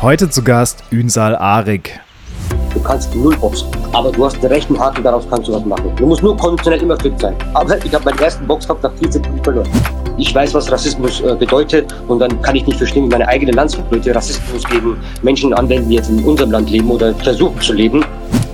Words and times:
Heute 0.00 0.30
zu 0.30 0.44
Gast 0.44 0.84
Ünsal 0.92 1.34
Arik. 1.34 1.98
Du 2.72 2.80
kannst 2.80 3.12
null 3.16 3.36
boxen, 3.36 3.66
aber 3.92 4.12
du 4.12 4.24
hast 4.24 4.40
den 4.40 4.46
rechten 4.52 4.78
Haken, 4.78 5.02
daraus 5.02 5.26
kannst 5.28 5.48
du 5.48 5.54
was 5.54 5.64
machen. 5.64 5.90
Du 5.96 6.06
musst 6.06 6.22
nur 6.22 6.36
konditionell 6.36 6.80
immer 6.80 6.96
fit 7.00 7.18
sein. 7.18 7.34
Aber 7.54 7.84
ich 7.84 7.92
habe 7.92 8.04
meinen 8.04 8.20
ersten 8.20 8.46
Boxkampf 8.46 8.80
nach 8.84 8.92
14 8.92 9.10
Sekunden 9.10 9.42
verloren. 9.42 9.68
Ich 10.16 10.32
weiß, 10.32 10.54
was 10.54 10.70
Rassismus 10.70 11.20
äh, 11.22 11.34
bedeutet 11.34 11.92
und 12.06 12.20
dann 12.20 12.40
kann 12.42 12.54
ich 12.54 12.64
nicht 12.64 12.78
verstehen, 12.78 13.06
wie 13.06 13.08
meine 13.08 13.26
eigenen 13.26 13.56
Landsleute 13.56 14.14
Rassismus 14.14 14.62
gegen 14.68 14.96
Menschen 15.22 15.52
anwenden, 15.52 15.88
die 15.88 15.96
jetzt 15.96 16.10
in 16.10 16.22
unserem 16.24 16.52
Land 16.52 16.70
leben 16.70 16.92
oder 16.92 17.12
versuchen 17.16 17.60
zu 17.60 17.72
leben. 17.72 18.04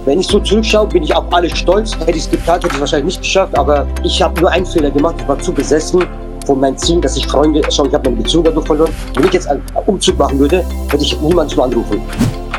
Wenn 0.07 0.21
ich 0.21 0.27
so 0.29 0.41
zurückschaue, 0.41 0.87
bin 0.87 1.03
ich 1.03 1.15
auf 1.15 1.31
alles 1.31 1.59
stolz. 1.59 1.95
Hätte 1.99 2.13
ich 2.13 2.25
es 2.25 2.31
geplant, 2.31 2.65
hätte 2.65 2.69
ich 2.69 2.75
es 2.77 2.81
wahrscheinlich 2.81 3.17
nicht 3.17 3.23
geschafft, 3.23 3.59
aber 3.59 3.87
ich 4.03 4.23
habe 4.23 4.41
nur 4.41 4.51
einen 4.51 4.65
Fehler 4.65 4.91
gemacht. 4.91 5.17
Ich 5.19 5.29
war 5.29 5.39
zu 5.39 5.53
besessen 5.53 6.07
von 6.45 6.61
meinem 6.61 6.77
Ziel, 6.77 7.01
dass 7.01 7.17
ich 7.17 7.27
Freunde, 7.27 7.63
schon 7.71 7.89
ich 7.89 7.95
habe 7.95 8.11
meine 8.11 8.23
Beziehung 8.23 8.45
dadurch 8.45 8.67
verloren. 8.67 8.93
Wenn 9.15 9.25
ich 9.27 9.33
jetzt 9.33 9.49
einen 9.49 9.63
Umzug 9.87 10.19
machen 10.19 10.39
würde, 10.39 10.65
hätte 10.91 11.03
ich 11.03 11.21
niemanden 11.21 11.51
zum 11.53 11.63
Anrufen. 11.63 12.01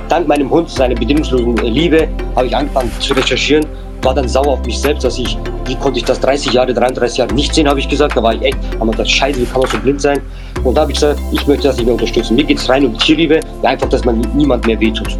Dank 0.10 0.28
meinem 0.28 0.50
Hund, 0.50 0.70
seiner 0.70 0.96
bedingungslosen 0.96 1.56
Liebe, 1.58 2.08
habe 2.36 2.48
ich 2.48 2.56
angefangen 2.56 2.92
zu 3.00 3.14
recherchieren, 3.14 3.66
war 4.04 4.14
dann 4.14 4.28
sauer 4.28 4.50
auf 4.50 4.66
mich 4.66 4.80
selbst, 4.80 5.04
dass 5.04 5.18
ich, 5.18 5.38
wie 5.66 5.76
konnte 5.76 6.00
ich 6.00 6.06
das 6.06 6.20
30 6.20 6.54
Jahre, 6.54 6.74
33 6.74 7.18
Jahre 7.18 7.34
nicht 7.34 7.56
sehen, 7.56 7.68
habe 7.68 7.80
ich 7.80 7.90
gesagt. 7.90 8.16
Da 8.16 8.22
war 8.22 8.36
ich 8.36 8.42
echt, 8.44 8.58
haben 8.80 8.88
wir 8.88 8.92
gesagt, 8.92 9.10
scheiße, 9.10 9.42
wie 9.42 9.46
kann 9.46 9.62
man 9.62 9.70
so 9.70 9.78
blind 9.80 10.02
sein? 10.02 10.22
Und 10.64 10.76
da 10.76 10.82
habe 10.82 10.92
ich 10.92 11.00
gesagt, 11.00 11.20
ich 11.32 11.48
möchte 11.48 11.68
das 11.68 11.78
nicht 11.78 11.86
mehr 11.86 11.96
unterstützen. 11.96 12.36
Mir 12.36 12.44
geht 12.44 12.60
es 12.60 12.70
rein 12.70 12.86
um 12.86 12.98
Tierliebe, 12.98 13.40
einfach, 13.64 13.90
dass 13.90 14.06
man 14.06 14.20
niemand 14.36 14.66
mehr 14.68 14.80
wehtut. 14.80 15.18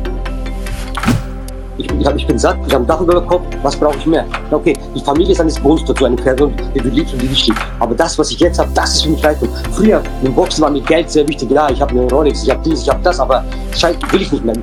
Ich, 1.78 1.92
ich, 1.92 2.08
ich 2.08 2.28
bin 2.28 2.40
satt, 2.40 2.58
ich 2.66 2.74
habe 2.74 2.86
ein 2.86 2.88
Dach 2.88 3.02
über 3.02 3.16
dem 3.16 3.28
Kopf, 3.28 3.44
was 3.62 3.76
brauche 3.76 3.98
ich 3.98 4.06
mehr? 4.06 4.26
Okay, 4.52 4.74
die 4.96 5.02
Familie 5.02 5.34
ist 5.34 5.42
eines 5.42 5.62
Monster 5.62 5.94
zu 5.94 6.06
einem 6.06 6.16
Person, 6.16 6.54
die 6.74 6.80
du 6.80 6.90
liebst 6.90 7.14
und 7.14 7.22
die 7.22 7.28
liebt. 7.28 7.60
Aber 7.80 7.94
das, 7.94 8.18
was 8.18 8.32
ich 8.32 8.40
jetzt 8.40 8.60
habe, 8.60 8.70
das 8.74 8.96
ist 8.96 9.04
für 9.04 9.10
mich 9.10 9.24
Reichtum. 9.24 9.50
Früher, 9.74 10.02
im 10.24 10.34
Boxen 10.34 10.64
war 10.64 10.70
mir 10.70 10.82
Geld 10.82 11.10
sehr 11.10 11.28
wichtig. 11.28 11.52
Ja, 11.52 11.70
ich 11.70 11.82
habe 11.82 11.92
eine 11.92 12.10
Rolex, 12.10 12.44
ich 12.44 12.50
habe 12.50 12.62
dies, 12.64 12.84
ich 12.84 12.90
habe 12.90 13.02
das, 13.04 13.20
aber 13.20 13.44
Scheiße, 13.76 14.00
will 14.12 14.22
ich 14.22 14.32
nicht 14.32 14.46
mehr. 14.46 14.56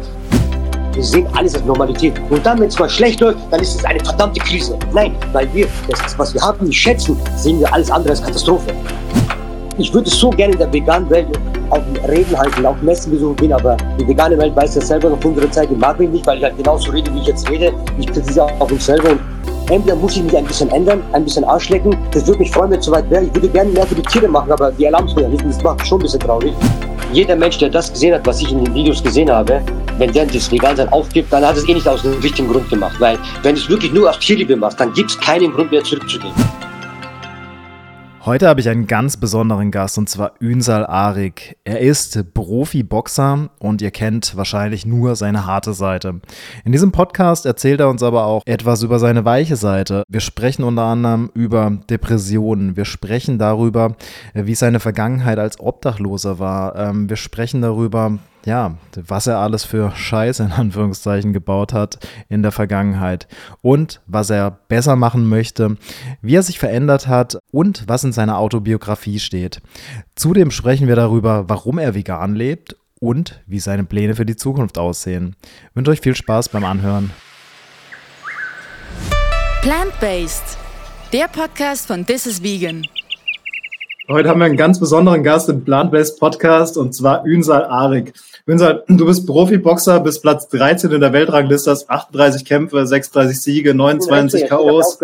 Wir 0.94 1.04
sehen 1.04 1.26
alles 1.34 1.54
als 1.54 1.64
Normalität. 1.64 2.14
Und 2.30 2.44
dann, 2.44 2.60
wenn 2.60 2.68
es 2.68 2.78
mal 2.78 2.88
schlecht 2.88 3.20
läuft, 3.20 3.38
dann 3.50 3.60
ist 3.60 3.76
es 3.76 3.84
eine 3.84 4.00
verdammte 4.00 4.40
Krise. 4.40 4.78
Nein, 4.92 5.14
weil 5.32 5.52
wir 5.52 5.66
das, 5.88 6.18
was 6.18 6.34
wir 6.34 6.40
haben, 6.42 6.70
schätzen, 6.72 7.18
sehen 7.36 7.60
wir 7.60 7.72
alles 7.72 7.90
andere 7.90 8.10
als 8.10 8.22
Katastrophe. 8.22 8.74
Ich 9.82 9.92
würde 9.92 10.08
so 10.08 10.30
gerne 10.30 10.52
in 10.52 10.60
der 10.60 10.72
veganen 10.72 11.10
Welt 11.10 11.26
auf 11.70 11.82
Reden 12.08 12.38
halten, 12.38 12.64
auf 12.64 12.80
Messen 12.82 13.10
besuchen 13.10 13.34
gehen, 13.34 13.52
aber 13.52 13.76
die 13.98 14.06
vegane 14.06 14.38
Welt 14.38 14.54
weiß 14.54 14.76
ja 14.76 14.80
selber 14.80 15.10
noch 15.10 15.24
unsere 15.24 15.50
Zeit, 15.50 15.70
die 15.70 15.74
mag 15.74 15.98
mich 15.98 16.08
nicht, 16.08 16.24
weil 16.24 16.38
ich 16.38 16.44
halt 16.44 16.56
genauso 16.56 16.92
rede, 16.92 17.12
wie 17.12 17.18
ich 17.18 17.26
jetzt 17.26 17.50
rede. 17.50 17.72
Ich 17.98 18.06
kritisiere 18.06 18.46
auch 18.60 18.70
mich 18.70 18.80
selber 18.80 19.10
und 19.10 19.20
entweder 19.70 19.96
muss 19.96 20.16
ich 20.16 20.22
mich 20.22 20.36
ein 20.36 20.44
bisschen 20.44 20.70
ändern, 20.70 21.02
ein 21.14 21.24
bisschen 21.24 21.42
ausschlecken. 21.44 21.96
Das 22.12 22.24
würde 22.28 22.38
mich 22.38 22.52
freuen, 22.52 22.70
wenn 22.70 22.78
es 22.78 22.86
soweit 22.86 23.10
wäre. 23.10 23.24
Ich 23.24 23.34
würde 23.34 23.48
gerne 23.48 23.70
mehr 23.72 23.84
für 23.84 23.96
die 23.96 24.02
Tiere 24.02 24.28
machen, 24.28 24.52
aber 24.52 24.70
die 24.70 24.86
und 24.86 25.44
das 25.44 25.62
macht 25.64 25.84
schon 25.84 25.98
ein 25.98 26.02
bisschen 26.02 26.20
traurig. 26.20 26.52
Jeder 27.12 27.34
Mensch, 27.34 27.58
der 27.58 27.68
das 27.68 27.92
gesehen 27.92 28.14
hat, 28.14 28.24
was 28.24 28.40
ich 28.40 28.52
in 28.52 28.64
den 28.64 28.72
Videos 28.72 29.02
gesehen 29.02 29.32
habe, 29.32 29.62
wenn 29.98 30.12
der 30.12 30.26
das 30.26 30.48
Vegansein 30.52 30.88
aufgibt, 30.90 31.32
dann 31.32 31.44
hat 31.44 31.56
es 31.56 31.68
eh 31.68 31.74
nicht 31.74 31.88
aus 31.88 32.04
einem 32.04 32.20
richtigen 32.20 32.46
Grund 32.46 32.70
gemacht. 32.70 32.94
Weil 33.00 33.18
wenn 33.42 33.56
du 33.56 33.60
es 33.60 33.68
wirklich 33.68 33.92
nur 33.92 34.08
aus 34.08 34.20
Tierliebe 34.20 34.54
machst, 34.54 34.78
dann 34.78 34.92
gibt 34.92 35.10
es 35.10 35.18
keinen 35.18 35.52
Grund 35.52 35.72
mehr 35.72 35.82
zurückzugehen. 35.82 36.32
Heute 38.24 38.46
habe 38.46 38.60
ich 38.60 38.68
einen 38.68 38.86
ganz 38.86 39.16
besonderen 39.16 39.72
Gast 39.72 39.98
und 39.98 40.08
zwar 40.08 40.34
Ünsal 40.38 40.86
Arik. 40.86 41.56
Er 41.64 41.80
ist 41.80 42.32
Profi-Boxer 42.34 43.50
und 43.58 43.82
ihr 43.82 43.90
kennt 43.90 44.36
wahrscheinlich 44.36 44.86
nur 44.86 45.16
seine 45.16 45.44
harte 45.44 45.74
Seite. 45.74 46.20
In 46.64 46.70
diesem 46.70 46.92
Podcast 46.92 47.46
erzählt 47.46 47.80
er 47.80 47.88
uns 47.88 48.00
aber 48.00 48.26
auch 48.26 48.42
etwas 48.46 48.84
über 48.84 49.00
seine 49.00 49.24
weiche 49.24 49.56
Seite. 49.56 50.04
Wir 50.06 50.20
sprechen 50.20 50.62
unter 50.62 50.84
anderem 50.84 51.32
über 51.34 51.72
Depressionen. 51.90 52.76
Wir 52.76 52.84
sprechen 52.84 53.40
darüber, 53.40 53.96
wie 54.34 54.54
seine 54.54 54.78
Vergangenheit 54.78 55.40
als 55.40 55.58
Obdachloser 55.58 56.38
war. 56.38 56.76
Ähm, 56.76 57.08
wir 57.08 57.16
sprechen 57.16 57.60
darüber, 57.60 58.20
ja, 58.44 58.76
was 58.94 59.26
er 59.26 59.38
alles 59.38 59.64
für 59.64 59.92
Scheiße 59.92 60.42
in 60.42 60.52
Anführungszeichen 60.52 61.32
gebaut 61.32 61.72
hat 61.72 61.98
in 62.28 62.42
der 62.42 62.52
Vergangenheit 62.52 63.28
und 63.60 64.00
was 64.06 64.30
er 64.30 64.50
besser 64.50 64.96
machen 64.96 65.28
möchte, 65.28 65.76
wie 66.20 66.36
er 66.36 66.42
sich 66.42 66.58
verändert 66.58 67.06
hat 67.06 67.38
und 67.50 67.84
was 67.86 68.04
in 68.04 68.12
seiner 68.12 68.38
Autobiografie 68.38 69.20
steht. 69.20 69.60
Zudem 70.14 70.50
sprechen 70.50 70.88
wir 70.88 70.96
darüber, 70.96 71.48
warum 71.48 71.78
er 71.78 71.94
vegan 71.94 72.34
lebt 72.34 72.76
und 73.00 73.42
wie 73.46 73.60
seine 73.60 73.84
Pläne 73.84 74.14
für 74.14 74.26
die 74.26 74.36
Zukunft 74.36 74.78
aussehen. 74.78 75.36
Ich 75.70 75.76
wünsche 75.76 75.90
euch 75.90 76.00
viel 76.00 76.14
Spaß 76.14 76.48
beim 76.48 76.64
Anhören. 76.64 77.10
Plant-Based, 79.62 80.58
der 81.12 81.28
Podcast 81.28 81.86
von 81.86 82.04
This 82.06 82.26
is 82.26 82.42
Vegan. 82.42 82.84
Heute 84.12 84.28
haben 84.28 84.40
wir 84.40 84.44
einen 84.44 84.58
ganz 84.58 84.78
besonderen 84.78 85.22
Gast 85.22 85.48
im 85.48 85.64
Plant-Based 85.64 86.20
Podcast 86.20 86.76
und 86.76 86.94
zwar 86.94 87.24
Ünsal 87.24 87.64
Arik. 87.64 88.12
Ünsal, 88.44 88.84
du 88.86 89.06
bist 89.06 89.26
Profiboxer, 89.26 90.00
bist 90.00 90.20
Platz 90.20 90.48
13 90.50 90.90
in 90.90 91.00
der 91.00 91.14
Weltrangliste, 91.14 91.70
hast 91.70 91.88
38 91.88 92.44
Kämpfe, 92.44 92.86
36 92.86 93.40
Siege, 93.40 93.74
29 93.74 94.50
KOs 94.50 94.98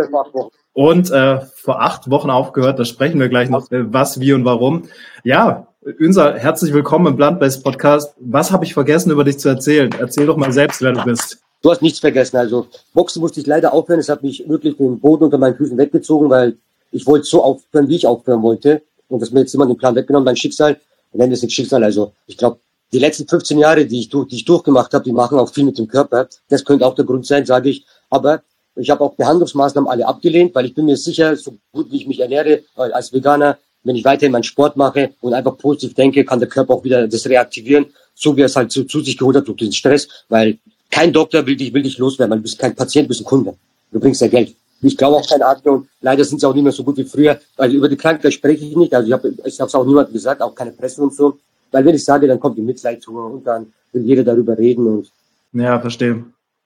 und 0.75 1.11
äh, 1.11 1.41
vor 1.41 1.81
acht 1.81 2.11
Wochen 2.11 2.29
aufgehört. 2.29 2.79
Da 2.79 2.85
sprechen 2.85 3.19
wir 3.19 3.31
gleich 3.31 3.49
noch, 3.49 3.73
äh, 3.73 3.91
was, 3.91 4.21
wie 4.21 4.35
und 4.35 4.45
warum. 4.45 4.91
Ja, 5.25 5.69
Ünsal, 5.83 6.39
herzlich 6.39 6.75
willkommen 6.75 7.07
im 7.07 7.17
Plant-Based 7.17 7.65
Podcast. 7.65 8.15
Was 8.21 8.53
habe 8.53 8.67
ich 8.67 8.75
vergessen, 8.75 9.11
über 9.11 9.25
dich 9.25 9.39
zu 9.39 9.49
erzählen? 9.49 9.89
Erzähl 9.99 10.27
doch 10.27 10.37
mal 10.37 10.53
selbst, 10.53 10.83
wer 10.83 10.93
du 10.93 11.03
bist. 11.05 11.39
Du 11.63 11.71
hast 11.71 11.81
nichts 11.81 12.01
vergessen. 12.01 12.37
Also 12.37 12.67
Boxen 12.93 13.21
musste 13.21 13.41
ich 13.41 13.47
leider 13.47 13.73
aufhören. 13.73 14.01
Es 14.01 14.11
hat 14.11 14.23
mich 14.23 14.47
wirklich 14.47 14.77
den 14.77 15.01
Boden 15.01 15.25
unter 15.25 15.39
meinen 15.39 15.57
Füßen 15.57 15.79
weggezogen, 15.79 16.29
weil 16.29 16.59
ich 16.93 17.07
wollte 17.07 17.25
so 17.25 17.43
aufhören, 17.43 17.89
wie 17.89 17.97
ich 17.97 18.07
aufhören 18.07 18.43
wollte. 18.43 18.83
Und 19.09 19.21
das 19.21 19.31
mir 19.31 19.41
jetzt 19.41 19.53
jemand 19.53 19.71
den 19.71 19.79
Plan 19.79 19.95
weggenommen, 19.95 20.25
mein 20.25 20.37
Schicksal. 20.37 20.81
Ich 21.13 21.19
nenne 21.19 21.31
das 21.33 21.43
nicht 21.43 21.55
Schicksal. 21.55 21.83
Also 21.83 22.13
ich 22.27 22.37
glaube, 22.37 22.59
die 22.93 22.99
letzten 22.99 23.27
15 23.27 23.59
Jahre, 23.59 23.87
die 23.87 24.01
ich, 24.01 24.09
die 24.09 24.37
ich 24.37 24.45
durchgemacht 24.45 24.93
habe, 24.95 25.05
die 25.05 25.13
machen 25.13 25.39
auch 25.39 25.53
viel 25.53 25.65
mit 25.65 25.79
dem 25.79 25.89
Körper. 25.89 26.29
Das 26.49 26.65
könnte 26.65 26.87
auch 26.87 26.95
der 26.95 27.05
Grund 27.05 27.27
sein, 27.27 27.45
sage 27.45 27.71
ich. 27.71 27.85
Aber 28.11 28.43
ich 28.77 28.91
habe 28.91 29.05
auch 29.05 29.15
Behandlungsmaßnahmen 29.15 29.91
alle 29.91 30.07
abgelehnt, 30.07 30.55
weil 30.55 30.67
ich 30.67 30.75
bin 30.75 30.87
mir 30.87 30.97
sicher, 30.97 31.37
so 31.37 31.57
gut 31.73 31.91
wie 31.91 31.97
ich 31.97 32.07
mich 32.07 32.21
ernähre 32.21 32.63
als 32.77 33.13
Veganer, 33.13 33.59
wenn 33.85 33.97
ich 33.97 34.05
weiterhin 34.05 34.33
meinen 34.33 34.45
Sport 34.45 34.77
mache 34.77 35.11
und 35.21 35.35
einfach 35.35 35.57
positiv 35.59 35.95
denke, 35.95 36.25
kann 36.25 36.39
der 36.39 36.49
Körper 36.49 36.75
auch 36.75 36.85
wieder 36.85 37.09
das 37.09 37.27
reaktivieren, 37.27 37.87
so 38.15 38.37
wie 38.37 38.43
er 38.43 38.47
es 38.47 38.57
halt 38.57 38.73
zu, 38.73 38.85
zu 38.85 39.01
sich 39.01 39.17
geholt 39.17 39.37
hat 39.37 39.49
durch 39.49 39.59
den 39.59 39.73
Stress, 39.73 40.09
weil 40.29 40.59
kein 40.91 41.13
Doktor 41.13 41.47
will 41.47 41.57
dich, 41.57 41.73
will 41.73 41.83
dich 41.83 41.99
loswerden, 41.99 42.37
du 42.37 42.43
bist 42.43 42.59
kein 42.59 42.75
Patient, 42.75 43.07
du 43.07 43.09
bist 43.09 43.21
ein 43.21 43.25
Kunde. 43.25 43.55
Du 43.91 44.01
bringst 44.01 44.21
ja 44.21 44.29
Geld. 44.29 44.55
Ich 44.81 44.97
glaube 44.97 45.17
auch 45.17 45.29
kein 45.29 45.43
Arzt 45.43 45.67
und 45.67 45.89
leider 46.01 46.25
sind 46.25 46.41
sie 46.41 46.47
auch 46.47 46.55
nicht 46.55 46.63
mehr 46.63 46.73
so 46.73 46.85
gut 46.85 46.97
wie 46.97 47.05
früher. 47.05 47.39
Also 47.57 47.77
über 47.77 47.89
die 47.89 47.97
Krankheit 47.97 48.33
spreche 48.33 48.65
ich 48.65 48.77
nicht. 48.77 48.95
Also 48.95 49.07
ich 49.07 49.13
habe 49.13 49.29
ich 49.45 49.61
es 49.61 49.75
auch 49.75 49.85
niemandem 49.85 50.13
gesagt, 50.13 50.41
auch 50.41 50.55
keine 50.55 50.73
Presse 50.73 51.03
und 51.03 51.15
so. 51.15 51.39
Weil 51.71 51.85
wenn 51.85 51.95
ich 51.95 52.05
sage, 52.05 52.27
dann 52.27 52.41
kommt 52.41 52.57
die 52.57 52.63
Mitleid 52.63 53.03
zu 53.03 53.19
und 53.19 53.47
dann 53.47 53.67
will 53.93 54.03
jeder 54.03 54.25
darüber 54.25 54.57
reden 54.57 54.87
und. 54.87 55.11
Ja, 55.53 55.81
verstehe. 55.81 56.25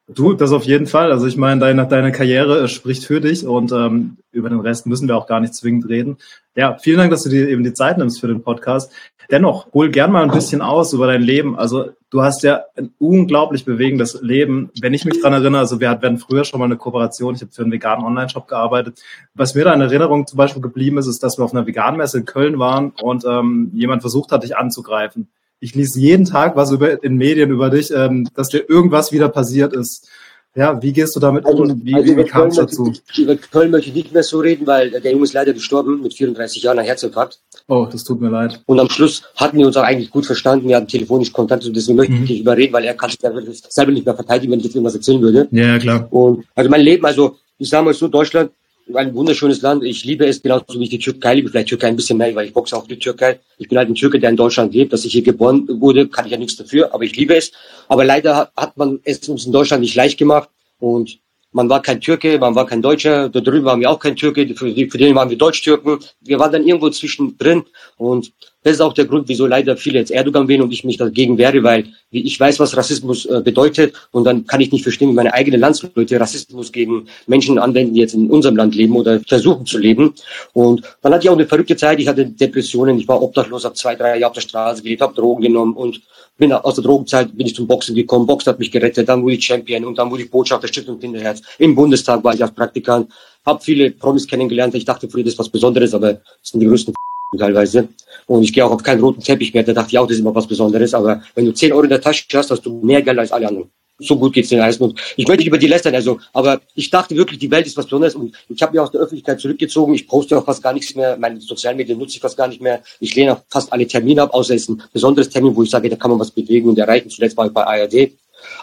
Du, 0.08 0.34
das 0.34 0.52
auf 0.52 0.64
jeden 0.64 0.86
Fall. 0.86 1.12
Also 1.12 1.26
ich 1.26 1.36
meine, 1.36 1.60
deine, 1.60 1.86
deine 1.86 2.12
Karriere 2.12 2.68
spricht 2.68 3.04
für 3.04 3.20
dich 3.20 3.46
und 3.46 3.72
ähm, 3.72 4.16
über 4.32 4.50
den 4.50 4.60
Rest 4.60 4.86
müssen 4.86 5.08
wir 5.08 5.16
auch 5.16 5.26
gar 5.26 5.40
nicht 5.40 5.54
zwingend 5.54 5.88
reden. 5.88 6.18
Ja, 6.54 6.76
vielen 6.76 6.98
Dank, 6.98 7.10
dass 7.12 7.22
du 7.22 7.30
dir 7.30 7.48
eben 7.48 7.62
die 7.62 7.72
Zeit 7.72 7.98
nimmst 7.98 8.20
für 8.20 8.26
den 8.26 8.42
Podcast. 8.42 8.92
Dennoch, 9.32 9.72
hol 9.72 9.88
gern 9.88 10.12
mal 10.12 10.22
ein 10.22 10.30
bisschen 10.30 10.60
aus 10.60 10.92
über 10.92 11.06
dein 11.06 11.22
Leben. 11.22 11.58
Also 11.58 11.92
du 12.10 12.20
hast 12.20 12.42
ja 12.42 12.64
ein 12.76 12.92
unglaublich 12.98 13.64
bewegendes 13.64 14.20
Leben. 14.20 14.70
Wenn 14.78 14.92
ich 14.92 15.06
mich 15.06 15.22
dran 15.22 15.32
erinnere, 15.32 15.60
also 15.60 15.80
wir 15.80 15.88
hatten 15.88 16.18
früher 16.18 16.44
schon 16.44 16.60
mal 16.60 16.66
eine 16.66 16.76
Kooperation, 16.76 17.34
ich 17.34 17.40
habe 17.40 17.50
für 17.50 17.62
einen 17.62 17.72
veganen 17.72 18.04
Online-Shop 18.04 18.46
gearbeitet. 18.46 19.00
Was 19.32 19.54
mir 19.54 19.64
da 19.64 19.72
in 19.72 19.80
Erinnerung 19.80 20.26
zum 20.26 20.36
Beispiel 20.36 20.60
geblieben 20.60 20.98
ist, 20.98 21.06
ist, 21.06 21.22
dass 21.22 21.38
wir 21.38 21.46
auf 21.46 21.54
einer 21.54 21.66
Veganmesse 21.66 22.18
in 22.18 22.26
Köln 22.26 22.58
waren 22.58 22.92
und 23.02 23.24
ähm, 23.24 23.70
jemand 23.72 24.02
versucht 24.02 24.32
hat, 24.32 24.42
dich 24.42 24.58
anzugreifen. 24.58 25.28
Ich 25.60 25.74
lese 25.74 25.98
jeden 25.98 26.26
Tag 26.26 26.54
was 26.54 26.70
über 26.70 27.02
in 27.02 27.16
Medien 27.16 27.48
über 27.50 27.70
dich, 27.70 27.90
ähm, 27.90 28.28
dass 28.34 28.48
dir 28.48 28.68
irgendwas 28.68 29.12
wieder 29.12 29.30
passiert 29.30 29.72
ist. 29.72 30.10
Ja, 30.54 30.82
wie 30.82 30.92
gehst 30.92 31.16
du 31.16 31.20
damit 31.20 31.46
also, 31.46 31.62
um? 31.62 31.80
Wie, 31.82 31.94
also 31.94 32.14
wie, 32.14 32.24
kam 32.24 32.48
es 32.48 32.56
dazu? 32.56 32.92
Über 33.16 33.36
Köln 33.36 33.70
möchte 33.70 33.88
ich 33.88 33.94
nicht 33.94 34.12
mehr 34.12 34.22
so 34.22 34.38
reden, 34.40 34.66
weil 34.66 34.90
der 34.90 35.12
Junge 35.12 35.24
ist 35.24 35.32
leider 35.32 35.54
gestorben 35.54 36.02
mit 36.02 36.12
34 36.12 36.62
Jahren 36.62 36.78
an 36.78 36.84
Herzinfarkt. 36.84 37.40
Oh, 37.68 37.88
das 37.90 38.04
tut 38.04 38.20
mir 38.20 38.28
leid. 38.28 38.60
Und 38.66 38.78
am 38.78 38.90
Schluss 38.90 39.22
hatten 39.36 39.56
wir 39.56 39.66
uns 39.66 39.76
auch 39.78 39.82
eigentlich 39.82 40.10
gut 40.10 40.26
verstanden. 40.26 40.68
Wir 40.68 40.76
hatten 40.76 40.88
telefonisch 40.88 41.32
Kontakt 41.32 41.64
und 41.64 41.74
deswegen 41.74 41.96
möchte 41.96 42.12
ich 42.12 42.20
mhm. 42.20 42.26
nicht 42.26 42.40
überreden, 42.40 42.72
weil 42.74 42.84
er 42.84 42.94
kann 42.94 43.08
sich 43.08 43.18
selber 43.20 43.92
nicht 43.92 44.04
mehr 44.04 44.14
verteidigen, 44.14 44.52
wenn 44.52 44.58
ich 44.58 44.66
jetzt 44.66 44.74
irgendwas 44.74 44.94
erzählen 44.94 45.22
würde. 45.22 45.48
Ja, 45.52 45.78
klar. 45.78 46.06
Und 46.10 46.44
also 46.54 46.68
mein 46.68 46.82
Leben, 46.82 47.06
also 47.06 47.36
ich 47.56 47.70
sage 47.70 47.86
mal 47.86 47.94
so, 47.94 48.08
Deutschland 48.08 48.50
ein 48.94 49.14
wunderschönes 49.14 49.62
Land. 49.62 49.84
Ich 49.84 50.04
liebe 50.04 50.26
es 50.26 50.42
genauso 50.42 50.78
wie 50.78 50.84
ich 50.84 50.90
die 50.90 50.98
Türkei 50.98 51.34
liebe. 51.34 51.48
Vielleicht 51.48 51.68
Türkei 51.68 51.88
ein 51.88 51.96
bisschen 51.96 52.18
mehr, 52.18 52.34
weil 52.34 52.46
ich 52.46 52.52
boxe 52.52 52.76
auch 52.76 52.86
die 52.86 52.98
Türkei. 52.98 53.40
Ich 53.58 53.68
bin 53.68 53.78
halt 53.78 53.88
ein 53.88 53.94
Türke, 53.94 54.18
der 54.18 54.30
in 54.30 54.36
Deutschland 54.36 54.74
lebt. 54.74 54.92
Dass 54.92 55.04
ich 55.04 55.12
hier 55.12 55.22
geboren 55.22 55.66
wurde, 55.68 56.08
kann 56.08 56.26
ich 56.26 56.32
ja 56.32 56.38
nichts 56.38 56.56
dafür, 56.56 56.92
aber 56.92 57.04
ich 57.04 57.16
liebe 57.16 57.34
es. 57.34 57.52
Aber 57.88 58.04
leider 58.04 58.52
hat 58.56 58.76
man 58.76 59.00
es 59.04 59.28
uns 59.28 59.46
in 59.46 59.52
Deutschland 59.52 59.82
nicht 59.82 59.94
leicht 59.94 60.18
gemacht 60.18 60.48
und 60.78 61.18
man 61.52 61.68
war 61.68 61.82
kein 61.82 62.00
Türke, 62.00 62.38
man 62.38 62.54
war 62.54 62.66
kein 62.66 62.80
Deutscher. 62.80 63.28
Da 63.28 63.40
drüben 63.40 63.66
waren 63.66 63.80
wir 63.80 63.90
auch 63.90 63.98
kein 63.98 64.16
Türke. 64.16 64.46
Für, 64.54 64.72
für 64.72 64.98
den 64.98 65.14
waren 65.14 65.28
wir 65.28 65.36
Deutsch-Türken. 65.36 65.98
Wir 66.20 66.38
waren 66.38 66.50
dann 66.50 66.66
irgendwo 66.66 66.88
zwischendrin 66.88 67.64
und 67.98 68.32
Das 68.64 68.74
ist 68.74 68.80
auch 68.80 68.92
der 68.92 69.06
Grund, 69.06 69.28
wieso 69.28 69.46
leider 69.46 69.76
viele 69.76 69.98
jetzt 69.98 70.12
Erdogan 70.12 70.46
wählen 70.46 70.62
und 70.62 70.72
ich 70.72 70.84
mich 70.84 70.96
dagegen 70.96 71.36
wehre, 71.36 71.62
weil 71.64 71.86
ich 72.12 72.38
weiß, 72.38 72.60
was 72.60 72.76
Rassismus 72.76 73.26
äh, 73.26 73.40
bedeutet 73.42 73.94
und 74.12 74.24
dann 74.24 74.46
kann 74.46 74.60
ich 74.60 74.70
nicht 74.70 74.84
verstehen, 74.84 75.10
wie 75.10 75.14
meine 75.14 75.34
eigenen 75.34 75.60
Landsleute 75.60 76.20
Rassismus 76.20 76.70
gegen 76.70 77.08
Menschen 77.26 77.58
anwenden, 77.58 77.94
die 77.94 78.00
jetzt 78.00 78.14
in 78.14 78.30
unserem 78.30 78.56
Land 78.56 78.74
leben 78.76 78.94
oder 78.94 79.18
versuchen 79.20 79.66
zu 79.66 79.78
leben. 79.78 80.14
Und 80.52 80.82
dann 81.02 81.12
hatte 81.12 81.24
ich 81.24 81.30
auch 81.30 81.34
eine 81.34 81.46
verrückte 81.46 81.76
Zeit. 81.76 81.98
Ich 81.98 82.06
hatte 82.06 82.24
Depressionen, 82.24 82.98
ich 82.98 83.08
war 83.08 83.20
obdachlos, 83.20 83.64
habe 83.64 83.74
zwei, 83.74 83.96
drei 83.96 84.18
Jahre 84.18 84.28
auf 84.28 84.34
der 84.34 84.42
Straße 84.42 84.82
gelebt, 84.82 85.02
habe 85.02 85.14
Drogen 85.14 85.42
genommen 85.42 85.74
und 85.74 86.00
bin 86.38 86.52
aus 86.52 86.74
der 86.76 86.84
Drogenzeit 86.84 87.36
bin 87.36 87.46
ich 87.46 87.54
zum 87.54 87.66
Boxen 87.66 87.94
gekommen. 87.94 88.26
Boxen 88.26 88.52
hat 88.52 88.58
mich 88.58 88.70
gerettet, 88.70 89.08
dann 89.08 89.22
wurde 89.22 89.34
ich 89.34 89.44
Champion 89.44 89.84
und 89.84 89.98
dann 89.98 90.10
wurde 90.10 90.22
ich 90.22 90.30
Botschafter 90.30 90.68
Stiftung 90.68 90.98
Kinderherz. 90.98 91.42
Im 91.58 91.74
Bundestag 91.74 92.22
war 92.22 92.34
ich 92.34 92.42
als 92.42 92.52
Praktikant, 92.52 93.10
habe 93.44 93.62
viele 93.62 93.90
Promis 93.90 94.26
kennengelernt. 94.26 94.74
Ich 94.74 94.84
dachte 94.84 95.08
früher, 95.08 95.24
das 95.24 95.34
ist 95.34 95.38
was 95.38 95.48
Besonderes, 95.48 95.94
aber 95.94 96.14
das 96.14 96.50
sind 96.50 96.60
die 96.60 96.66
größten 96.66 96.94
teilweise. 97.38 97.88
Und 98.26 98.42
ich 98.42 98.52
gehe 98.52 98.64
auch 98.64 98.70
auf 98.70 98.82
keinen 98.82 99.00
roten 99.00 99.22
Teppich 99.22 99.52
mehr. 99.54 99.62
Da 99.62 99.72
dachte 99.72 99.90
ich 99.90 99.98
auch, 99.98 100.06
das 100.06 100.16
ist 100.16 100.20
immer 100.20 100.34
was 100.34 100.46
Besonderes. 100.46 100.94
Aber 100.94 101.22
wenn 101.34 101.46
du 101.46 101.52
10 101.52 101.72
Euro 101.72 101.82
in 101.82 101.90
der 101.90 102.00
Tasche 102.00 102.24
hast, 102.34 102.50
hast 102.50 102.64
du 102.64 102.80
mehr 102.82 103.02
Geld 103.02 103.18
als 103.18 103.32
alle 103.32 103.48
anderen. 103.48 103.70
So 103.98 104.18
gut 104.18 104.32
geht's 104.32 104.48
den 104.48 104.58
meisten. 104.58 104.82
Und 104.82 105.00
ich 105.16 105.26
möchte 105.26 105.40
nicht 105.40 105.48
über 105.48 105.58
die 105.58 105.68
lästern, 105.68 105.94
also, 105.94 106.18
aber 106.32 106.60
ich 106.74 106.90
dachte 106.90 107.14
wirklich, 107.14 107.38
die 107.38 107.50
Welt 107.50 107.66
ist 107.66 107.76
was 107.76 107.84
Besonderes 107.84 108.14
und 108.14 108.34
ich 108.48 108.60
habe 108.60 108.72
mich 108.72 108.80
aus 108.80 108.90
der 108.90 109.00
Öffentlichkeit 109.00 109.40
zurückgezogen. 109.40 109.94
Ich 109.94 110.08
poste 110.08 110.36
auch 110.36 110.44
fast 110.44 110.62
gar 110.62 110.72
nichts 110.72 110.94
mehr. 110.96 111.16
Meine 111.16 111.40
sozialen 111.40 111.76
Medien 111.76 111.98
nutze 111.98 112.16
ich 112.16 112.20
fast 112.20 112.36
gar 112.36 112.48
nicht 112.48 112.60
mehr. 112.60 112.82
Ich 113.00 113.14
lehne 113.14 113.34
auch 113.34 113.42
fast 113.48 113.72
alle 113.72 113.86
Termine 113.86 114.22
ab, 114.22 114.34
außer 114.34 114.54
es 114.54 114.62
ist 114.62 114.70
ein 114.70 114.82
besonderes 114.92 115.28
Termin, 115.28 115.54
wo 115.54 115.62
ich 115.62 115.70
sage, 115.70 115.88
da 115.88 115.96
kann 115.96 116.10
man 116.10 116.18
was 116.18 116.30
bewegen 116.30 116.68
und 116.68 116.78
erreichen. 116.78 117.10
Zuletzt 117.10 117.36
war 117.36 117.46
ich 117.46 117.52
bei 117.52 117.64
ARD. 117.64 118.12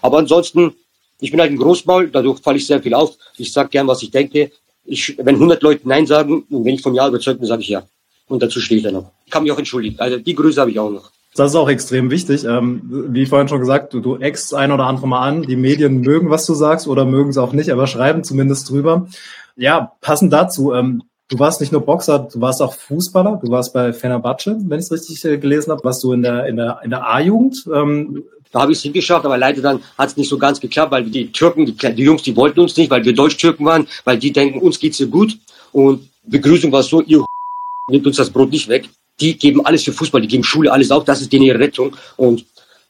Aber 0.02 0.18
ansonsten, 0.18 0.74
ich 1.22 1.32
bin 1.32 1.40
halt 1.40 1.52
ein 1.52 1.58
Großmaul, 1.58 2.10
dadurch 2.10 2.40
falle 2.40 2.58
ich 2.58 2.68
sehr 2.68 2.82
viel 2.82 2.94
auf. 2.94 3.16
Ich 3.38 3.54
sage 3.54 3.70
gern, 3.70 3.88
was 3.88 4.04
ich 4.04 4.12
denke. 4.12 4.52
Ich, 4.84 5.16
wenn 5.18 5.36
100 5.36 5.62
Leute 5.62 5.88
Nein 5.88 6.06
sagen 6.06 6.44
und 6.50 6.66
wenn 6.66 6.74
ich 6.74 6.82
vom 6.82 6.96
Ja 6.96 7.08
überzeugt 7.08 7.40
bin, 7.40 7.48
sage 7.48 7.62
ich 7.62 7.70
Ja. 7.70 7.88
Und 8.30 8.42
dazu 8.42 8.62
stehe 8.62 8.78
ich 8.78 8.84
dann 8.86 8.94
noch. 8.94 9.12
Ich 9.26 9.32
kann 9.32 9.44
mich 9.44 9.52
auch 9.52 9.58
entschuldigen. 9.58 10.00
Also 10.00 10.18
die 10.18 10.36
Grüße 10.36 10.62
habe 10.62 10.72
ich 10.72 10.80
auch 10.80 10.92
noch. 10.92 11.12
Das 11.36 11.52
ist 11.52 11.56
auch 11.56 11.70
extrem 11.70 12.10
wichtig. 12.10 12.44
Ähm, 12.44 12.82
wie 13.10 13.26
vorhin 13.26 13.48
schon 13.48 13.60
gesagt, 13.60 13.94
du, 13.94 14.00
du 14.00 14.18
eckst 14.18 14.54
ein 14.54 14.72
oder 14.72 14.86
andere 14.86 15.08
Mal 15.08 15.28
an. 15.28 15.42
Die 15.44 15.56
Medien 15.56 16.02
mögen, 16.02 16.30
was 16.30 16.46
du 16.46 16.54
sagst, 16.54 16.88
oder 16.88 17.06
mögen 17.06 17.30
es 17.30 17.38
auch 17.38 17.54
nicht, 17.54 17.70
aber 17.70 17.88
schreiben 17.88 18.24
zumindest 18.24 18.70
drüber. 18.70 19.08
Ja, 19.56 19.92
passend 20.02 20.34
dazu. 20.34 20.74
Ähm, 20.74 21.04
du 21.28 21.38
warst 21.38 21.62
nicht 21.62 21.72
nur 21.72 21.82
Boxer, 21.82 22.28
du 22.32 22.42
warst 22.42 22.62
auch 22.62 22.74
Fußballer. 22.74 23.40
Du 23.44 23.52
warst 23.52 23.74
bei 23.74 23.94
Fenerbahce, 23.94 24.58
wenn 24.68 24.80
ich 24.80 24.86
es 24.86 24.92
richtig 24.92 25.24
äh, 25.26 25.38
gelesen 25.38 25.72
habe. 25.72 25.84
Warst 25.84 26.04
du 26.04 26.14
in 26.14 26.24
der, 26.24 26.46
in 26.48 26.56
der, 26.56 26.80
in 26.84 26.90
der 26.90 27.08
A-Jugend? 27.08 27.68
Ähm, 27.74 28.24
da 28.52 28.62
habe 28.62 28.72
ich 28.72 28.80
es 28.80 28.84
hingeschafft, 28.84 29.26
aber 29.26 29.38
leider 29.38 29.62
dann 29.62 29.80
hat 29.98 30.10
es 30.10 30.18
nicht 30.18 30.30
so 30.30 30.38
ganz 30.40 30.60
geklappt, 30.60 30.92
weil 30.92 31.04
die 31.04 31.32
Türken, 31.32 31.68
die, 31.68 31.74
die 31.74 32.04
Jungs, 32.04 32.24
die 32.24 32.36
wollten 32.36 32.60
uns 32.60 32.76
nicht, 32.76 32.90
weil 32.90 33.06
wir 33.06 33.14
Deutsch-Türken 33.14 33.64
waren, 33.66 33.88
weil 34.06 34.18
die 34.18 34.32
denken, 34.32 34.60
uns 34.60 34.80
geht's 34.80 34.98
hier 34.98 35.08
gut. 35.08 35.38
Und 35.72 36.10
Begrüßung 36.24 36.72
war 36.72 36.82
so, 36.82 37.02
ihr 37.02 37.24
nimmt 37.90 38.06
uns 38.08 38.18
das 38.18 38.30
Brot 38.30 38.52
nicht 38.52 38.68
weg. 38.68 38.90
Die 39.20 39.38
geben 39.38 39.66
alles 39.66 39.84
für 39.84 39.92
Fußball, 39.92 40.22
die 40.22 40.28
geben 40.28 40.44
Schule, 40.44 40.72
alles 40.72 40.92
auf, 40.92 41.04
das 41.04 41.22
ist 41.22 41.32
denen 41.34 41.46
ihre 41.46 41.60
Rettung. 41.60 41.96
Und 42.16 42.46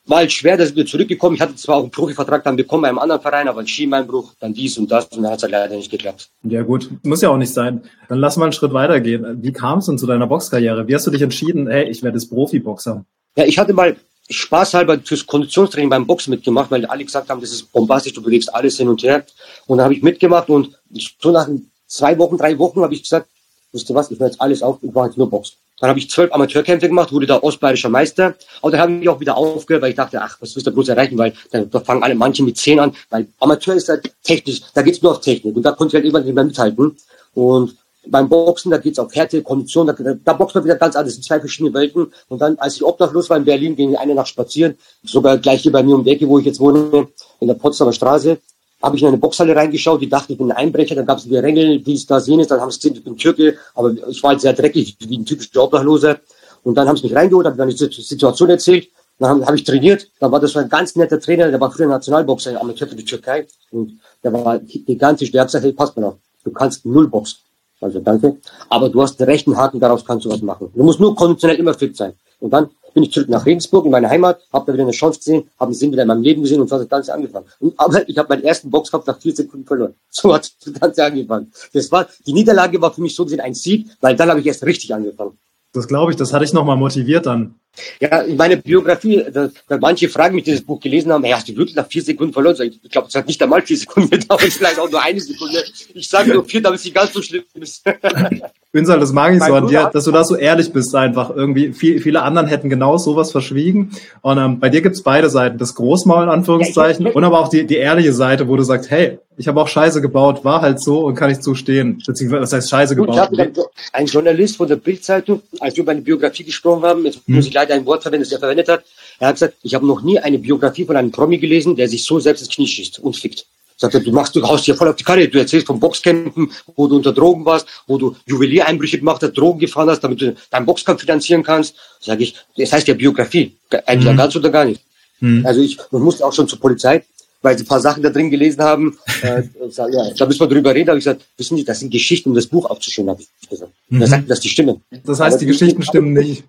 war 0.09 0.19
halt 0.19 0.31
schwer, 0.31 0.57
da 0.57 0.65
sind 0.65 0.75
wir 0.75 0.85
zurückgekommen. 0.85 1.35
Ich 1.35 1.41
hatte 1.41 1.55
zwar 1.55 1.77
auch 1.77 1.83
einen 1.83 1.91
Profivertrag 1.91 2.43
dann 2.43 2.55
bekommen 2.55 2.81
bei 2.81 2.89
einem 2.89 2.97
anderen 2.99 3.21
Verein, 3.21 3.47
aber 3.47 3.59
ein 3.59 3.67
Schienbeinbruch, 3.67 4.33
dann 4.39 4.53
dies 4.53 4.77
und 4.77 4.89
das 4.89 5.05
und 5.07 5.21
dann 5.23 5.31
hat 5.31 5.37
es 5.37 5.43
halt 5.43 5.51
leider 5.51 5.75
nicht 5.75 5.91
geklappt. 5.91 6.29
Ja 6.43 6.63
gut, 6.63 6.89
muss 7.03 7.21
ja 7.21 7.29
auch 7.29 7.37
nicht 7.37 7.53
sein. 7.53 7.83
Dann 8.07 8.19
lass 8.19 8.37
mal 8.37 8.45
einen 8.45 8.53
Schritt 8.53 8.73
weitergehen. 8.73 9.43
Wie 9.43 9.53
kam 9.53 9.79
es 9.79 9.85
denn 9.85 9.99
zu 9.99 10.07
deiner 10.07 10.27
Boxkarriere? 10.27 10.87
Wie 10.87 10.95
hast 10.95 11.05
du 11.05 11.11
dich 11.11 11.21
entschieden, 11.21 11.67
hey, 11.67 11.89
ich 11.89 12.01
werde 12.01 12.17
jetzt 12.17 12.29
Profiboxer? 12.29 13.05
Ja, 13.35 13.45
ich 13.45 13.59
hatte 13.59 13.73
mal 13.73 13.95
spaßhalber 14.29 14.99
fürs 15.03 15.25
Konditionstraining 15.25 15.89
beim 15.89 16.07
Boxen 16.07 16.31
mitgemacht, 16.31 16.71
weil 16.71 16.85
alle 16.85 17.03
gesagt 17.03 17.29
haben, 17.29 17.41
das 17.41 17.51
ist 17.51 17.71
bombastisch, 17.71 18.13
du 18.13 18.21
bewegst 18.21 18.53
alles 18.53 18.77
hin 18.77 18.87
und 18.87 19.03
her. 19.03 19.25
Und 19.67 19.77
dann 19.77 19.85
habe 19.85 19.93
ich 19.93 20.03
mitgemacht 20.03 20.49
und 20.49 20.75
so 21.19 21.31
nach 21.31 21.47
zwei 21.87 22.17
Wochen, 22.17 22.37
drei 22.37 22.57
Wochen 22.57 22.81
habe 22.81 22.93
ich 22.93 23.03
gesagt, 23.03 23.27
wisst 23.71 23.89
ihr 23.89 23.95
was, 23.95 24.11
ich 24.11 24.19
höre 24.19 24.27
jetzt 24.27 24.41
alles 24.41 24.61
auf, 24.63 24.79
ich 24.81 24.91
mache 24.91 25.07
jetzt 25.07 25.17
nur 25.17 25.29
Boxen. 25.29 25.57
Dann 25.79 25.89
habe 25.89 25.99
ich 25.99 26.09
zwölf 26.09 26.33
Amateurkämpfe 26.33 26.87
gemacht, 26.87 27.11
wurde 27.11 27.25
da 27.25 27.41
ostbayerischer 27.41 27.89
Meister. 27.89 28.35
Aber 28.61 28.71
dann 28.71 28.81
habe 28.81 28.93
ich 28.95 29.07
auch 29.07 29.19
wieder 29.19 29.37
aufgehört, 29.37 29.81
weil 29.81 29.91
ich 29.91 29.95
dachte, 29.95 30.21
ach, 30.21 30.37
was 30.41 30.53
willst 30.55 30.67
du 30.67 30.71
bloß 30.71 30.89
erreichen? 30.89 31.17
Weil 31.17 31.33
da 31.51 31.79
fangen 31.79 32.03
alle 32.03 32.15
manche 32.15 32.43
mit 32.43 32.57
zehn 32.57 32.79
an, 32.79 32.93
weil 33.09 33.27
Amateur 33.39 33.75
ist 33.75 33.87
halt 33.87 34.11
technisch, 34.23 34.61
da 34.73 34.81
geht's 34.81 35.01
nur 35.01 35.13
auf 35.13 35.21
Technik. 35.21 35.55
Und 35.55 35.63
da 35.63 35.71
konnte 35.71 35.91
ich 35.91 35.93
halt 35.95 36.05
irgendwann 36.05 36.25
nicht 36.25 36.35
mehr 36.35 36.43
mithalten. 36.43 36.97
Und 37.33 37.77
beim 38.07 38.27
Boxen, 38.27 38.71
da 38.71 38.77
geht's 38.77 38.99
auf 38.99 39.13
Härte, 39.13 39.41
Kondition, 39.41 39.87
da, 39.87 39.93
da 39.93 40.33
boxt 40.33 40.55
man 40.55 40.63
wieder 40.63 40.75
ganz 40.75 40.95
anders, 40.95 41.15
in 41.15 41.23
zwei 41.23 41.39
verschiedene 41.39 41.73
Welten. 41.73 42.11
Und 42.27 42.41
dann, 42.41 42.57
als 42.59 42.75
ich 42.75 42.83
obdachlos 42.83 43.29
war 43.29 43.37
in 43.37 43.45
Berlin, 43.45 43.75
ging 43.75 43.95
eine 43.95 44.15
Nacht 44.15 44.29
spazieren, 44.29 44.77
sogar 45.03 45.37
gleich 45.37 45.61
hier 45.61 45.71
bei 45.71 45.83
mir 45.83 45.95
um 45.95 46.03
die 46.03 46.11
Ecke, 46.11 46.27
wo 46.27 46.39
ich 46.39 46.45
jetzt 46.45 46.59
wohne, 46.59 47.07
in 47.39 47.47
der 47.47 47.55
Potsdamer 47.55 47.93
Straße 47.93 48.37
habe 48.81 48.95
ich 48.95 49.01
in 49.01 49.07
eine 49.09 49.17
Boxhalle 49.17 49.55
reingeschaut, 49.55 50.01
die 50.01 50.09
dachte, 50.09 50.33
ich 50.33 50.37
bin 50.37 50.51
ein 50.51 50.57
Einbrecher, 50.57 50.95
dann 50.95 51.05
gab 51.05 51.17
es 51.17 51.29
wieder 51.29 51.43
Rängel, 51.43 51.79
dies, 51.79 52.05
das, 52.05 52.27
jenes, 52.27 52.47
dann 52.47 52.61
haben 52.61 52.71
sie 52.71 52.79
gesehen, 52.79 52.95
ich 52.95 53.03
bin 53.03 53.17
Türke, 53.17 53.57
aber 53.75 53.93
ich 54.07 54.23
war 54.23 54.31
halt 54.31 54.41
sehr 54.41 54.53
dreckig, 54.53 54.97
wie 54.99 55.17
ein 55.17 55.25
typischer 55.25 55.63
Obdachloser. 55.63 56.19
Und 56.63 56.75
dann 56.75 56.87
haben 56.87 56.97
sie 56.97 57.03
mich 57.03 57.15
reingeholt, 57.15 57.45
haben 57.45 57.57
dann 57.57 57.69
die 57.69 57.75
Situation 57.75 58.49
erzählt, 58.49 58.89
dann 59.17 59.29
habe 59.29 59.45
hab 59.45 59.55
ich 59.55 59.63
trainiert, 59.63 60.09
dann 60.19 60.31
war 60.31 60.39
das 60.39 60.51
so 60.51 60.59
ein 60.59 60.69
ganz 60.69 60.95
netter 60.95 61.19
Trainer, 61.19 61.49
der 61.49 61.59
war 61.59 61.71
früher 61.71 61.87
Nationalboxer, 61.87 62.59
Amateur 62.59 62.87
für 62.87 62.95
die 62.95 63.05
Türkei, 63.05 63.47
und 63.71 63.99
der 64.23 64.31
war 64.33 64.59
gigantisch, 64.59 65.31
der 65.31 65.41
hat 65.41 65.47
gesagt, 65.47 65.65
hey, 65.65 65.73
passt 65.73 65.97
mal 65.97 66.05
auf, 66.05 66.15
du 66.43 66.51
kannst 66.51 66.85
null 66.85 67.07
boxen. 67.07 67.39
Also 67.81 67.99
danke. 67.99 68.37
Aber 68.69 68.89
du 68.89 69.01
hast 69.01 69.17
den 69.19 69.25
rechten 69.25 69.55
Haken, 69.55 69.79
daraus 69.79 70.03
kannst 70.03 70.25
du 70.25 70.29
was 70.29 70.41
machen. 70.41 70.69
Du 70.75 70.83
musst 70.83 70.99
nur 70.99 71.15
konditionell 71.15 71.57
immer 71.57 71.73
fit 71.73 71.95
sein. 71.95 72.13
Und 72.39 72.51
dann 72.51 72.69
bin 72.93 73.03
ich 73.03 73.11
zurück 73.11 73.29
nach 73.29 73.45
Regensburg 73.45 73.85
in 73.85 73.91
meine 73.91 74.09
Heimat, 74.09 74.41
habe 74.51 74.65
da 74.67 74.73
wieder 74.73 74.83
eine 74.83 74.91
Chance 74.91 75.19
gesehen, 75.19 75.49
habe 75.59 75.69
einen 75.69 75.73
Sinn 75.73 75.91
wieder 75.91 76.03
in 76.03 76.07
meinem 76.07 76.23
Leben 76.23 76.41
gesehen 76.41 76.61
und 76.61 76.67
so 76.67 76.75
hat 76.75 76.81
das 76.81 76.89
Ganze 76.89 77.13
angefangen. 77.13 77.45
Und, 77.59 77.79
aber 77.79 78.07
ich 78.07 78.17
habe 78.17 78.29
meinen 78.29 78.43
ersten 78.43 78.69
Boxkampf 78.69 79.05
nach 79.05 79.19
vier 79.19 79.35
Sekunden 79.35 79.65
verloren. 79.65 79.95
So 80.11 80.33
hat 80.33 80.51
das 80.65 80.73
Ganze 80.73 81.05
angefangen. 81.05 81.51
Das 81.71 81.91
war, 81.91 82.07
die 82.25 82.33
Niederlage 82.33 82.81
war 82.81 82.91
für 82.91 83.01
mich 83.01 83.15
so 83.15 83.23
gesehen 83.23 83.39
ein 83.39 83.53
Sieg, 83.53 83.87
weil 84.01 84.15
dann 84.15 84.29
habe 84.29 84.39
ich 84.39 84.47
erst 84.47 84.65
richtig 84.65 84.93
angefangen. 84.93 85.37
Das 85.71 85.87
glaube 85.87 86.11
ich, 86.11 86.17
das 86.17 86.33
hatte 86.33 86.45
ich 86.45 86.53
nochmal 86.53 86.77
motiviert 86.77 87.25
dann. 87.25 87.55
Ja, 87.99 88.21
in 88.21 88.37
meiner 88.37 88.55
Biografie, 88.55 89.23
da, 89.31 89.49
da 89.67 89.77
manche 89.77 90.09
fragen 90.09 90.35
mich, 90.35 90.45
die 90.45 90.51
das 90.51 90.61
Buch 90.61 90.79
gelesen 90.79 91.11
haben, 91.11 91.23
hey, 91.23 91.33
hast 91.33 91.47
du 91.47 91.55
wirklich 91.55 91.75
nach 91.75 91.87
vier 91.87 92.01
Sekunden 92.01 92.33
verloren? 92.33 92.55
Ich 92.61 92.91
glaube, 92.91 93.07
es 93.07 93.15
hat 93.15 93.27
nicht 93.27 93.41
einmal 93.41 93.61
vier 93.61 93.77
Sekunden 93.77 94.09
gedauert, 94.09 94.41
vielleicht 94.49 94.79
auch 94.79 94.89
nur 94.89 95.01
eine 95.01 95.19
Sekunde. 95.19 95.63
Ich 95.93 96.09
sage 96.09 96.33
nur 96.33 96.45
vier, 96.45 96.61
damit 96.61 96.79
es 96.79 96.85
nicht 96.85 96.95
ganz 96.95 97.13
so 97.13 97.21
schlimm 97.21 97.43
ist. 97.55 97.83
Ünsal, 98.71 98.99
das 98.99 99.11
mag 99.11 99.33
ich 99.33 99.43
so 99.43 99.53
an 99.55 99.67
dir, 99.67 99.89
dass 99.91 100.03
du 100.03 100.11
da 100.11 100.23
so 100.23 100.35
ehrlich 100.35 100.71
bist 100.71 100.93
einfach. 100.93 101.31
Irgendwie, 101.35 101.73
viel, 101.73 101.99
viele 101.99 102.21
anderen 102.21 102.47
hätten 102.47 102.69
genau 102.69 102.97
sowas 102.97 103.31
verschwiegen. 103.31 103.91
Und 104.21 104.37
ähm, 104.37 104.59
bei 104.59 104.69
dir 104.69 104.81
gibt's 104.81 105.01
beide 105.01 105.27
Seiten. 105.31 105.57
Das 105.57 105.73
Großmaul 105.73 106.23
in 106.23 106.29
Anführungszeichen 106.29 107.07
und 107.07 107.23
aber 107.23 107.39
auch 107.39 107.47
die, 107.47 107.65
die 107.65 107.77
ehrliche 107.77 108.13
Seite, 108.13 108.47
wo 108.47 108.55
du 108.55 108.61
sagst, 108.61 108.91
hey, 108.91 109.17
ich 109.37 109.47
habe 109.47 109.59
auch 109.61 109.69
Scheiße 109.69 110.01
gebaut, 110.01 110.43
war 110.43 110.61
halt 110.61 110.81
so 110.81 111.05
und 111.05 111.15
kann 111.15 111.31
ich 111.31 111.39
zustehen. 111.39 112.03
Beziehungsweise, 112.05 112.43
was 112.43 112.53
heißt 112.53 112.69
Scheiße 112.69 112.95
gebaut? 112.95 113.29
Gut, 113.29 113.67
ein 113.93 114.05
Journalist 114.05 114.57
von 114.57 114.67
der 114.67 114.75
Bildzeitung, 114.75 115.41
als 115.61 115.75
wir 115.75 115.83
über 115.83 115.93
eine 115.93 116.01
Biografie 116.01 116.43
gesprochen 116.43 116.83
haben, 116.83 117.05
jetzt 117.05 117.25
hm. 117.25 117.35
muss 117.35 117.47
ich 117.47 117.53
leider 117.53 117.68
ein 117.71 117.85
Wort 117.85 118.03
verwenden, 118.03 118.23
das 118.23 118.31
er 118.31 118.39
verwendet 118.39 118.67
hat. 118.67 118.83
Er 119.19 119.29
hat 119.29 119.35
gesagt, 119.35 119.55
ich 119.63 119.73
habe 119.73 119.85
noch 119.85 120.01
nie 120.01 120.19
eine 120.19 120.39
Biografie 120.39 120.85
von 120.85 120.95
einem 120.95 121.11
Promi 121.11 121.37
gelesen, 121.37 121.75
der 121.75 121.87
sich 121.87 122.05
so 122.05 122.19
selbst 122.19 122.41
ins 122.41 122.49
Knie 122.49 122.67
schießt 122.67 122.99
und 122.99 123.15
fickt. 123.15 123.45
Sagt 123.79 123.93
er, 123.93 124.01
du 124.01 124.11
machst, 124.11 124.35
du 124.35 124.43
haust 124.43 124.65
hier 124.65 124.75
voll 124.75 124.89
auf 124.89 124.97
die 124.97 125.05
Karre, 125.05 125.25
du 125.29 125.39
erzählst 125.39 125.65
von 125.65 125.79
Boxkämpfen, 125.79 126.51
wo 126.75 126.87
du 126.87 126.97
unter 126.97 127.13
Drogen 127.13 127.45
warst, 127.45 127.65
wo 127.87 127.97
du 127.97 128.13
Juweliereinbrüche 128.25 128.99
gemacht 128.99 129.23
hast, 129.23 129.37
Drogen 129.37 129.59
gefahren 129.59 129.89
hast, 129.89 130.01
damit 130.01 130.19
du 130.19 130.35
deinen 130.51 130.65
Boxkampf 130.65 130.99
finanzieren 130.99 131.43
kannst. 131.43 131.75
Sage 132.01 132.23
ich, 132.23 132.35
das 132.57 132.73
heißt 132.73 132.89
ja 132.89 132.93
Biografie. 132.93 133.55
Entweder 133.85 134.11
mhm. 134.11 134.17
ganz 134.17 134.35
oder 134.35 134.49
gar 134.49 134.65
nicht. 134.65 134.81
Mhm. 135.21 135.45
Also 135.45 135.61
ich, 135.61 135.77
ich 135.77 135.91
musste 135.91 136.25
auch 136.25 136.33
schon 136.33 136.45
zur 136.49 136.59
Polizei, 136.59 137.05
weil 137.41 137.57
sie 137.57 137.63
ein 137.63 137.67
paar 137.67 137.79
Sachen 137.79 138.03
da 138.03 138.09
drin 138.09 138.29
gelesen 138.29 138.61
haben. 138.61 138.97
äh, 139.21 139.43
sag, 139.69 139.93
ja, 139.93 140.09
da 140.11 140.25
müssen 140.25 140.41
wir 140.41 140.47
drüber 140.47 140.75
reden. 140.75 140.87
Da 140.87 140.91
habe 140.91 140.99
ich 140.99 141.05
gesagt, 141.05 141.25
wissen 141.37 141.55
Sie, 141.55 141.63
das 141.63 141.79
sind 141.79 141.89
Geschichten, 141.89 142.29
um 142.29 142.35
das 142.35 142.47
Buch 142.47 142.65
aufzuschreiben, 142.69 143.11
habe 143.11 143.21
ich 143.21 143.49
gesagt. 143.49 143.71
Mhm. 143.87 143.99
Da 144.01 144.07
sagt 144.07 144.29
dass 144.29 144.41
die 144.41 144.49
stimmen. 144.49 144.81
Das 145.05 145.21
heißt, 145.21 145.35
aber 145.35 145.39
die 145.39 145.45
Geschichten 145.45 145.83
stimmen 145.83 146.11
nicht. 146.11 146.43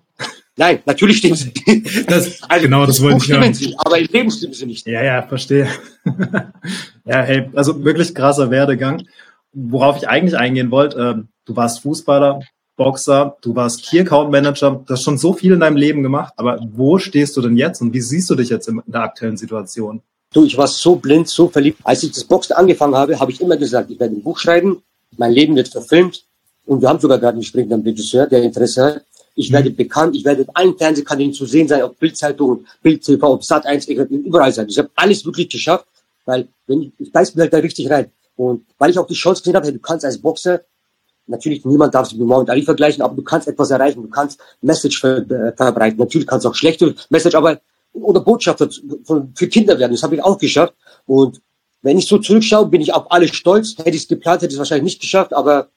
Nein, 0.61 0.79
natürlich 0.85 1.17
stimmen 1.17 1.35
sie. 1.35 1.51
Das, 2.07 2.43
also, 2.43 2.63
genau, 2.63 2.85
das 2.85 3.01
wollte 3.01 3.17
ich 3.17 3.31
hören. 3.31 3.51
Sie, 3.51 3.73
aber 3.79 3.97
im 3.97 4.05
Leben 4.05 4.29
stimmen 4.29 4.53
sie 4.53 4.67
nicht. 4.67 4.85
Ja, 4.85 5.03
ja, 5.03 5.23
verstehe. 5.23 5.67
ja, 7.03 7.21
hey, 7.23 7.49
also 7.55 7.83
wirklich 7.83 8.13
krasser 8.13 8.51
Werdegang. 8.51 9.07
Worauf 9.53 9.97
ich 9.97 10.07
eigentlich 10.07 10.37
eingehen 10.37 10.69
wollte, 10.69 10.99
äh, 10.99 11.23
du 11.45 11.55
warst 11.55 11.79
Fußballer, 11.79 12.41
Boxer, 12.75 13.37
du 13.41 13.55
warst 13.55 13.83
Key 13.83 14.01
Account 14.01 14.29
Manager, 14.29 14.83
du 14.85 14.93
hast 14.93 15.01
schon 15.01 15.17
so 15.17 15.33
viel 15.33 15.51
in 15.51 15.61
deinem 15.61 15.77
Leben 15.77 16.03
gemacht, 16.03 16.33
aber 16.37 16.59
wo 16.71 16.99
stehst 16.99 17.35
du 17.37 17.41
denn 17.41 17.57
jetzt 17.57 17.81
und 17.81 17.91
wie 17.95 18.01
siehst 18.01 18.29
du 18.29 18.35
dich 18.35 18.49
jetzt 18.49 18.69
in 18.69 18.83
der 18.85 19.01
aktuellen 19.01 19.37
Situation? 19.37 20.03
Du, 20.31 20.45
ich 20.45 20.55
war 20.59 20.67
so 20.67 20.95
blind, 20.95 21.27
so 21.27 21.49
verliebt. 21.49 21.79
Als 21.83 22.03
ich 22.03 22.11
das 22.11 22.23
Boxen 22.23 22.53
angefangen 22.53 22.93
habe, 22.93 23.19
habe 23.19 23.31
ich 23.31 23.41
immer 23.41 23.57
gesagt, 23.57 23.89
ich 23.89 23.99
werde 23.99 24.15
ein 24.15 24.21
Buch 24.21 24.37
schreiben, 24.37 24.83
mein 25.17 25.31
Leben 25.31 25.55
wird 25.55 25.69
verfilmt 25.69 26.23
und 26.67 26.83
wir 26.83 26.87
haben 26.89 26.99
sogar 26.99 27.17
gerade 27.17 27.33
einen 27.33 27.43
sprechenden 27.43 27.81
Regisseur, 27.81 28.27
der 28.27 28.43
Interesse 28.43 28.83
hat. 28.83 29.05
Ich 29.35 29.51
werde 29.51 29.69
mhm. 29.69 29.75
bekannt, 29.75 30.15
ich 30.15 30.25
werde 30.25 30.43
in 30.43 30.49
allen 30.53 30.77
Fernsehkanälen 30.77 31.33
zu 31.33 31.45
sehen 31.45 31.67
sein, 31.67 31.81
auf 31.81 31.95
Bildzeitung, 31.95 32.65
Bild 32.81 33.03
TV, 33.03 33.25
auf 33.25 33.43
Sat 33.43 33.65
1, 33.65 33.87
ich 33.87 33.97
werde 33.97 34.13
überall 34.13 34.51
sein. 34.51 34.67
Ich 34.69 34.77
habe 34.77 34.89
alles 34.95 35.25
wirklich 35.25 35.49
geschafft, 35.49 35.85
weil 36.25 36.47
wenn 36.67 36.83
ich, 36.83 36.91
ich 36.97 37.11
beiß 37.11 37.35
mir 37.35 37.43
halt 37.43 37.53
da 37.53 37.57
richtig 37.57 37.89
rein. 37.89 38.11
Und 38.35 38.65
weil 38.77 38.91
ich 38.91 38.99
auch 38.99 39.07
die 39.07 39.13
Chance 39.13 39.41
gesehen 39.41 39.55
habe, 39.55 39.67
hey, 39.67 39.73
du 39.73 39.79
kannst 39.79 40.05
als 40.05 40.17
Boxer, 40.17 40.61
natürlich 41.27 41.65
niemand 41.65 41.93
darf 41.93 42.07
sich 42.07 42.17
mit 42.17 42.27
Muhammad 42.27 42.49
Ali 42.49 42.63
vergleichen, 42.63 43.01
aber 43.01 43.15
du 43.15 43.23
kannst 43.23 43.47
etwas 43.47 43.71
erreichen, 43.71 44.01
du 44.01 44.09
kannst 44.09 44.39
Message 44.61 44.99
ver 44.99 45.17
äh, 45.29 45.55
verbreiten. 45.55 45.99
Natürlich 45.99 46.27
kannst 46.27 46.45
du 46.45 46.49
auch 46.49 46.55
schlechte 46.55 46.95
Message, 47.09 47.35
aber 47.35 47.61
oder 47.93 48.21
Botschafter 48.21 48.69
für 49.35 49.47
Kinder 49.47 49.77
werden. 49.77 49.91
Das 49.91 50.03
habe 50.03 50.15
ich 50.15 50.23
auch 50.23 50.37
geschafft. 50.37 50.73
Und 51.05 51.41
wenn 51.81 51.97
ich 51.97 52.07
so 52.07 52.17
zurückschaue, 52.17 52.67
bin 52.67 52.81
ich 52.81 52.93
auf 52.93 53.11
alles 53.11 53.31
stolz. 53.31 53.77
Hätte 53.77 53.89
ich 53.89 54.03
es 54.03 54.07
geplant, 54.07 54.41
hätte 54.41 54.51
ich 54.51 54.55
es 54.55 54.59
wahrscheinlich 54.59 54.85
nicht 54.85 55.01
geschafft, 55.01 55.33
aber 55.33 55.69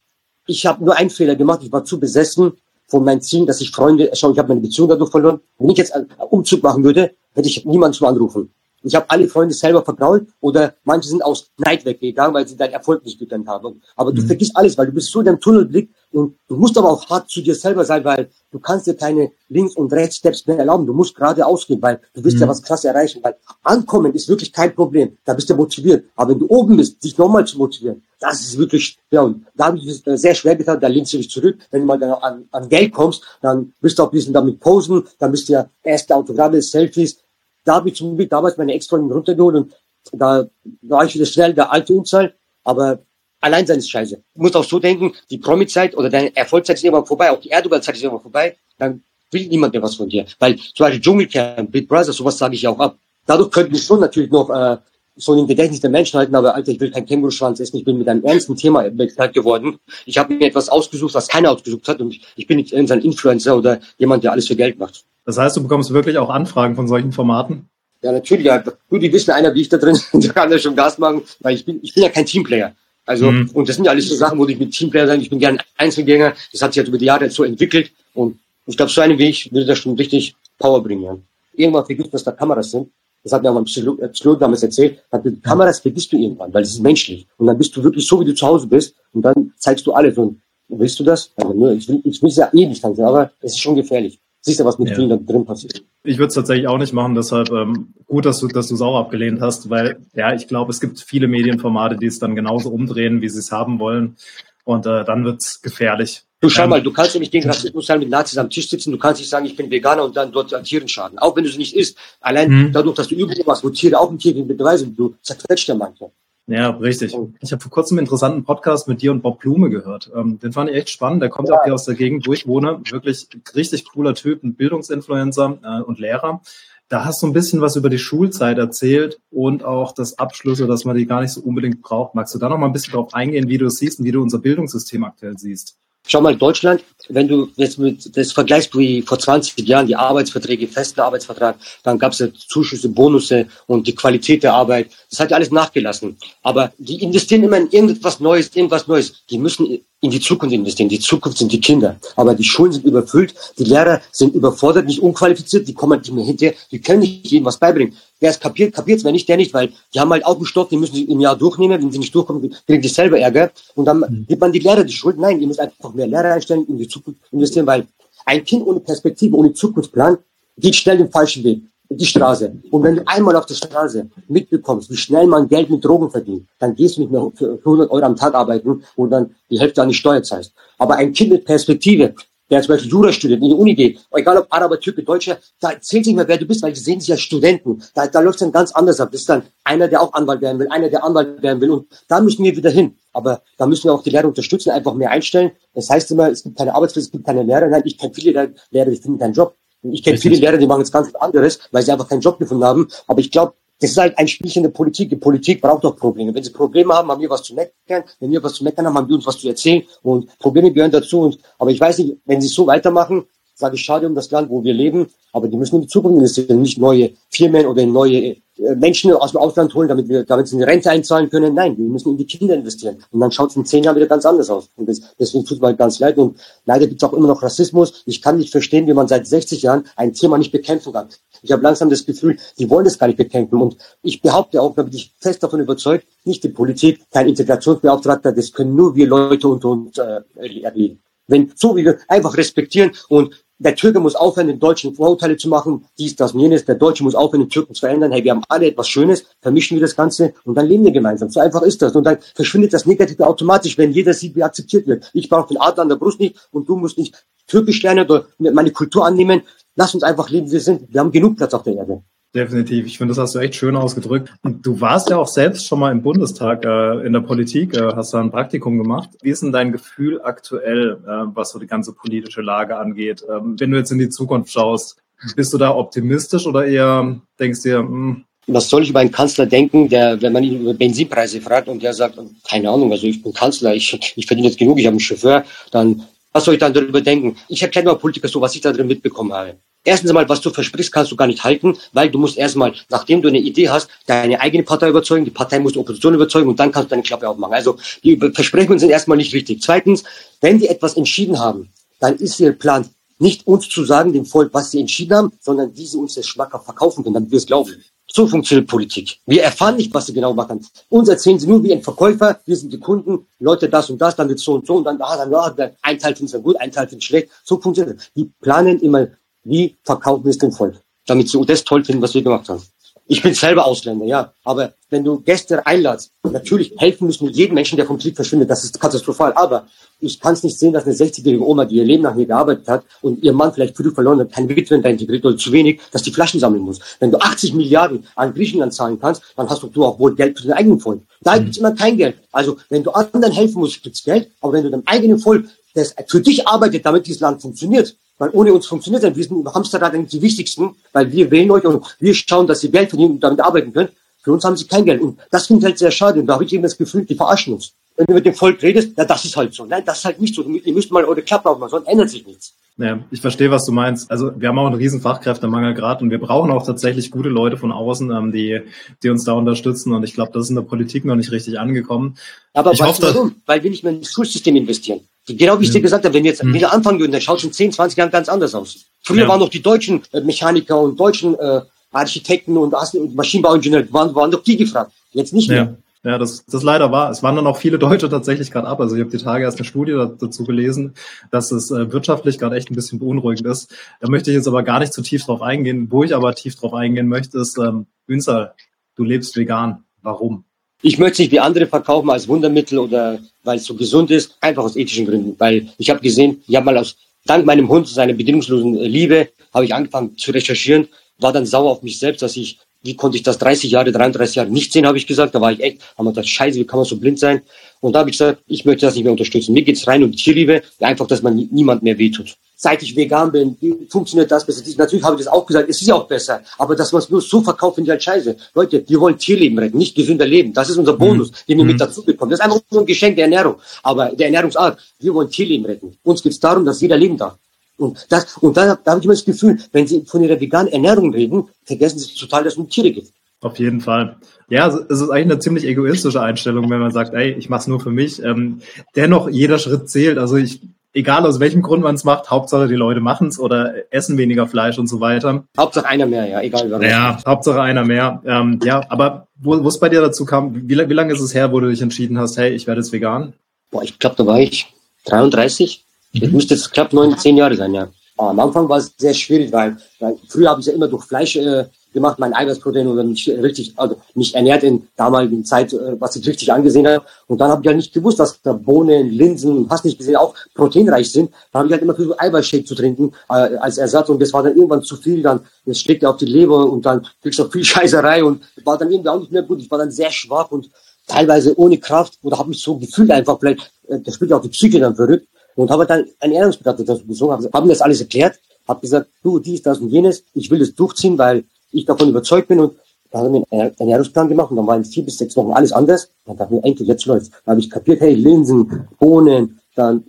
ich 0.47 0.67
habe 0.67 0.85
nur 0.85 0.97
einen 0.97 1.11
Fehler 1.11 1.35
gemacht. 1.35 1.61
Ich 1.63 1.73
war 1.73 1.85
zu 1.85 1.99
besessen 1.99 2.53
von 2.87 3.05
meinen 3.05 3.21
Zielen, 3.21 3.47
dass 3.47 3.61
ich 3.61 3.71
Freunde, 3.71 4.11
schau, 4.15 4.33
ich 4.33 4.39
habe 4.39 4.49
meine 4.49 4.61
Beziehung 4.61 4.89
dadurch 4.89 5.11
verloren. 5.11 5.41
Wenn 5.59 5.71
ich 5.71 5.79
jetzt 5.79 5.95
einen 5.95 6.09
Umzug 6.31 6.63
machen 6.63 6.85
würde, 6.85 7.15
hätte 7.35 7.49
ich 7.49 7.65
niemanden 7.65 7.95
zum 7.95 8.07
Anrufen. 8.07 8.51
Ich 8.87 8.95
habe 8.95 9.09
alle 9.09 9.27
Freunde 9.29 9.55
selber 9.55 9.83
vergrault 9.83 10.29
oder 10.41 10.75
manche 10.85 11.09
sind 11.09 11.25
aus 11.25 11.51
Neid 11.57 11.87
weggegangen, 11.87 12.35
weil 12.35 12.47
sie 12.47 12.57
deinen 12.57 12.75
Erfolg 12.75 13.03
nicht 13.05 13.19
gegönnt 13.19 13.49
haben. 13.49 13.81
Aber 13.97 14.13
du 14.13 14.21
mhm. 14.21 14.27
vergisst 14.27 14.55
alles, 14.55 14.77
weil 14.77 14.87
du 14.87 14.93
bist 14.93 15.11
so 15.11 15.21
in 15.21 15.27
deinem 15.27 15.41
Tunnelblick 15.41 15.91
und 16.13 16.37
du 16.49 16.57
musst 16.57 16.77
aber 16.77 16.91
auch 16.91 17.09
hart 17.09 17.31
zu 17.31 17.41
dir 17.41 17.55
selber 17.55 17.87
sein, 17.87 18.05
weil 18.05 18.29
du 18.55 18.61
kannst 18.61 18.87
dir 18.87 18.95
keine 18.95 19.33
links 19.49 19.75
und 19.75 19.93
rechts 19.93 20.17
Steps 20.17 20.47
mehr 20.47 20.59
erlauben. 20.59 20.87
Du 20.87 20.95
musst 20.95 21.17
geradeaus 21.17 21.67
gehen, 21.67 21.83
weil 21.83 22.01
du 22.15 22.23
wirst 22.23 22.37
mhm. 22.37 22.43
ja 22.43 22.49
was 22.49 22.63
krass 22.63 22.85
erreichen. 22.85 23.21
Weil 23.23 23.37
ankommen 23.65 24.15
ist 24.15 24.29
wirklich 24.29 24.53
kein 24.53 24.73
Problem. 24.73 25.19
Da 25.25 25.35
bist 25.35 25.51
du 25.51 25.57
motiviert. 25.57 26.07
Aber 26.15 26.31
wenn 26.31 26.39
du 26.39 26.47
oben 26.49 26.77
bist, 26.77 27.03
dich 27.03 27.19
nochmal 27.19 27.45
zu 27.45 27.59
motivieren, 27.59 28.05
das 28.21 28.41
ist 28.43 28.57
wirklich, 28.57 28.97
ja, 29.11 29.23
und 29.23 29.45
da 29.57 29.67
habe 29.67 29.79
ich 29.79 29.87
es 29.89 30.07
äh, 30.07 30.17
sehr 30.17 30.35
schwer 30.37 30.55
getan, 30.55 30.79
da 30.79 30.87
lehnst 30.87 31.13
du 31.13 31.17
dich 31.17 31.29
zurück. 31.29 31.59
Wenn 31.73 31.81
du 31.81 31.87
mal 31.87 31.99
dann 31.99 32.13
an, 32.13 32.49
an 32.53 32.69
Geld 32.69 32.93
kommst, 32.93 33.25
dann 33.43 33.75
bist 33.81 33.99
du 33.99 34.05
auch 34.05 34.09
ein 34.09 34.13
bisschen 34.13 34.33
damit 34.33 34.61
posen, 34.61 35.03
dann 35.19 35.33
bist 35.33 35.49
du 35.49 35.55
ja 35.55 35.69
erste 35.83 36.15
Autogramme, 36.15 36.63
Selfies, 36.63 37.19
da 37.65 37.77
habe 37.77 37.89
ich 37.89 37.97
zum 37.97 38.17
Glück 38.17 38.31
damals 38.31 38.57
meine 38.57 38.75
Ex-Freundin 38.75 39.11
runtergeholt 39.11 39.57
und 39.57 39.73
da 40.13 40.47
war 40.83 41.05
ich 41.05 41.15
wieder 41.15 41.27
schnell 41.27 41.55
der 41.55 41.73
alte 41.73 41.95
Unzahl, 41.95 42.35
aber 42.63 43.01
allein 43.45 43.67
sein 43.67 43.79
ist 43.79 43.91
scheiße. 43.91 44.17
Du 44.17 44.43
musst 44.43 44.57
auch 44.57 44.65
so 44.65 44.79
denken, 44.79 45.13
die 45.31 45.39
Promi-Zeit 45.39 45.97
oder 45.97 46.09
deine 46.09 46.35
Erfolgszeit 46.35 46.77
ist 46.77 46.85
irgendwann 46.85 47.07
vorbei, 47.07 47.31
auch 47.31 47.41
die 47.41 47.51
Erdogan-Zeit 47.51 47.95
ist 47.95 48.03
irgendwann 48.03 48.23
vorbei, 48.23 48.57
dann 48.79 49.03
will 49.31 49.47
niemand 49.49 49.75
mehr 49.75 49.83
was 49.83 49.97
von 49.97 50.09
dir. 50.09 50.25
Weil 50.39 50.57
zum 50.57 50.85
Beispiel 50.85 51.01
Dschungelcamp, 51.01 51.71
Big 51.71 51.87
Brother, 51.87 52.13
sowas 52.13 52.39
sage 52.39 52.55
ich 52.55 52.63
ja 52.63 52.71
auch 52.71 52.81
ab. 52.81 52.97
Dadurch 53.27 53.51
könnten 53.51 53.73
wir 53.73 53.79
schon 53.79 54.01
natürlich 54.01 54.31
noch 54.31 54.49
äh, 54.51 54.79
so 55.17 55.35
ein 55.35 55.47
Gedächtnis 55.47 55.81
der 55.81 55.91
Menschen 55.91 56.19
halten, 56.19 56.35
aber 56.35 56.55
Alter, 56.55 56.73
ich 56.73 56.81
will 56.81 56.91
kein 56.91 57.07
Känguruschwanz 57.07 57.61
essen, 57.61 57.77
ich 57.77 57.85
bin 57.85 57.99
mit 57.99 58.09
einem 58.09 58.25
ernsten 58.25 58.57
Thema 58.57 58.89
bekannt 58.91 59.35
geworden. 59.35 59.79
Ich 60.07 60.19
habe 60.19 60.35
mir 60.35 60.47
etwas 60.47 60.69
ausgesucht, 60.69 61.15
was 61.15 61.29
keiner 61.29 61.53
ausgesucht 61.53 61.87
hat 61.87 62.01
und 62.01 62.19
ich 62.37 62.47
bin 62.47 62.57
nicht 62.57 62.73
irgendein 62.73 63.01
Influencer 63.01 63.57
oder 63.57 63.81
jemand, 63.99 64.25
der 64.25 64.33
alles 64.33 64.49
für 64.49 64.57
Geld 64.57 64.79
macht. 64.79 65.05
Das 65.27 65.39
heißt, 65.39 65.57
du 65.57 65.63
bekommst 65.63 65.93
wirklich 65.93 66.19
auch 66.19 66.31
Anfragen 66.31 66.77
von 66.77 66.89
solchen 66.89 67.13
Formaten? 67.13 67.69
Ja, 68.03 68.13
natürlich. 68.13 68.45
Ja. 68.45 68.63
Du, 68.91 68.99
die 68.99 69.13
wissen 69.13 69.31
einer, 69.31 69.55
wie 69.55 69.63
ich 69.63 69.69
da 69.71 69.79
drin 69.79 69.99
da 70.13 70.29
kann 70.33 70.53
er 70.53 70.59
schon 70.59 70.77
Gas 70.77 70.99
machen, 70.99 71.23
weil 71.41 71.55
ich 71.55 71.65
bin, 71.65 71.81
ich 71.83 71.95
bin 71.95 72.03
ja 72.03 72.11
kein 72.11 72.27
Teamplayer. 72.27 72.75
Also, 73.07 73.31
mhm. 73.31 73.51
und 73.53 73.69
das 73.69 73.77
sind 73.77 73.85
ja 73.85 73.91
alles 73.91 74.09
so 74.09 74.15
Sachen, 74.15 74.39
wo 74.39 74.47
ich 74.47 74.59
mit 74.59 74.73
Teamplayer 74.73 75.07
sagen, 75.07 75.21
ich 75.21 75.31
bin 75.31 75.39
gerne 75.39 75.59
Einzelgänger. 75.77 76.35
Das 76.53 76.63
hat 76.63 76.73
sich 76.73 76.81
halt 76.81 76.89
über 76.89 76.99
die 76.99 77.05
Jahre 77.05 77.29
so 77.31 77.45
entwickelt. 77.45 77.91
Und 78.15 78.39
ich 78.67 78.77
glaube, 78.77 78.91
so 78.91 79.01
einen 79.01 79.19
Weg 79.19 79.53
würde 79.53 79.67
das 79.67 79.79
schon 79.79 79.95
richtig 79.97 80.35
Power 80.59 80.83
bringen. 80.83 81.03
Ja. 81.03 81.17
Irgendwann 81.55 81.85
vergisst, 81.85 82.15
dass 82.15 82.25
da 82.25 82.33
Kameras 82.33 82.71
sind. 82.71 82.91
Das 83.23 83.33
hat 83.33 83.43
mir 83.43 83.51
auch 83.51 83.55
mein 83.55 83.65
Psychologe 83.65 84.05
äh, 84.05 84.39
damals 84.39 84.63
erzählt. 84.63 85.03
Die 85.25 85.41
Kameras 85.41 85.81
vergisst 85.81 86.13
du 86.13 86.17
irgendwann, 86.17 86.53
weil 86.53 86.63
es 86.63 86.71
ist 86.71 86.81
menschlich. 86.81 87.27
Und 87.39 87.47
dann 87.47 87.57
bist 87.57 87.75
du 87.77 87.83
wirklich 87.83 88.07
so, 88.07 88.21
wie 88.21 88.25
du 88.25 88.35
zu 88.35 88.47
Hause 88.47 88.67
bist. 88.67 88.95
Und 89.13 89.23
dann 89.23 89.53
zeigst 89.59 89.87
du 89.87 89.93
alles. 89.93 90.17
Und 90.17 90.41
willst 90.69 90.99
du 91.01 91.05
das? 91.05 91.31
Also, 91.37 91.71
ich 91.71 91.89
will, 91.89 92.01
ich 92.05 92.23
will 92.23 92.31
es 92.31 92.37
ja 92.37 92.51
eh 92.53 92.67
nicht, 92.67 92.85
aber 92.85 93.31
es 93.41 93.53
ist 93.53 93.61
schon 93.61 93.77
gefährlich. 93.77 94.19
Siehst 94.47 94.61
du, 94.61 94.65
was 94.67 94.79
mit 94.79 94.91
ja. 94.91 94.95
vielen 94.95 95.27
drin 95.27 95.47
passiert. 95.47 95.83
Ich 96.03 96.19
würde 96.19 96.29
es 96.29 96.35
tatsächlich 96.35 96.69
auch 96.69 96.77
nicht 96.77 96.93
machen, 96.93 97.15
deshalb 97.15 97.51
ähm, 97.51 97.95
gut, 98.07 98.27
dass 98.27 98.41
du 98.41 98.49
dass 98.49 98.69
du 98.69 98.75
es 98.75 98.83
auch 98.83 98.99
abgelehnt 98.99 99.41
hast, 99.41 99.71
weil 99.71 99.97
ja, 100.15 100.35
ich 100.35 100.49
glaube, 100.49 100.71
es 100.71 100.81
gibt 100.81 101.01
viele 101.01 101.29
Medienformate, 101.29 101.97
die 101.97 102.05
es 102.05 102.19
dann 102.19 102.37
genauso 102.37 102.69
umdrehen, 102.69 103.23
wie 103.23 103.29
sie 103.31 103.39
es 103.39 103.51
haben 103.51 103.79
wollen. 103.79 104.17
Und 104.65 104.85
äh, 104.85 105.03
dann 105.05 105.25
wird's 105.25 105.63
gefährlich. 105.63 106.25
Du 106.41 106.51
schau 106.51 106.67
mal, 106.67 106.83
du 106.83 106.93
kannst 106.93 107.15
ja 107.15 107.21
nicht 107.21 107.33
gegen 107.33 107.49
Rassismus 107.49 107.87
sein, 107.87 108.01
mit 108.01 108.11
Nazis 108.11 108.37
am 108.37 108.51
Tisch 108.51 108.69
sitzen, 108.69 108.93
du 108.93 108.99
kannst 108.99 109.19
nicht 109.19 109.31
sagen, 109.31 109.47
ich 109.47 109.57
bin 109.57 109.71
Veganer 109.71 110.05
und 110.05 110.15
dann 110.15 110.31
dort 110.31 110.53
an 110.53 110.63
Tieren 110.63 110.89
schaden. 110.89 111.19
Auch 111.19 111.35
wenn 111.37 111.45
du 111.45 111.51
sie 111.51 111.57
nicht 111.57 111.75
isst. 111.75 111.97
Allein 112.21 112.51
mhm. 112.51 112.73
dadurch, 112.73 112.97
dass 112.97 113.09
du 113.09 113.15
übel 113.15 113.35
machst, 113.47 113.65
wo 113.65 113.71
Tiere 113.71 113.99
auch 113.99 114.11
ein 114.11 114.19
Tier 114.19 114.35
beweisen, 114.35 114.95
du 114.95 115.15
zerquetscht 115.23 115.69
ja 115.69 115.75
manche. 115.75 116.11
Ja, 116.47 116.71
richtig. 116.71 117.17
Ich 117.41 117.53
habe 117.53 117.63
vor 117.63 117.71
kurzem 117.71 117.97
einen 117.97 118.05
interessanten 118.05 118.45
Podcast 118.45 118.87
mit 118.87 119.01
dir 119.01 119.13
und 119.13 119.23
Bob 119.23 119.41
Blume 119.41 119.71
gehört. 119.71 120.11
Ähm, 120.15 120.39
den 120.39 120.53
fand 120.53 120.69
ich 120.69 120.77
echt 120.77 120.91
spannend. 120.91 121.23
Der 121.23 121.31
kommt 121.31 121.49
ja. 121.49 121.55
auch 121.55 121.65
hier 121.65 121.73
aus 121.73 121.87
der 121.87 121.95
Gegend, 121.95 122.27
wo 122.27 122.35
ich 122.35 122.47
wohne. 122.47 122.81
Wirklich 122.91 123.29
richtig 123.55 123.87
cooler 123.91 124.15
Typ, 124.15 124.45
ein 124.45 124.55
Bildungsinfluencer 124.55 125.59
äh, 125.63 125.83
und 125.83 125.99
Lehrer. 125.99 126.43
Da 126.89 127.07
hast 127.07 127.23
du 127.23 127.27
ein 127.27 127.33
bisschen 127.33 127.63
was 127.63 127.77
über 127.77 127.89
die 127.89 127.99
Schulzeit 127.99 128.59
erzählt 128.59 129.21
und 129.31 129.65
auch 129.65 129.93
das 129.93 130.19
Abschlüsse, 130.19 130.67
dass 130.67 130.85
man 130.85 130.97
die 130.97 131.07
gar 131.07 131.23
nicht 131.23 131.33
so 131.33 131.41
unbedingt 131.41 131.81
braucht. 131.81 132.15
Magst 132.15 132.35
du 132.35 132.39
da 132.39 132.51
noch 132.51 132.59
mal 132.59 132.67
ein 132.67 132.75
bisschen 132.75 132.93
drauf 132.93 133.15
eingehen, 133.15 133.49
wie 133.49 133.57
du 133.57 133.67
es 133.67 133.77
siehst 133.77 134.01
und 134.01 134.05
wie 134.05 134.13
du 134.13 134.21
unser 134.21 134.39
Bildungssystem 134.39 135.03
aktuell 135.03 135.39
siehst? 135.39 135.79
Schau 136.07 136.21
mal, 136.21 136.37
Deutschland, 136.37 136.85
wenn 137.09 137.29
du 137.29 137.49
jetzt 137.57 137.79
mit 137.79 138.15
das 138.17 138.33
vergleichst 138.33 138.77
wie 138.77 139.01
vor 139.01 139.19
20 139.19 139.67
Jahren 139.67 139.87
die 139.87 139.97
Arbeitsverträge, 139.97 140.69
festen 140.69 141.01
Arbeitsvertrag, 141.01 141.57
dann 141.83 141.99
gab 141.99 142.13
es 142.13 142.19
ja 142.19 142.29
Zuschüsse, 142.33 142.91
Bonusse 142.91 143.49
und 143.67 143.87
die 143.87 143.95
Qualität 143.95 144.43
der 144.43 144.53
Arbeit. 144.53 144.91
Das 145.11 145.21
hat 145.21 145.31
ja 145.31 145.37
alles 145.37 145.51
nachgelassen. 145.51 146.19
Aber 146.43 146.73
die 146.77 147.03
investieren 147.03 147.43
immer 147.43 147.57
in 147.57 147.71
irgendwas 147.71 148.21
Neues, 148.21 148.55
irgendwas 148.55 148.87
Neues. 148.87 149.25
Die 149.31 149.39
müssen 149.39 149.81
in 150.05 150.11
die 150.11 150.21
Zukunft 150.21 150.55
investieren. 150.55 150.91
Die 150.91 151.01
Zukunft 151.01 151.39
sind 151.39 151.51
die 151.51 151.61
Kinder. 151.61 151.97
Aber 152.15 152.35
die 152.35 152.45
Schulen 152.45 152.73
sind 152.73 152.85
überfüllt, 152.85 153.35
die 153.59 153.65
Lehrer 153.65 154.03
sind 154.13 154.35
überfordert, 154.35 154.85
nicht 154.87 155.01
unqualifiziert, 155.01 155.67
die 155.67 155.73
kommen 155.73 155.99
nicht 155.99 156.13
mehr 156.13 156.25
hinterher, 156.25 156.55
die 156.71 156.79
können 156.79 157.01
nicht 157.01 157.27
jedem 157.27 157.47
was 157.47 157.57
beibringen. 157.57 157.95
Wer 158.21 158.31
es 158.31 158.39
kapiert, 158.39 158.75
kapiert 158.75 158.99
es, 158.99 159.05
wer 159.05 159.13
nicht, 159.13 159.27
der 159.29 159.39
nicht, 159.39 159.55
weil 159.55 159.73
die 159.95 160.01
haben 160.01 160.11
halt 160.11 160.27
auch 160.27 160.37
einen 160.37 160.45
Stoff, 160.45 160.69
den 160.69 160.81
müssen 160.81 160.95
sie 160.95 161.05
im 161.05 161.21
Jahr 161.21 161.37
durchnehmen. 161.37 161.81
Wenn 161.81 161.91
sie 161.91 161.99
nicht 161.99 162.15
durchkommen, 162.15 162.55
kriegen 162.67 162.83
die 162.83 162.89
selber 162.89 163.19
Ärger. 163.19 163.51
Und 163.75 163.87
dann 163.87 164.01
mhm. 164.01 164.27
gibt 164.29 164.41
man 164.41 164.53
die 164.53 164.59
Lehrer 164.59 164.85
die 164.85 164.93
Schuld. 164.93 165.19
Nein, 165.19 165.41
ihr 165.41 165.47
müsst 165.47 165.61
einfach 165.61 165.95
mehr 165.95 166.07
Lehrer 166.07 166.35
einstellen, 166.35 166.67
in 166.69 166.77
die 166.77 166.89
Zukunft 166.89 167.21
investieren, 167.33 167.67
weil 167.67 167.87
ein 168.27 168.45
Kind 168.45 168.67
ohne 168.67 168.81
Perspektive, 168.81 169.35
ohne 169.37 169.55
Zukunftsplan 169.55 170.19
geht 170.59 170.77
schnell 170.77 170.99
den 170.99 171.11
falschen 171.11 171.43
Weg 171.45 171.63
die 171.97 172.07
Straße. 172.07 172.53
Und 172.71 172.83
wenn 172.83 172.97
du 172.97 173.03
einmal 173.07 173.37
auf 173.37 173.47
der 173.47 173.55
Straße 173.55 174.09
mitbekommst, 174.29 174.91
wie 174.91 174.97
schnell 174.97 175.27
man 175.27 175.49
Geld 175.49 175.71
mit 175.71 175.85
Drogen 175.85 176.11
verdient, 176.11 176.47
dann 176.59 176.75
gehst 176.75 176.97
du 176.97 177.03
nicht 177.03 177.11
mehr 177.11 177.31
für 177.35 177.59
100 177.59 177.91
Euro 177.91 178.05
am 178.05 178.17
Tag 178.17 178.35
arbeiten 178.35 178.83
und 178.97 179.11
dann 179.11 179.35
die 179.51 179.59
Hälfte 179.59 179.83
an 179.83 179.89
die 179.89 179.95
Steuer 179.95 180.23
zahlst. 180.23 180.53
Aber 180.79 180.97
ein 180.97 181.13
Kind 181.13 181.31
mit 181.31 181.45
Perspektive, 181.45 182.15
der 182.51 182.63
zum 182.63 182.75
Beispiel 182.75 182.91
Jura 182.91 183.13
studiert, 183.13 183.43
in 183.43 183.49
die 183.49 183.55
Uni 183.55 183.75
geht, 183.75 184.01
egal 184.13 184.39
ob 184.39 184.47
Araber, 184.51 184.79
Türke, 184.79 185.03
Deutscher, 185.03 185.39
da 185.61 185.81
zählt 185.81 186.07
nicht 186.07 186.15
mehr, 186.15 186.29
wer 186.29 186.37
du 186.37 186.45
bist, 186.45 186.63
weil 186.63 186.73
die 186.73 186.81
sehen 186.81 187.01
sich 187.01 187.11
als 187.11 187.23
Studenten. 187.23 187.83
Da, 187.95 188.07
da 188.07 188.21
läuft 188.21 188.37
es 188.37 188.41
dann 188.41 188.53
ganz 188.53 188.73
anders 188.73 189.01
ab. 189.01 189.11
Das 189.13 189.23
ist 189.23 189.29
dann 189.29 189.43
einer, 189.65 189.89
der 189.89 190.03
auch 190.03 190.13
Anwalt 190.13 190.41
werden 190.41 190.59
will, 190.59 190.69
einer, 190.71 190.89
der 190.89 191.03
Anwalt 191.03 191.43
werden 191.43 191.61
will. 191.61 191.71
Und 191.71 191.87
da 192.09 192.21
müssen 192.21 192.45
wir 192.45 192.55
wieder 192.55 192.71
hin. 192.71 192.97
Aber 193.13 193.43
da 193.57 193.67
müssen 193.67 193.85
wir 193.85 193.95
auch 193.95 194.03
die 194.03 194.11
Lehrer 194.11 194.29
unterstützen, 194.29 194.71
einfach 194.71 194.95
mehr 194.95 195.11
einstellen. 195.11 195.53
Das 195.75 195.89
heißt 195.89 196.11
immer, 196.11 196.31
es 196.31 196.43
gibt 196.43 196.59
keine 196.59 196.75
Arbeitsplätze, 196.75 197.07
es 197.07 197.13
gibt 197.13 197.25
keine 197.25 197.43
Lehrer. 197.43 197.67
Nein, 197.69 197.83
ich 197.85 197.97
kenne 197.97 198.13
viele 198.13 198.53
Lehrer, 198.71 198.91
die 198.91 198.97
finden 198.97 199.19
keinen 199.19 199.35
Job. 199.35 199.57
Ich 199.93 200.03
kenne 200.03 200.19
viele 200.19 200.37
Lehrer, 200.37 200.57
die 200.57 200.67
machen 200.67 200.81
jetzt 200.81 200.93
ganz 200.93 201.15
anderes, 201.15 201.59
weil 201.71 201.83
sie 201.83 201.93
einfach 201.93 202.09
keinen 202.09 202.21
Job 202.21 202.39
gefunden 202.39 202.65
haben. 202.65 202.89
Aber 203.07 203.21
ich 203.21 203.31
glaube, 203.31 203.55
das 203.81 203.91
ist 203.91 203.99
halt 203.99 204.17
ein 204.19 204.29
Spielchen 204.29 204.63
der 204.63 204.71
Politik. 204.71 205.11
Die 205.11 205.17
Politik 205.17 205.61
braucht 205.61 205.85
doch 205.85 205.97
Probleme. 205.97 206.35
Wenn 206.35 206.43
sie 206.43 206.51
Probleme 206.51 206.95
haben, 206.95 207.11
haben 207.11 207.21
wir 207.21 207.29
was 207.29 207.43
zu 207.43 207.55
meckern. 207.55 208.05
Wenn 208.21 208.31
wir 208.31 208.43
was 208.43 208.55
zu 208.55 208.65
meckern 208.65 208.87
haben, 208.87 208.95
haben 208.95 209.09
wir 209.09 209.17
uns 209.17 209.27
was 209.27 209.39
zu 209.39 209.49
erzählen. 209.49 209.83
Und 210.03 210.39
Probleme 210.39 210.73
gehören 210.73 210.91
dazu. 210.91 211.21
Und, 211.21 211.39
aber 211.59 211.71
ich 211.71 211.81
weiß 211.81 211.99
nicht, 211.99 212.17
wenn 212.25 212.41
sie 212.41 212.49
so 212.49 212.67
weitermachen, 212.67 213.25
sage 213.55 213.75
ich 213.75 213.83
schade 213.83 214.07
um 214.07 214.15
das 214.15 214.31
Land, 214.31 214.49
wo 214.49 214.63
wir 214.63 214.73
leben. 214.73 215.09
Aber 215.33 215.49
die 215.49 215.57
müssen 215.57 215.77
in 215.77 215.83
die 215.83 215.89
Zukunft 215.89 216.17
investieren, 216.17 216.63
nicht 216.63 216.79
neue 216.79 217.11
Firmen 217.29 217.67
oder 217.67 217.83
in 217.83 217.93
neue 217.93 218.37
Menschen 218.59 219.13
aus 219.13 219.33
dem 219.33 219.41
Ausland 219.41 219.75
holen, 219.75 219.89
damit 219.89 220.09
wir, 220.09 220.25
damit 220.25 220.49
sie 220.49 220.57
eine 220.57 220.67
Rente 220.67 220.91
einzahlen 220.91 221.29
können. 221.29 221.55
Nein, 221.55 221.77
wir 221.77 221.87
müssen 221.87 222.11
in 222.11 222.19
die 222.19 222.27
Kinder 222.27 222.55
investieren. 222.55 223.03
Und 223.11 223.21
dann 223.21 223.33
schaut 223.33 223.51
es 223.51 223.57
in 223.57 223.65
zehn 223.65 223.83
Jahren 223.83 223.97
wieder 223.97 224.07
ganz 224.07 224.25
anders 224.25 224.49
aus. 224.51 224.71
Und 224.77 224.89
das, 224.89 225.01
deswegen 225.19 225.45
tut 225.45 225.61
mir 225.61 225.69
halt 225.69 225.79
ganz 225.79 225.99
leid. 225.99 226.17
Und 226.19 226.39
leider 226.65 226.87
gibt 226.87 227.03
es 227.03 227.09
auch 227.09 227.13
immer 227.13 227.27
noch 227.27 227.43
Rassismus. 227.43 228.03
Ich 228.07 228.23
kann 228.23 228.39
nicht 228.39 228.53
verstehen, 228.53 228.87
wie 228.87 228.93
man 228.93 229.09
seit 229.09 229.27
60 229.27 229.63
Jahren 229.63 229.85
ein 229.97 230.13
Thema 230.13 230.39
nicht 230.39 230.53
bekämpfen 230.53 230.93
kann. 230.93 231.09
Ich 231.43 231.53
habe 231.53 231.63
langsam 231.63 231.91
das 231.91 232.07
Gefühl, 232.07 232.39
die 232.59 232.71
wollen 232.71 232.85
das 232.85 232.99
gar 232.99 233.09
nicht 233.09 233.17
bekämpfen. 233.17 233.61
Und 233.61 233.77
ich 234.03 234.23
behaupte 234.23 234.63
auch, 234.63 234.75
da 234.75 234.83
bin 234.83 234.95
ich 234.95 235.13
fest 235.21 235.43
davon 235.43 235.61
überzeugt, 235.61 236.07
nicht 236.25 236.45
die 236.45 236.49
Politik, 236.49 237.01
kein 237.11 237.29
Integrationsbeauftragter, 237.29 238.33
das 238.33 238.53
können 238.53 238.75
nur 238.75 238.95
wir 238.95 239.07
Leute 239.07 239.49
unter 239.49 239.71
uns 239.71 239.99
äh, 239.99 240.21
erledigen. 240.37 241.01
Wenn 241.27 241.53
so 241.55 241.77
wie 241.77 241.85
wir 241.85 241.99
einfach 242.09 242.37
respektieren 242.37 242.93
und 243.09 243.44
der 243.59 243.77
Türke 243.77 244.01
muss 244.01 244.15
aufhören, 244.15 244.49
den 244.49 244.59
Deutschen 244.59 244.95
Vorurteile 244.95 245.37
zu 245.37 245.49
machen, 245.49 245.87
dies, 245.99 246.17
das 246.17 246.33
und 246.33 246.41
jenes. 246.41 246.65
Der 246.65 246.75
Deutsche 246.75 247.05
muss 247.05 247.15
aufhören, 247.15 247.43
den 247.43 247.51
Türken 247.51 247.75
zu 247.75 247.81
verändern. 247.81 248.13
Hey, 248.13 248.25
wir 248.25 248.33
haben 248.33 248.43
alle 248.49 248.67
etwas 248.67 248.89
Schönes, 248.89 249.25
vermischen 249.41 249.77
wir 249.77 249.83
das 249.83 249.95
Ganze 249.95 250.35
und 250.45 250.57
dann 250.57 250.67
leben 250.67 250.85
wir 250.85 250.93
gemeinsam. 250.93 251.31
So 251.31 251.41
einfach 251.41 251.63
ist 251.63 251.81
das. 251.83 251.95
Und 251.95 252.05
dann 252.05 252.19
verschwindet 252.35 252.73
das 252.73 252.87
Negative 252.87 253.27
automatisch, 253.27 253.79
wenn 253.79 253.93
jeder 253.93 254.13
sieht, 254.13 254.35
wie 254.35 254.43
akzeptiert 254.43 254.87
wird. 254.87 255.11
Ich 255.15 255.29
brauche 255.29 255.49
den 255.49 255.61
Adler 255.61 255.83
an 255.83 255.89
der 255.89 255.97
Brust 255.97 256.21
nicht 256.21 256.37
und 256.51 256.69
du 256.69 256.77
musst 256.77 256.99
nicht 256.99 257.25
Türkisch 257.47 257.83
lernen 257.83 258.05
oder 258.05 258.27
meine 258.39 258.73
Kultur 258.73 259.07
annehmen. 259.07 259.43
Lass 259.77 259.95
uns 259.95 260.03
einfach 260.03 260.31
leben, 260.31 260.49
wie 260.49 260.53
wir 260.53 260.61
sind. 260.61 260.93
Wir 260.93 261.01
haben 261.01 261.13
genug 261.13 261.37
Platz 261.37 261.55
auf 261.55 261.63
der 261.63 261.75
Erde. 261.75 262.03
Definitiv. 262.35 262.87
Ich 262.87 262.99
finde, 262.99 263.13
das 263.13 263.23
hast 263.23 263.37
du 263.37 263.39
echt 263.39 263.55
schön 263.55 263.77
ausgedrückt. 263.77 264.33
Und 264.43 264.67
du 264.67 264.81
warst 264.81 265.09
ja 265.09 265.19
auch 265.19 265.29
selbst 265.29 265.69
schon 265.69 265.79
mal 265.79 265.93
im 265.93 266.03
Bundestag 266.03 266.65
äh, 266.65 267.07
in 267.07 267.13
der 267.13 267.21
Politik, 267.21 267.77
äh, 267.77 267.93
hast 267.95 268.13
da 268.13 268.21
ein 268.21 268.33
Praktikum 268.33 268.77
gemacht. 268.77 269.11
Wie 269.23 269.31
ist 269.31 269.43
denn 269.43 269.53
dein 269.53 269.71
Gefühl 269.71 270.21
aktuell, 270.21 270.99
äh, 271.07 271.11
was 271.33 271.51
so 271.51 271.61
die 271.61 271.69
ganze 271.69 271.93
politische 271.93 272.43
Lage 272.43 272.77
angeht? 272.77 273.25
Ähm, 273.31 273.55
wenn 273.59 273.71
du 273.71 273.77
jetzt 273.77 273.93
in 273.93 274.01
die 274.01 274.09
Zukunft 274.09 274.51
schaust, 274.51 274.97
bist 275.37 275.53
du 275.53 275.59
da 275.59 275.77
optimistisch 275.77 276.45
oder 276.47 276.67
eher 276.67 277.21
denkst 277.39 277.63
dir, 277.63 277.83
mh, 277.83 277.89
hm, 277.89 278.25
was 278.49 278.69
soll 278.69 278.83
ich 278.83 278.91
über 278.91 279.01
einen 279.01 279.13
Kanzler 279.13 279.47
denken, 279.47 279.89
der, 279.89 280.21
wenn 280.21 280.33
man 280.33 280.43
ihn 280.43 280.61
über 280.61 280.75
Benzinpreise 280.75 281.41
fragt 281.41 281.69
und 281.69 281.83
der 281.83 281.95
sagt, 281.95 282.19
keine 282.47 282.69
Ahnung, 282.69 282.93
also 282.93 283.07
ich 283.07 283.23
bin 283.23 283.33
Kanzler, 283.33 283.75
ich, 283.75 284.15
ich 284.17 284.27
verdiene 284.27 284.49
jetzt 284.49 284.59
genug, 284.59 284.79
ich 284.79 284.87
habe 284.87 284.95
einen 284.95 285.01
Chauffeur, 285.01 285.45
dann 285.71 286.03
was 286.33 286.45
soll 286.45 286.55
ich 286.55 286.61
dann 286.61 286.75
darüber 286.75 287.01
denken? 287.01 287.37
Ich 287.49 287.63
erkläre 287.63 287.87
mal 287.87 287.95
Politiker 287.95 288.27
so, 288.27 288.41
was 288.41 288.57
ich 288.57 288.61
da 288.61 288.73
drin 288.73 288.89
mitbekommen 288.89 289.33
habe. 289.33 289.57
Erstens 289.85 290.11
einmal, 290.11 290.29
was 290.29 290.41
du 290.41 290.51
versprichst, 290.51 290.91
kannst 290.91 291.13
du 291.13 291.17
gar 291.17 291.27
nicht 291.27 291.45
halten, 291.45 291.77
weil 291.93 292.11
du 292.11 292.19
musst 292.19 292.39
erstmal, 292.39 292.73
nachdem 292.89 293.21
du 293.21 293.29
eine 293.29 293.39
Idee 293.39 293.69
hast, 293.69 293.89
deine 294.07 294.41
eigene 294.41 294.63
Partei 294.63 294.89
überzeugen, 294.89 295.27
die 295.27 295.31
Partei 295.31 295.61
muss 295.61 295.75
die 295.75 295.79
Opposition 295.79 296.15
überzeugen 296.15 296.49
und 296.49 296.59
dann 296.59 296.73
kannst 296.73 296.87
du 296.87 296.91
deine 296.91 297.03
Klappe 297.03 297.29
aufmachen. 297.29 297.55
Also 297.55 297.77
die 298.03 298.17
Versprechungen 298.17 298.79
sind 298.79 298.91
erstmal 298.91 299.19
nicht 299.19 299.35
richtig. 299.35 299.63
Zweitens, 299.63 300.03
wenn 300.41 300.59
die 300.59 300.69
etwas 300.69 300.97
entschieden 300.97 301.39
haben, 301.39 301.69
dann 302.01 302.17
ist 302.17 302.41
ihr 302.41 302.53
Plan 302.53 302.89
nicht 303.19 303.47
uns 303.47 303.69
zu 303.69 303.85
sagen, 303.85 304.13
dem 304.13 304.27
Volk, 304.27 304.53
was 304.53 304.71
sie 304.71 304.81
entschieden 304.81 305.17
haben, 305.17 305.33
sondern 305.41 305.77
wie 305.77 305.87
sie 305.87 305.99
uns 305.99 306.15
das 306.15 306.27
schmackhaft 306.27 306.65
verkaufen 306.65 307.05
können, 307.05 307.15
damit 307.15 307.31
wir 307.31 307.39
es 307.39 307.47
glauben. 307.47 307.73
So 308.07 308.27
funktioniert 308.27 308.69
Politik. 308.69 309.19
Wir 309.27 309.43
erfahren 309.43 309.77
nicht, 309.77 309.93
was 309.95 310.07
sie 310.07 310.13
genau 310.13 310.35
machen. 310.35 310.65
Uns 310.89 311.09
erzählen 311.09 311.39
sie 311.39 311.47
nur 311.47 311.63
wie 311.63 311.73
ein 311.73 311.83
Verkäufer, 311.83 312.41
wir 312.45 312.57
sind 312.57 312.73
die 312.73 312.79
Kunden, 312.79 313.27
Leute 313.39 313.69
das 313.69 313.89
und 313.89 313.99
das, 313.99 314.15
dann 314.17 314.29
wird 314.29 314.41
so 314.41 314.55
und 314.55 314.67
so 314.67 314.77
und 314.77 314.85
dann, 314.85 315.01
ah, 315.01 315.17
dann, 315.17 315.35
ah, 315.35 315.71
ein 315.83 315.99
Teil 315.99 316.15
findet 316.15 316.43
gut, 316.43 316.57
ein 316.61 316.71
Teil 316.71 316.87
findet 316.87 317.05
schlecht. 317.05 317.29
So 317.45 317.59
funktioniert 317.59 317.99
es. 317.99 318.13
Die 318.15 318.31
planen 318.41 318.79
immer, 318.81 319.09
wie 319.45 319.77
verkaufen 319.83 320.25
wir 320.25 320.31
es 320.31 320.39
dem 320.39 320.53
Volk, 320.53 320.77
damit 321.07 321.29
sie 321.29 321.45
das 321.45 321.65
toll 321.65 321.85
finden, 321.85 322.03
was 322.03 322.15
wir 322.15 322.23
gemacht 322.23 322.49
haben. 322.49 322.63
Ich 323.07 323.23
bin 323.23 323.35
selber 323.35 323.67
Ausländer, 323.67 324.07
ja. 324.07 324.33
Aber 324.45 324.73
wenn 324.89 325.05
du 325.05 325.21
Gäste 325.21 325.67
einladest, 325.67 326.11
natürlich 326.23 326.73
helfen 326.79 327.07
müssen 327.07 327.29
wir 327.29 327.35
jedem 327.35 327.55
Menschen, 327.55 327.77
der 327.77 327.85
vom 327.85 327.99
Krieg 327.99 328.17
verschwindet. 328.17 328.49
Das 328.49 328.65
ist 328.65 328.81
katastrophal. 328.81 329.35
Aber 329.35 329.67
ich 330.01 330.19
kann 330.19 330.33
es 330.33 330.43
nicht 330.43 330.59
sehen, 330.59 330.73
dass 330.73 330.87
eine 330.87 330.95
60-jährige 330.95 331.47
Oma, 331.47 331.67
die 331.67 331.77
ihr 331.77 331.85
Leben 331.85 332.03
nach 332.03 332.15
mir 332.15 332.25
gearbeitet 332.25 332.67
hat 332.67 332.85
und 333.03 333.23
ihr 333.23 333.35
Mann 333.35 333.53
vielleicht 333.53 333.77
früh 333.77 333.91
verloren 333.91 334.21
hat, 334.21 334.33
keine 334.33 334.49
Witwen 334.49 334.83
da 334.83 334.89
integriert 334.89 335.25
oder 335.25 335.37
zu 335.37 335.53
wenig, 335.53 335.81
dass 335.93 336.03
die 336.03 336.13
Flaschen 336.13 336.41
sammeln 336.41 336.63
muss. 336.63 336.81
Wenn 336.99 337.11
du 337.11 337.19
80 337.19 337.53
Milliarden 337.53 338.07
an 338.17 338.33
Griechenland 338.33 338.73
zahlen 338.73 338.99
kannst, 338.99 339.23
dann 339.37 339.51
hast 339.51 339.63
du 339.63 339.85
auch 339.85 339.99
wohl 339.99 340.15
Geld 340.15 340.39
für 340.39 340.49
dein 340.49 340.57
eigenen 340.57 340.81
Volk. 340.81 341.03
Da 341.21 341.37
mhm. 341.37 341.45
gibt's 341.45 341.59
immer 341.59 341.73
kein 341.73 341.99
Geld. 341.99 342.17
Also 342.33 342.57
wenn 342.71 342.83
du 342.83 342.91
anderen 342.93 343.33
helfen 343.33 343.61
musst, 343.61 343.83
gibt's 343.83 344.03
Geld. 344.03 344.31
Aber 344.41 344.55
wenn 344.55 344.65
du 344.65 344.71
deinem 344.71 344.85
eigenen 344.87 345.19
Volk, 345.19 345.45
das 345.75 345.95
für 346.07 346.21
dich 346.21 346.49
arbeitet, 346.49 346.87
damit 346.87 347.07
dieses 347.07 347.21
Land 347.21 347.43
funktioniert, 347.43 347.95
weil 348.19 348.31
ohne 348.33 348.53
uns 348.53 348.67
funktioniert 348.67 349.05
es. 349.05 349.17
Wir 349.17 349.25
sind 349.25 349.41
im 349.41 349.55
Hamsterrad 349.55 349.95
eigentlich 349.95 350.11
die 350.11 350.23
wichtigsten, 350.23 350.75
weil 350.93 351.11
wir 351.11 351.31
wählen 351.31 351.51
euch 351.51 351.65
und 351.65 351.85
wir 351.99 352.15
schauen, 352.15 352.47
dass 352.47 352.63
ihr 352.65 352.71
Geld 352.71 352.91
verdienen 352.91 353.13
und 353.13 353.21
damit 353.21 353.41
arbeiten 353.41 353.73
könnt. 353.73 353.91
Für 354.23 354.33
uns 354.33 354.45
haben 354.45 354.57
sie 354.57 354.67
kein 354.67 354.85
Geld. 354.85 355.03
Und 355.03 355.19
das 355.31 355.47
finde 355.47 355.61
ich 355.61 355.65
halt 355.67 355.79
sehr 355.79 355.91
schade. 355.91 356.21
Und 356.21 356.27
da 356.27 356.35
habe 356.35 356.45
ich 356.45 356.53
eben 356.53 356.63
das 356.63 356.79
Gefühl, 356.79 357.05
die 357.05 357.15
verarschen 357.15 357.55
uns. 357.55 357.73
Wenn 357.97 358.07
du 358.07 358.15
mit 358.15 358.27
dem 358.27 358.35
Volk 358.35 358.63
redest, 358.63 358.97
ja, 358.97 359.05
das 359.05 359.25
ist 359.25 359.37
halt 359.37 359.55
so. 359.55 359.67
Nein, 359.67 359.83
das 359.85 359.99
ist 359.99 360.05
halt 360.05 360.21
nicht 360.21 360.35
so. 360.35 360.43
Ihr 360.43 360.73
müsst 360.73 360.91
mal 360.91 361.05
eure 361.05 361.23
Klappe 361.23 361.51
aufmachen, 361.51 361.71
sonst 361.71 361.87
ändert 361.87 362.11
sich 362.11 362.27
nichts. 362.27 362.55
Ja, 362.77 362.99
ich 363.13 363.21
verstehe, 363.21 363.53
was 363.53 363.67
du 363.67 363.73
meinst. 363.73 364.11
Also 364.11 364.33
wir 364.37 364.49
haben 364.49 364.59
auch 364.59 364.67
einen 364.67 364.75
riesen 364.75 365.01
Fachkräftemangel 365.01 365.75
gerade 365.75 366.03
und 366.03 366.11
wir 366.11 366.19
brauchen 366.19 366.51
auch 366.51 366.67
tatsächlich 366.67 367.13
gute 367.13 367.29
Leute 367.29 367.57
von 367.57 367.71
außen, 367.71 368.11
ähm, 368.11 368.33
die, 368.33 368.63
die 369.03 369.11
uns 369.11 369.25
da 369.25 369.33
unterstützen. 369.35 369.93
Und 369.93 370.03
ich 370.03 370.15
glaube, 370.15 370.33
das 370.33 370.45
ist 370.45 370.51
in 370.51 370.57
der 370.57 370.63
Politik 370.63 371.05
noch 371.05 371.15
nicht 371.15 371.31
richtig 371.31 371.61
angekommen. 371.61 372.17
Aber 372.53 372.73
ich 372.73 372.81
weißt 372.81 373.01
hoffe, 373.01 373.15
warum? 373.15 373.37
Weil 373.47 373.63
wir 373.63 373.71
nicht 373.71 373.85
mehr 373.85 373.93
ins 373.93 374.11
Schulsystem 374.11 374.57
investieren. 374.57 375.01
Genau 375.27 375.59
wie 375.59 375.65
ich 375.65 375.71
dir 375.71 375.79
mhm. 375.79 375.85
gesagt 375.85 376.05
habe, 376.05 376.15
wenn 376.15 376.25
wir 376.25 376.31
jetzt 376.31 376.45
mhm. 376.45 376.53
wieder 376.53 376.73
anfangen 376.73 377.01
würden, 377.01 377.13
dann 377.13 377.21
schaut 377.21 377.41
schon 377.41 377.53
10, 377.53 377.73
20 377.73 377.97
Jahren 377.97 378.11
ganz 378.11 378.29
anders 378.29 378.55
aus. 378.55 378.85
Früher 379.03 379.23
ja. 379.23 379.29
waren 379.29 379.41
noch 379.41 379.49
die 379.49 379.63
deutschen 379.63 380.03
äh, 380.13 380.21
Mechaniker 380.21 380.79
und 380.79 381.01
deutschen 381.01 381.39
äh, 381.39 381.63
Architekten 381.93 382.57
und, 382.57 382.75
Maschinenbauingenieure, 383.15 383.93
waren, 383.93 384.15
waren 384.15 384.31
doch 384.31 384.43
die 384.43 384.57
gefragt. 384.57 384.93
Jetzt 385.13 385.33
nicht 385.33 385.49
mehr. 385.49 385.59
Ja. 385.59 385.77
Ja, 386.07 386.19
das, 386.19 386.45
das 386.45 386.63
leider 386.63 386.93
war. 386.93 387.11
Es 387.11 387.23
wandern 387.23 387.47
auch 387.47 387.57
viele 387.57 387.79
Deutsche 387.79 388.11
tatsächlich 388.11 388.51
gerade 388.51 388.69
ab. 388.69 388.79
Also 388.79 388.95
ich 388.95 389.01
habe 389.01 389.11
die 389.11 389.17
Tage 389.17 389.45
erst 389.45 389.57
eine 389.57 389.65
Studie 389.65 389.93
dazu 390.21 390.45
gelesen, 390.45 390.93
dass 391.31 391.51
es 391.51 391.71
äh, 391.71 391.91
wirtschaftlich 391.93 392.39
gerade 392.39 392.57
echt 392.57 392.71
ein 392.71 392.75
bisschen 392.75 392.99
beunruhigend 392.99 393.47
ist. 393.47 393.75
Da 394.01 394.11
möchte 394.11 394.31
ich 394.31 394.37
jetzt 394.37 394.47
aber 394.47 394.63
gar 394.63 394.81
nicht 394.81 394.93
zu 394.93 395.01
tief 395.01 395.25
drauf 395.25 395.41
eingehen. 395.41 395.87
Wo 395.91 396.05
ich 396.05 396.15
aber 396.15 396.35
tief 396.35 396.57
drauf 396.57 396.75
eingehen 396.75 397.09
möchte, 397.09 397.39
ist, 397.39 397.57
ähm, 397.57 397.87
Ünsal, 398.07 398.53
du 398.97 399.05
lebst 399.05 399.35
vegan. 399.35 399.85
Warum? 400.03 400.45
Ich 400.87 400.99
möchte 400.99 401.23
nicht 401.23 401.33
wie 401.33 401.41
andere 401.41 401.67
verkaufen 401.67 402.11
als 402.11 402.29
Wundermittel 402.29 402.79
oder 402.79 403.19
weil 403.43 403.57
es 403.57 403.65
so 403.65 403.75
gesund 403.75 404.11
ist, 404.11 404.37
einfach 404.43 404.65
aus 404.65 404.77
ethischen 404.77 405.07
Gründen. 405.07 405.35
Weil 405.39 405.67
ich 405.79 405.89
habe 405.89 406.01
gesehen, 406.01 406.45
ich 406.47 406.55
habe 406.57 406.67
mal 406.67 406.77
aus 406.77 406.97
dank 407.25 407.47
meinem 407.47 407.71
Hund 407.71 407.89
seiner 407.89 408.13
bedingungslosen 408.13 408.75
Liebe 408.75 409.31
habe 409.55 409.65
ich 409.65 409.73
angefangen 409.73 410.15
zu 410.19 410.31
recherchieren, 410.31 410.89
war 411.19 411.33
dann 411.33 411.47
sauer 411.47 411.71
auf 411.71 411.83
mich 411.83 411.99
selbst, 411.99 412.21
dass 412.21 412.37
ich 412.37 412.59
wie 412.85 412.95
konnte 412.95 413.17
ich 413.17 413.23
das 413.23 413.39
30 413.39 413.71
Jahre, 413.71 413.91
33 413.91 414.37
Jahre 414.37 414.51
nicht 414.51 414.73
sehen, 414.73 414.87
habe 414.87 414.99
ich 414.99 415.07
gesagt. 415.07 415.35
Da 415.35 415.41
war 415.41 415.51
ich 415.51 415.61
echt, 415.61 415.83
haben 415.97 416.05
wir 416.05 416.13
gedacht, 416.13 416.29
scheiße, 416.29 416.59
wie 416.59 416.67
kann 416.67 416.79
man 416.79 416.85
so 416.85 416.97
blind 416.97 417.19
sein? 417.19 417.41
Und 417.81 417.95
da 417.95 418.01
habe 418.01 418.11
ich 418.11 418.19
gesagt, 418.19 418.43
ich 418.47 418.65
möchte 418.65 418.87
das 418.87 418.95
nicht 418.95 419.05
mehr 419.05 419.13
unterstützen. 419.13 419.53
Mir 419.53 419.63
geht's 419.63 419.87
rein 419.87 420.05
um 420.05 420.13
Tierliebe, 420.13 420.63
einfach, 420.81 421.07
dass 421.07 421.23
man 421.23 421.35
niemand 421.51 421.83
mehr 421.83 421.99
wehtut. 421.99 422.37
Seit 422.57 422.83
ich 422.83 422.95
vegan 422.95 423.33
bin, 423.33 423.57
funktioniert 423.89 424.31
das 424.31 424.47
besser. 424.47 424.63
Natürlich 424.77 425.05
habe 425.05 425.17
ich 425.17 425.25
das 425.25 425.33
auch 425.33 425.45
gesagt, 425.45 425.69
es 425.69 425.81
ist 425.81 425.89
ja 425.89 425.95
auch 425.95 426.07
besser. 426.07 426.41
Aber 426.57 426.77
dass 426.77 426.93
man 426.93 427.03
es 427.03 427.11
nur 427.11 427.21
so 427.21 427.43
verkauft, 427.43 427.75
finde 427.75 427.89
ich 427.89 427.91
halt 427.91 428.03
scheiße. 428.03 428.37
Leute, 428.55 428.85
wir 428.87 429.01
wollen 429.01 429.19
Tierleben 429.19 429.59
retten, 429.59 429.77
nicht 429.77 429.95
gesünder 429.95 430.27
leben. 430.27 430.53
Das 430.53 430.71
ist 430.71 430.77
unser 430.77 430.95
Bonus, 430.95 431.31
mhm. 431.31 431.35
den 431.49 431.59
wir 431.59 431.65
mit 431.65 431.75
mhm. 431.75 431.79
dazu 431.79 432.05
bekommen. 432.05 432.31
Das 432.31 432.41
ist 432.41 432.45
einfach 432.45 432.61
nur 432.71 432.83
ein 432.83 432.87
Geschenk 432.87 433.17
der 433.17 433.25
Ernährung. 433.25 433.57
Aber 433.83 434.11
der 434.11 434.27
Ernährungsart, 434.27 434.79
wir 435.01 435.13
wollen 435.13 435.31
Tierleben 435.31 435.67
retten. 435.67 435.97
Uns 436.05 436.23
geht's 436.23 436.39
darum, 436.39 436.65
dass 436.65 436.81
jeder 436.81 436.97
leben 436.97 437.17
darf. 437.17 437.35
Und 437.77 438.07
das, 438.11 438.37
und 438.39 438.57
da, 438.57 438.77
da 438.77 438.91
habe 438.93 439.01
ich 439.01 439.05
immer 439.05 439.15
das 439.15 439.25
Gefühl, 439.25 439.59
wenn 439.73 439.87
Sie 439.87 440.03
von 440.07 440.23
Ihrer 440.23 440.41
veganen 440.41 440.73
Ernährung 440.73 441.13
reden, 441.13 441.49
vergessen 441.65 441.99
Sie 441.99 442.15
total, 442.15 442.45
dass 442.45 442.55
es 442.55 442.59
um 442.59 442.69
Tiere 442.69 442.93
geht. 442.93 443.13
Auf 443.41 443.59
jeden 443.59 443.81
Fall. 443.81 444.17
Ja, 444.49 444.69
es 444.69 445.01
ist 445.01 445.11
eigentlich 445.11 445.25
eine 445.25 445.39
ziemlich 445.39 445.67
egoistische 445.67 446.23
Einstellung, 446.23 446.71
wenn 446.71 446.81
man 446.81 446.93
sagt, 446.93 447.13
ey, 447.15 447.33
ich 447.33 447.51
mache 447.51 447.61
es 447.61 447.67
nur 447.67 447.81
für 447.81 447.91
mich. 447.91 448.23
Ähm, 448.23 448.61
dennoch, 448.97 449.29
jeder 449.29 449.59
Schritt 449.59 449.91
zählt. 449.91 450.17
Also 450.17 450.37
ich, 450.37 450.61
egal 450.95 451.27
aus 451.27 451.41
welchem 451.41 451.61
Grund 451.61 451.83
man 451.83 451.95
es 451.95 452.05
macht, 452.05 452.31
Hauptsache 452.31 452.69
die 452.69 452.75
Leute 452.75 453.01
machen 453.01 453.29
es 453.29 453.39
oder 453.39 453.75
essen 453.91 454.17
weniger 454.17 454.47
Fleisch 454.47 454.79
und 454.79 454.87
so 454.87 455.01
weiter. 455.01 455.45
Hauptsache 455.59 455.87
einer 455.87 456.07
mehr, 456.07 456.27
ja, 456.27 456.41
egal. 456.41 456.71
Warum. 456.71 456.87
Ja, 456.87 457.19
Hauptsache 457.27 457.61
einer 457.61 457.85
mehr. 457.85 458.23
Ähm, 458.25 458.61
ja, 458.65 458.83
aber 458.89 459.27
wo 459.37 459.57
es 459.69 459.79
bei 459.79 459.91
dir 459.91 460.01
dazu 460.01 460.25
kam, 460.25 460.55
wie, 460.55 460.89
wie 460.89 460.95
lange 460.95 461.13
ist 461.13 461.21
es 461.21 461.35
her, 461.35 461.53
wo 461.53 461.61
du 461.61 461.69
dich 461.69 461.83
entschieden 461.83 462.19
hast, 462.19 462.39
hey, 462.39 462.55
ich 462.55 462.67
werde 462.67 462.81
jetzt 462.81 462.93
vegan? 462.93 463.35
Boah, 463.71 463.83
ich 463.83 463.99
glaube, 463.99 464.17
da 464.17 464.27
war 464.27 464.41
ich 464.41 464.73
33. 465.07 465.85
Mhm. 466.15 466.21
Das 466.21 466.31
müsste 466.31 466.55
jetzt 466.55 466.73
knapp 466.73 466.93
neun, 466.93 467.17
zehn 467.19 467.37
Jahre 467.37 467.57
sein, 467.57 467.75
ja. 467.75 467.89
Am 468.17 468.39
Anfang 468.39 468.69
war 468.69 468.79
es 468.79 468.95
sehr 468.97 469.13
schwierig, 469.13 469.53
weil, 469.53 469.77
weil 469.99 470.17
früher 470.29 470.49
habe 470.49 470.61
ich 470.61 470.69
ja 470.69 470.73
immer 470.73 470.87
durch 470.87 471.05
Fleisch 471.05 471.35
äh, 471.35 471.65
gemacht, 471.93 472.21
mein 472.21 472.33
Eiweißprotein 472.33 472.87
oder 472.87 473.03
mich 473.03 473.29
richtig, 473.29 473.73
also 473.77 473.97
mich 474.15 474.33
ernährt 474.37 474.63
in 474.63 474.87
damaligen 474.97 475.45
Zeit, 475.45 475.73
äh, 475.73 476.01
was 476.01 476.15
ich 476.15 476.27
richtig 476.29 476.53
angesehen 476.53 476.87
habe. 476.87 477.05
Und 477.27 477.41
dann 477.41 477.51
habe 477.51 477.63
ich 477.63 477.67
halt 477.67 477.77
nicht 477.77 477.93
gewusst, 477.93 478.21
dass 478.21 478.41
da 478.41 478.53
Bohnen, 478.53 479.11
Linsen, 479.11 479.69
hast 479.69 479.85
nicht 479.85 479.99
gesehen, 479.99 480.15
auch 480.15 480.33
proteinreich 480.55 481.11
sind. 481.11 481.33
Da 481.53 481.59
habe 481.59 481.67
ich 481.67 481.73
halt 481.73 481.83
immer 481.83 481.95
versucht, 481.97 482.21
Eiweißshake 482.21 482.65
zu 482.65 482.77
trinken 482.77 483.13
äh, 483.29 483.57
als 483.57 483.79
Ersatz 483.79 484.09
und 484.09 484.23
das 484.23 484.33
war 484.33 484.45
dann 484.45 484.55
irgendwann 484.55 484.83
zu 484.83 484.97
viel, 484.97 485.21
dann 485.21 485.41
das 485.67 485.81
schlägt 485.81 486.05
ja 486.05 486.11
auf 486.11 486.17
die 486.19 486.27
Leber 486.27 486.71
und 486.71 486.87
dann 486.87 487.05
kriegst 487.21 487.41
du 487.41 487.45
auch 487.45 487.51
viel 487.51 487.65
Scheißerei 487.73 488.23
und 488.23 488.45
war 488.63 488.79
dann 488.79 488.93
irgendwie 488.93 489.09
auch 489.09 489.19
nicht 489.19 489.33
mehr 489.33 489.43
gut. 489.43 489.59
Ich 489.59 489.71
war 489.73 489.79
dann 489.79 489.91
sehr 489.91 490.13
schwach 490.13 490.53
und 490.53 490.71
teilweise 491.09 491.59
ohne 491.59 491.79
Kraft 491.79 492.19
oder 492.23 492.39
habe 492.39 492.51
mich 492.51 492.63
so 492.63 492.77
gefühlt 492.77 493.11
einfach 493.11 493.41
vielleicht, 493.41 493.73
äh, 493.89 493.99
das 493.99 494.15
spielt 494.15 494.31
ja 494.31 494.37
auch 494.37 494.43
die 494.43 494.51
Psyche 494.51 494.79
dann 494.79 494.95
verrückt 494.95 495.27
und 495.57 495.71
habe 495.71 495.87
dann 495.87 496.01
einen 496.21 496.33
Ernährungsberater 496.33 496.85
dazu 496.85 497.07
besogen, 497.07 497.33
habe 497.33 497.51
hab 497.53 497.65
mir 497.65 497.71
das 497.71 497.83
alles 497.83 498.01
erklärt, 498.01 498.39
habe 498.67 498.81
gesagt, 498.81 499.09
du, 499.23 499.39
dies, 499.39 499.63
das 499.63 499.79
und 499.79 499.89
jenes, 499.89 500.25
ich 500.35 500.51
will 500.51 500.59
das 500.59 500.75
durchziehen, 500.75 501.19
weil 501.19 501.45
ich 501.71 501.85
davon 501.85 502.09
überzeugt 502.09 502.49
bin 502.49 502.61
und 502.61 502.75
da 503.11 503.21
haben 503.21 503.33
wir 503.33 503.45
einen 503.51 503.79
Ernährungsplan 503.79 504.29
gemacht 504.29 504.51
und 504.51 504.57
dann 504.57 504.67
waren 504.67 504.85
vier 504.85 505.05
bis 505.05 505.19
sechs 505.19 505.37
Wochen 505.37 505.53
alles 505.53 505.71
anders. 505.71 506.11
Dann 506.25 506.37
dachte 506.37 506.53
ich 506.53 506.61
mir, 506.61 506.69
endlich, 506.69 506.89
jetzt 506.89 507.07
läuft's. 507.07 507.31
Da 507.45 507.53
habe 507.53 507.61
ich 507.61 507.71
kapiert, 507.71 508.01
hey, 508.01 508.15
Linsen, 508.15 508.89
Bohnen, 508.99 509.61
dann 509.77 510.03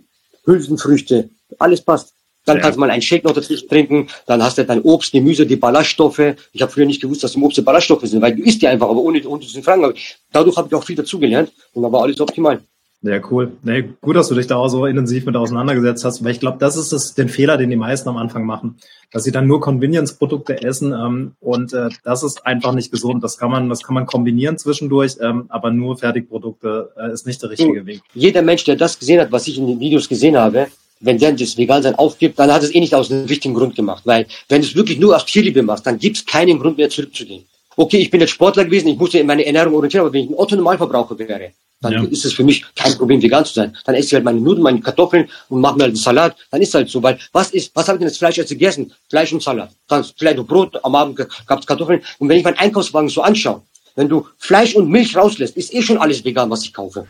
Hülsenfrüchte, 0.44 1.30
alles 1.58 1.82
passt. 1.82 2.14
Dann 2.46 2.56
ja. 2.56 2.62
kannst 2.62 2.76
du 2.76 2.80
mal 2.80 2.90
einen 2.90 3.02
Shake 3.02 3.24
noch 3.24 3.32
dazwischen 3.32 3.68
trinken, 3.68 4.08
dann 4.26 4.42
hast 4.42 4.58
du 4.58 4.64
dein 4.64 4.82
Obst, 4.82 5.12
Gemüse, 5.12 5.46
die 5.46 5.56
Ballaststoffe. 5.56 6.34
Ich 6.52 6.62
habe 6.62 6.70
früher 6.72 6.86
nicht 6.86 7.00
gewusst, 7.00 7.22
dass 7.22 7.34
im 7.34 7.44
Obst 7.44 7.58
die 7.58 7.62
Ballaststoffe 7.62 8.06
sind, 8.06 8.22
weil 8.22 8.34
du 8.34 8.42
isst 8.42 8.62
die 8.62 8.68
einfach, 8.68 8.88
aber 8.88 9.00
ohne, 9.00 9.24
ohne 9.26 9.44
zu 9.44 9.62
fragen. 9.62 9.94
Dadurch 10.32 10.56
habe 10.56 10.68
ich 10.68 10.74
auch 10.74 10.84
viel 10.84 10.96
dazugelernt 10.96 11.52
und 11.74 11.82
dann 11.82 11.92
war 11.92 12.02
alles 12.02 12.20
optimal. 12.20 12.60
Ja, 13.06 13.20
cool. 13.30 13.52
Nee, 13.62 13.84
gut, 14.00 14.16
dass 14.16 14.28
du 14.28 14.34
dich 14.34 14.48
da 14.48 14.56
auch 14.56 14.68
so 14.68 14.84
intensiv 14.84 15.26
mit 15.26 15.36
auseinandergesetzt 15.36 16.04
hast, 16.04 16.24
weil 16.24 16.32
ich 16.32 16.40
glaube, 16.40 16.58
das 16.58 16.76
ist 16.76 16.92
das, 16.92 17.14
den 17.14 17.28
Fehler, 17.28 17.56
den 17.56 17.70
die 17.70 17.76
meisten 17.76 18.08
am 18.08 18.16
Anfang 18.16 18.44
machen, 18.44 18.78
dass 19.12 19.22
sie 19.22 19.30
dann 19.30 19.46
nur 19.46 19.60
Convenience-Produkte 19.60 20.60
essen 20.64 20.92
ähm, 20.92 21.32
und 21.38 21.72
äh, 21.72 21.88
das 22.02 22.24
ist 22.24 22.44
einfach 22.44 22.74
nicht 22.74 22.90
gesund. 22.90 23.22
Das 23.22 23.38
kann 23.38 23.52
man, 23.52 23.68
das 23.68 23.84
kann 23.84 23.94
man 23.94 24.06
kombinieren 24.06 24.58
zwischendurch, 24.58 25.18
ähm, 25.20 25.44
aber 25.50 25.70
nur 25.70 25.96
Fertigprodukte 25.96 26.90
äh, 26.96 27.12
ist 27.12 27.28
nicht 27.28 27.40
der 27.42 27.50
richtige 27.50 27.86
Weg. 27.86 28.00
Jeder 28.12 28.42
Mensch, 28.42 28.64
der 28.64 28.74
das 28.74 28.98
gesehen 28.98 29.20
hat, 29.20 29.30
was 29.30 29.46
ich 29.46 29.56
in 29.56 29.68
den 29.68 29.78
Videos 29.78 30.08
gesehen 30.08 30.36
habe, 30.36 30.66
wenn 30.98 31.18
der 31.18 31.32
das 31.32 31.56
Vegansein 31.56 31.94
aufgibt, 31.94 32.36
dann 32.40 32.52
hat 32.52 32.64
es 32.64 32.74
eh 32.74 32.80
nicht 32.80 32.94
aus 32.94 33.12
einem 33.12 33.26
richtigen 33.26 33.54
Grund 33.54 33.76
gemacht, 33.76 34.02
weil 34.04 34.26
wenn 34.48 34.62
du 34.62 34.66
es 34.66 34.74
wirklich 34.74 34.98
nur 34.98 35.14
aus 35.14 35.26
Tierliebe 35.26 35.62
machst, 35.62 35.86
dann 35.86 35.98
gibt 35.98 36.16
es 36.16 36.26
keinen 36.26 36.58
Grund 36.58 36.76
mehr 36.76 36.90
zurückzugehen. 36.90 37.44
Okay, 37.76 37.98
ich 37.98 38.10
bin 38.10 38.20
jetzt 38.20 38.30
Sportler 38.30 38.64
gewesen, 38.64 38.88
ich 38.88 38.98
musste 38.98 39.18
in 39.18 39.26
meine 39.26 39.46
Ernährung 39.46 39.74
orientieren, 39.74 40.06
aber 40.06 40.12
wenn 40.12 40.24
ich 40.24 40.30
ein 40.30 40.34
Otto-Normalverbraucher 40.34 41.18
wäre, 41.18 41.52
dann 41.90 42.04
ja. 42.04 42.10
ist 42.10 42.24
es 42.24 42.32
für 42.32 42.44
mich 42.44 42.64
kein 42.74 42.96
Problem, 42.96 43.22
vegan 43.22 43.44
zu 43.44 43.54
sein. 43.54 43.76
Dann 43.84 43.94
esse 43.94 44.08
ich 44.08 44.14
halt 44.14 44.24
meine 44.24 44.40
Nudeln, 44.40 44.62
meine 44.62 44.80
Kartoffeln 44.80 45.28
und 45.48 45.60
mache 45.60 45.76
mir 45.76 45.84
halt 45.84 45.90
einen 45.90 45.96
Salat. 45.96 46.36
Dann 46.50 46.62
ist 46.62 46.74
halt 46.74 46.88
so, 46.88 47.02
weil 47.02 47.18
was 47.32 47.50
ist, 47.50 47.70
was 47.74 47.88
habe 47.88 47.96
ich 47.96 48.00
denn 48.00 48.08
jetzt 48.08 48.18
Fleisch 48.18 48.36
jetzt 48.36 48.50
gegessen? 48.50 48.92
Fleisch 49.08 49.32
und 49.32 49.42
Salat. 49.42 49.70
Dann 49.88 50.04
vielleicht 50.16 50.36
noch 50.36 50.46
Brot, 50.46 50.78
am 50.82 50.94
Abend 50.94 51.16
gab 51.46 51.60
es 51.60 51.66
Kartoffeln. 51.66 52.02
Und 52.18 52.28
wenn 52.28 52.38
ich 52.38 52.44
meinen 52.44 52.58
Einkaufswagen 52.58 53.08
so 53.08 53.22
anschaue, 53.22 53.62
wenn 53.94 54.08
du 54.08 54.26
Fleisch 54.38 54.74
und 54.74 54.90
Milch 54.90 55.16
rauslässt, 55.16 55.56
ist 55.56 55.72
eh 55.72 55.82
schon 55.82 55.98
alles 55.98 56.24
vegan, 56.24 56.50
was 56.50 56.64
ich 56.64 56.72
kaufe. 56.72 57.06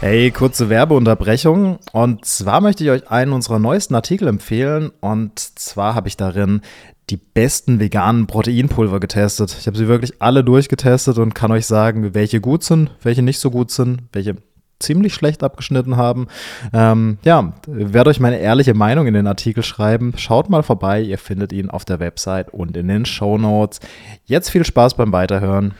Hey, 0.00 0.30
kurze 0.30 0.70
Werbeunterbrechung. 0.70 1.78
Und 1.92 2.24
zwar 2.24 2.62
möchte 2.62 2.82
ich 2.82 2.88
euch 2.88 3.10
einen 3.10 3.34
unserer 3.34 3.58
neuesten 3.58 3.94
Artikel 3.94 4.28
empfehlen. 4.28 4.92
Und 5.00 5.38
zwar 5.38 5.94
habe 5.94 6.08
ich 6.08 6.16
darin 6.16 6.62
die 7.10 7.18
besten 7.18 7.80
veganen 7.80 8.26
Proteinpulver 8.26 8.98
getestet. 8.98 9.54
Ich 9.60 9.66
habe 9.66 9.76
sie 9.76 9.88
wirklich 9.88 10.22
alle 10.22 10.42
durchgetestet 10.42 11.18
und 11.18 11.34
kann 11.34 11.52
euch 11.52 11.66
sagen, 11.66 12.14
welche 12.14 12.40
gut 12.40 12.64
sind, 12.64 12.90
welche 13.02 13.20
nicht 13.20 13.40
so 13.40 13.50
gut 13.50 13.70
sind, 13.70 14.04
welche 14.14 14.36
ziemlich 14.78 15.12
schlecht 15.12 15.42
abgeschnitten 15.42 15.98
haben. 15.98 16.28
Ähm, 16.72 17.18
ja, 17.22 17.52
werde 17.66 18.08
euch 18.08 18.20
meine 18.20 18.38
ehrliche 18.38 18.72
Meinung 18.72 19.06
in 19.06 19.12
den 19.12 19.26
Artikel 19.26 19.62
schreiben. 19.62 20.14
Schaut 20.16 20.48
mal 20.48 20.62
vorbei, 20.62 21.02
ihr 21.02 21.18
findet 21.18 21.52
ihn 21.52 21.68
auf 21.68 21.84
der 21.84 22.00
Website 22.00 22.54
und 22.54 22.74
in 22.74 22.88
den 22.88 23.04
Show 23.04 23.36
Notes. 23.36 23.80
Jetzt 24.24 24.48
viel 24.48 24.64
Spaß 24.64 24.94
beim 24.94 25.12
Weiterhören. 25.12 25.74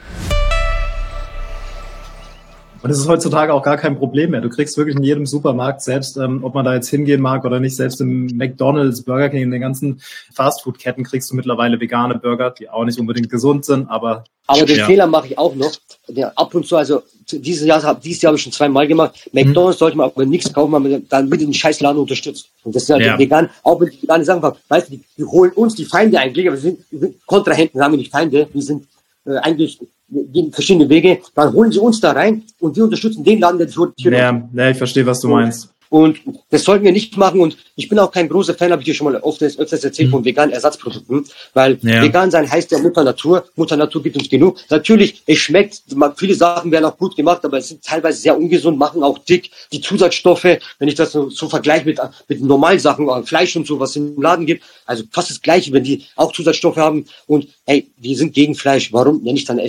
Und 2.83 2.89
es 2.89 2.97
ist 2.97 3.07
heutzutage 3.07 3.53
auch 3.53 3.61
gar 3.61 3.77
kein 3.77 3.97
Problem 3.97 4.31
mehr. 4.31 4.41
Du 4.41 4.49
kriegst 4.49 4.75
wirklich 4.75 4.95
in 4.95 5.03
jedem 5.03 5.25
Supermarkt, 5.27 5.81
selbst 5.81 6.17
ähm, 6.17 6.43
ob 6.43 6.55
man 6.55 6.65
da 6.65 6.73
jetzt 6.73 6.89
hingehen 6.89 7.21
mag 7.21 7.45
oder 7.45 7.59
nicht, 7.59 7.75
selbst 7.75 8.01
im 8.01 8.25
McDonalds, 8.25 9.03
Burger 9.03 9.29
King, 9.29 9.43
in 9.43 9.51
den 9.51 9.61
ganzen 9.61 10.01
Fastfood-Ketten 10.33 11.03
kriegst 11.03 11.29
du 11.29 11.35
mittlerweile 11.35 11.79
vegane 11.79 12.17
Burger, 12.17 12.49
die 12.51 12.69
auch 12.69 12.83
nicht 12.83 12.99
unbedingt 12.99 13.29
gesund 13.29 13.65
sind, 13.65 13.89
aber. 13.89 14.23
Aber 14.47 14.65
den 14.65 14.77
ja. 14.77 14.85
Fehler 14.85 15.07
mache 15.07 15.27
ich 15.27 15.37
auch 15.37 15.53
noch. 15.55 15.71
Ja, 16.07 16.31
ab 16.35 16.53
und 16.55 16.65
zu, 16.65 16.75
also 16.75 17.03
dieses 17.31 17.67
Jahr, 17.67 17.95
dieses 17.95 18.21
Jahr 18.21 18.31
habe 18.31 18.37
ich 18.37 18.43
schon 18.43 18.51
zweimal 18.51 18.87
gemacht. 18.87 19.29
McDonalds 19.31 19.77
mhm. 19.77 19.79
sollte 19.79 19.97
man 19.97 20.07
aber 20.07 20.25
nichts 20.25 20.51
kaufen, 20.51 20.71
weil 20.71 21.01
dann 21.07 21.29
wird 21.29 21.41
den 21.41 21.53
scheiß 21.53 21.79
Laden 21.81 21.99
unterstützt. 21.99 22.49
Und 22.63 22.75
das 22.75 22.83
ist 22.83 22.89
halt 22.89 23.05
ja. 23.05 23.17
vegan, 23.17 23.49
auch 23.63 23.79
wenn 23.79 23.91
die 23.91 24.01
veganen 24.01 24.25
Sachen, 24.25 24.41
weißt 24.41 24.87
du, 24.87 24.93
die, 24.93 25.03
die 25.17 25.23
holen 25.23 25.51
uns 25.51 25.75
die 25.75 25.85
Feinde 25.85 26.19
eigentlich, 26.19 26.47
aber 26.47 26.57
wir 26.57 26.61
sind, 26.61 26.79
wir 26.89 26.99
sind 26.99 27.25
Kontrahenten, 27.27 27.81
haben 27.81 27.93
wir 27.93 27.97
nicht 27.99 28.11
Feinde, 28.11 28.49
wir 28.51 28.61
sind 28.61 28.87
äh, 29.25 29.37
eigentlich 29.37 29.79
gehen 30.11 30.51
verschiedene 30.51 30.89
Wege, 30.89 31.19
dann 31.33 31.53
holen 31.53 31.71
sie 31.71 31.79
uns 31.79 31.99
da 31.99 32.11
rein 32.11 32.43
und 32.59 32.75
wir 32.75 32.83
unterstützen 32.83 33.23
den 33.23 33.39
Laden, 33.39 33.57
der 33.57 33.67
die 33.67 34.03
Tür 34.03 34.11
ja, 34.11 34.49
ja, 34.53 34.69
ich 34.69 34.77
verstehe, 34.77 35.05
was 35.05 35.19
du 35.21 35.29
meinst. 35.29 35.69
Und 35.91 36.21
das 36.49 36.63
sollten 36.63 36.85
wir 36.85 36.93
nicht 36.93 37.17
machen. 37.17 37.41
Und 37.41 37.57
ich 37.75 37.89
bin 37.89 37.99
auch 37.99 38.13
kein 38.13 38.29
großer 38.29 38.53
Fan, 38.53 38.71
habe 38.71 38.81
ich 38.81 38.85
dir 38.85 38.93
schon 38.93 39.11
mal 39.11 39.21
öfters, 39.21 39.59
öfters 39.59 39.83
erzählt, 39.83 40.07
mhm. 40.07 40.11
von 40.13 40.25
veganen 40.25 40.53
Ersatzprodukten. 40.53 41.25
Weil 41.53 41.79
ja. 41.81 42.01
vegan 42.01 42.31
sein 42.31 42.49
heißt 42.49 42.71
ja 42.71 42.79
Mutter 42.79 43.03
Natur. 43.03 43.43
Mutter 43.57 43.75
Natur 43.75 44.01
gibt 44.01 44.15
uns 44.15 44.29
genug. 44.29 44.57
Natürlich, 44.69 45.21
es 45.25 45.39
schmeckt, 45.39 45.81
viele 46.15 46.33
Sachen 46.33 46.71
werden 46.71 46.85
auch 46.85 46.97
gut 46.97 47.17
gemacht, 47.17 47.43
aber 47.43 47.57
es 47.57 47.67
sind 47.67 47.83
teilweise 47.83 48.21
sehr 48.21 48.37
ungesund, 48.37 48.79
machen 48.79 49.03
auch 49.03 49.17
dick. 49.17 49.51
Die 49.73 49.81
Zusatzstoffe, 49.81 50.45
wenn 50.79 50.87
ich 50.87 50.95
das 50.95 51.11
so, 51.11 51.29
so 51.29 51.49
vergleiche 51.49 51.85
mit, 51.85 51.99
mit 52.29 52.41
normalen 52.41 52.79
Sachen, 52.79 53.09
äh, 53.09 53.23
Fleisch 53.23 53.57
und 53.57 53.67
so, 53.67 53.77
was 53.77 53.89
es 53.89 53.95
im 53.97 54.21
Laden 54.21 54.45
gibt, 54.45 54.63
also 54.85 55.03
fast 55.11 55.29
das 55.29 55.41
Gleiche, 55.41 55.73
wenn 55.73 55.83
die 55.83 56.05
auch 56.15 56.31
Zusatzstoffe 56.31 56.77
haben. 56.77 57.05
Und 57.27 57.49
hey, 57.65 57.91
wir 57.97 58.15
sind 58.15 58.33
gegen 58.33 58.55
Fleisch. 58.55 58.93
Warum 58.93 59.23
nenne 59.23 59.37
ich 59.37 59.43
dann 59.43 59.59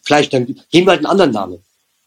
Fleisch? 0.00 0.30
Dann 0.30 0.46
geben 0.46 0.86
wir 0.86 0.92
halt 0.92 1.00
einen 1.00 1.06
anderen 1.06 1.32
Namen. 1.32 1.58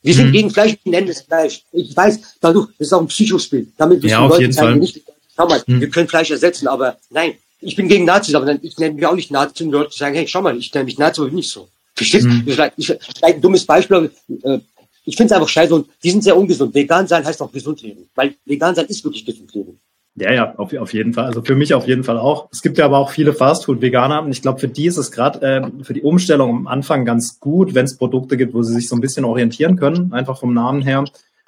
Wir 0.02 0.14
sind 0.14 0.28
mhm. 0.28 0.32
gegen 0.32 0.50
Fleisch, 0.50 0.78
wir 0.84 0.92
nennen 0.92 1.10
es 1.10 1.22
Fleisch. 1.22 1.64
Ich 1.72 1.96
weiß, 1.96 2.20
dadurch, 2.40 2.70
das 2.78 2.88
ist 2.88 2.94
auch 2.94 3.02
ein 3.02 3.08
Psychospiel. 3.08 3.68
Damit 3.78 4.04
ja, 4.04 4.20
auf 4.20 4.32
Leute 4.32 4.54
Fall. 4.54 4.76
Nicht, 4.78 5.02
schau 5.36 5.48
mal, 5.48 5.62
mhm. 5.66 5.82
wir 5.82 5.90
können 5.90 6.08
Fleisch 6.08 6.32
ersetzen, 6.32 6.68
aber 6.68 6.98
nein, 7.10 7.34
ich 7.62 7.76
bin 7.76 7.88
gegen 7.90 8.06
Nazis, 8.06 8.36
aber 8.36 8.46
dann, 8.46 8.60
ich 8.62 8.78
nenne 8.78 8.96
mich 8.96 9.06
auch 9.06 9.16
nicht 9.16 9.32
Nazi 9.32 9.64
und 9.64 9.72
Leute 9.72 9.96
sagen, 9.96 10.16
hey, 10.16 10.28
schau 10.28 10.42
mal, 10.42 10.58
ich 10.58 10.74
nenne 10.74 10.86
mich 10.86 10.98
Nazi, 10.98 11.22
aber 11.22 11.32
nicht 11.32 11.50
so. 11.50 11.68
Verstehst 11.96 12.26
du? 12.26 12.30
Mhm. 12.30 12.44
Vielleicht, 12.48 12.74
ich, 12.78 12.88
vielleicht 12.88 13.24
ein 13.24 13.42
dummes 13.42 13.66
Beispiel, 13.66 14.10
äh, 14.44 14.60
ich 15.04 15.18
finde 15.18 15.34
es 15.34 15.38
einfach 15.38 15.50
scheiße 15.50 15.74
und 15.74 15.90
die 16.04 16.12
sind 16.12 16.24
sehr 16.24 16.38
ungesund. 16.38 16.74
Vegan 16.74 17.08
sein 17.08 17.26
heißt 17.26 17.42
auch 17.42 17.52
gesund 17.52 17.82
leben, 17.82 18.10
weil 18.16 18.36
vegan 18.46 18.76
sein 18.76 18.86
ist 18.86 19.04
wirklich 19.04 19.26
gesund 19.26 19.54
leben. 19.54 19.80
Ja, 20.20 20.34
ja, 20.34 20.54
auf, 20.58 20.74
auf 20.74 20.94
jeden 20.94 21.14
Fall. 21.14 21.26
Also 21.26 21.42
für 21.42 21.56
mich 21.56 21.74
auf 21.74 21.88
jeden 21.88 22.04
Fall 22.04 22.18
auch. 22.18 22.50
Es 22.52 22.62
gibt 22.62 22.78
ja 22.78 22.86
aber 22.86 22.98
auch 22.98 23.12
viele 23.12 23.34
Fastfood-Veganer 23.34 24.22
und 24.24 24.32
ich 24.32 24.42
glaube, 24.42 24.60
für 24.60 24.68
die 24.68 24.86
ist 24.88 24.98
es 24.98 25.12
gerade 25.12 25.42
äh, 25.42 25.84
für 25.84 25.94
die 25.94 26.02
Umstellung 26.02 26.50
am 26.50 26.68
Anfang 26.68 27.06
ganz 27.06 27.40
gut, 27.40 27.74
wenn 27.74 27.86
es 27.86 27.98
Produkte 27.98 28.36
gibt, 28.36 28.54
wo 28.54 28.62
sie 28.62 28.74
sich 28.74 28.90
so 28.90 28.96
ein 28.96 29.02
bisschen 29.02 29.24
orientieren 29.24 29.78
können, 29.78 30.12
einfach 30.12 30.38
vom 30.38 30.54
Namen 30.54 30.82
her. 30.82 31.06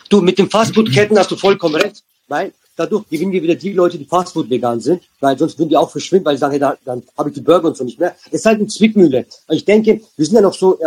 Du, 0.09 0.21
mit 0.21 0.37
den 0.37 0.49
Fastfood-Ketten 0.49 1.17
hast 1.17 1.31
du 1.31 1.35
vollkommen 1.35 1.75
recht, 1.75 2.03
weil 2.27 2.53
dadurch 2.75 3.07
gewinnen 3.09 3.33
wir 3.33 3.43
wieder 3.43 3.55
die 3.55 3.73
Leute, 3.73 3.97
die 3.97 4.05
Fastfood-vegan 4.05 4.79
sind, 4.79 5.03
weil 5.19 5.37
sonst 5.37 5.59
würden 5.59 5.69
die 5.69 5.77
auch 5.77 5.91
verschwinden, 5.91 6.25
weil 6.25 6.35
sie 6.35 6.41
sagen, 6.41 6.51
hey, 6.51 6.59
da, 6.59 6.77
dann 6.85 7.03
habe 7.17 7.29
ich 7.29 7.35
die 7.35 7.41
Burger 7.41 7.67
und 7.67 7.77
so 7.77 7.83
nicht 7.83 7.99
mehr. 7.99 8.15
Es 8.27 8.39
ist 8.39 8.45
halt 8.45 8.59
eine 8.59 8.67
Zwickmühle. 8.67 9.25
Und 9.47 9.55
ich 9.55 9.65
denke, 9.65 10.01
wir 10.15 10.25
sind 10.25 10.35
ja 10.35 10.41
noch 10.41 10.53
so, 10.53 10.79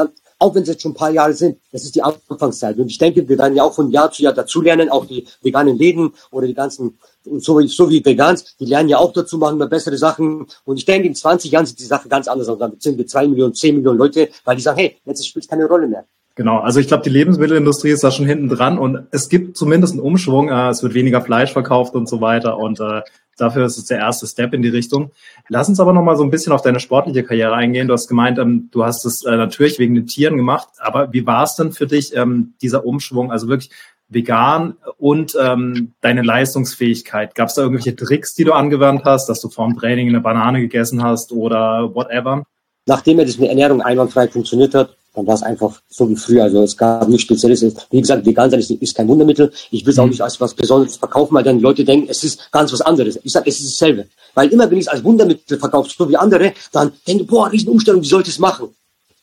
auch 0.44 0.54
wenn 0.54 0.62
es 0.62 0.68
jetzt 0.68 0.82
schon 0.82 0.92
ein 0.92 0.96
paar 0.96 1.10
Jahre 1.10 1.32
sind, 1.32 1.58
das 1.72 1.84
ist 1.84 1.94
die 1.94 2.02
Anfangszeit. 2.02 2.78
Und 2.78 2.88
ich 2.88 2.98
denke, 2.98 3.26
wir 3.26 3.38
werden 3.38 3.56
ja 3.56 3.62
auch 3.64 3.72
von 3.72 3.90
Jahr 3.90 4.10
zu 4.10 4.22
Jahr 4.22 4.34
dazulernen, 4.34 4.90
auch 4.90 5.06
die 5.06 5.26
veganen 5.40 5.78
Läden 5.78 6.12
oder 6.30 6.46
die 6.46 6.52
ganzen, 6.52 6.98
so 7.38 7.58
wie, 7.58 7.66
so 7.66 7.88
wie 7.88 8.04
Vegans, 8.04 8.54
die 8.58 8.66
lernen 8.66 8.90
ja 8.90 8.98
auch 8.98 9.14
dazu, 9.14 9.38
machen 9.38 9.58
wir 9.58 9.68
bessere 9.68 9.96
Sachen. 9.96 10.46
Und 10.66 10.76
ich 10.76 10.84
denke, 10.84 11.08
in 11.08 11.14
20 11.14 11.50
Jahren 11.50 11.64
sieht 11.64 11.78
die 11.78 11.84
Sache 11.84 12.10
ganz 12.10 12.28
anders 12.28 12.48
aus. 12.48 12.58
Dann 12.58 12.78
sind 12.78 12.98
wir 12.98 13.06
zwei 13.06 13.26
Millionen, 13.26 13.54
zehn 13.54 13.76
Millionen 13.76 13.98
Leute, 13.98 14.28
weil 14.44 14.56
die 14.56 14.62
sagen, 14.62 14.78
hey, 14.78 14.98
jetzt 15.06 15.26
spielt 15.26 15.46
es 15.46 15.48
keine 15.48 15.64
Rolle 15.64 15.88
mehr. 15.88 16.04
Genau, 16.36 16.58
also 16.58 16.80
ich 16.80 16.88
glaube, 16.88 17.04
die 17.04 17.10
Lebensmittelindustrie 17.10 17.90
ist 17.90 18.02
da 18.02 18.10
schon 18.10 18.26
hinten 18.26 18.48
dran 18.48 18.76
und 18.76 19.06
es 19.12 19.28
gibt 19.28 19.56
zumindest 19.56 19.92
einen 19.92 20.02
Umschwung. 20.02 20.48
Äh, 20.48 20.70
es 20.70 20.82
wird 20.82 20.94
weniger 20.94 21.20
Fleisch 21.20 21.52
verkauft 21.52 21.94
und 21.94 22.08
so 22.08 22.20
weiter 22.20 22.58
und 22.58 22.80
äh, 22.80 23.02
dafür 23.36 23.64
ist 23.64 23.78
es 23.78 23.84
der 23.84 23.98
erste 23.98 24.26
Step 24.26 24.52
in 24.52 24.62
die 24.62 24.68
Richtung. 24.68 25.12
Lass 25.48 25.68
uns 25.68 25.78
aber 25.78 25.92
noch 25.92 26.02
mal 26.02 26.16
so 26.16 26.24
ein 26.24 26.30
bisschen 26.30 26.52
auf 26.52 26.62
deine 26.62 26.80
sportliche 26.80 27.22
Karriere 27.22 27.54
eingehen. 27.54 27.86
Du 27.86 27.94
hast 27.94 28.08
gemeint, 28.08 28.38
ähm, 28.38 28.68
du 28.72 28.84
hast 28.84 29.04
es 29.04 29.24
äh, 29.24 29.36
natürlich 29.36 29.78
wegen 29.78 29.94
den 29.94 30.06
Tieren 30.06 30.36
gemacht, 30.36 30.68
aber 30.78 31.12
wie 31.12 31.24
war 31.24 31.44
es 31.44 31.54
denn 31.54 31.70
für 31.70 31.86
dich 31.86 32.16
ähm, 32.16 32.54
dieser 32.60 32.84
Umschwung? 32.84 33.30
Also 33.30 33.46
wirklich 33.46 33.70
vegan 34.08 34.76
und 34.98 35.36
ähm, 35.40 35.92
deine 36.00 36.22
Leistungsfähigkeit. 36.22 37.36
Gab 37.36 37.48
es 37.48 37.54
da 37.54 37.62
irgendwelche 37.62 37.94
Tricks, 37.94 38.34
die 38.34 38.44
du 38.44 38.52
angewandt 38.52 39.04
hast, 39.04 39.28
dass 39.28 39.40
du 39.40 39.48
vorm 39.48 39.76
Training 39.76 40.08
eine 40.08 40.20
Banane 40.20 40.60
gegessen 40.60 41.02
hast 41.02 41.30
oder 41.30 41.94
whatever? 41.94 42.44
Nachdem 42.86 43.18
ja 43.18 43.24
mit 43.24 43.40
Ernährung 43.40 43.80
einwandfrei 43.80 44.28
funktioniert 44.28 44.74
hat, 44.74 44.96
dann 45.14 45.26
war 45.26 45.34
es 45.34 45.42
einfach 45.42 45.80
so 45.88 46.08
wie 46.08 46.16
früher. 46.16 46.42
Also 46.42 46.62
es 46.62 46.76
gab 46.76 47.08
nichts 47.08 47.22
Spezielles. 47.22 47.64
Wie 47.90 48.00
gesagt, 48.00 48.26
vegan 48.26 48.50
sein 48.50 48.60
ist, 48.60 48.70
ist 48.70 48.94
kein 48.96 49.06
Wundermittel. 49.06 49.52
Ich 49.70 49.86
will 49.86 49.92
es 49.92 49.98
auch 49.98 50.04
mhm. 50.04 50.10
nicht 50.10 50.20
als 50.20 50.40
was 50.40 50.54
Besonderes 50.54 50.96
verkaufen, 50.96 51.34
weil 51.34 51.44
dann 51.44 51.60
Leute 51.60 51.84
denken, 51.84 52.08
es 52.10 52.24
ist 52.24 52.50
ganz 52.50 52.72
was 52.72 52.80
anderes. 52.80 53.18
Ich 53.22 53.32
sage, 53.32 53.48
es 53.48 53.60
ist 53.60 53.80
dasselbe. 53.80 54.08
Weil 54.34 54.48
immer, 54.48 54.68
wenn 54.68 54.78
ich 54.78 54.86
es 54.86 54.88
als 54.88 55.04
Wundermittel 55.04 55.58
verkaufe, 55.58 55.88
so 55.96 56.08
wie 56.08 56.16
andere, 56.16 56.52
dann 56.72 56.92
denke 57.06 57.22
ich, 57.22 57.28
boah, 57.28 57.50
Riesenumstellung, 57.50 58.02
wie 58.02 58.08
sollte 58.08 58.28
ich 58.28 58.34
es 58.34 58.40
machen? 58.40 58.68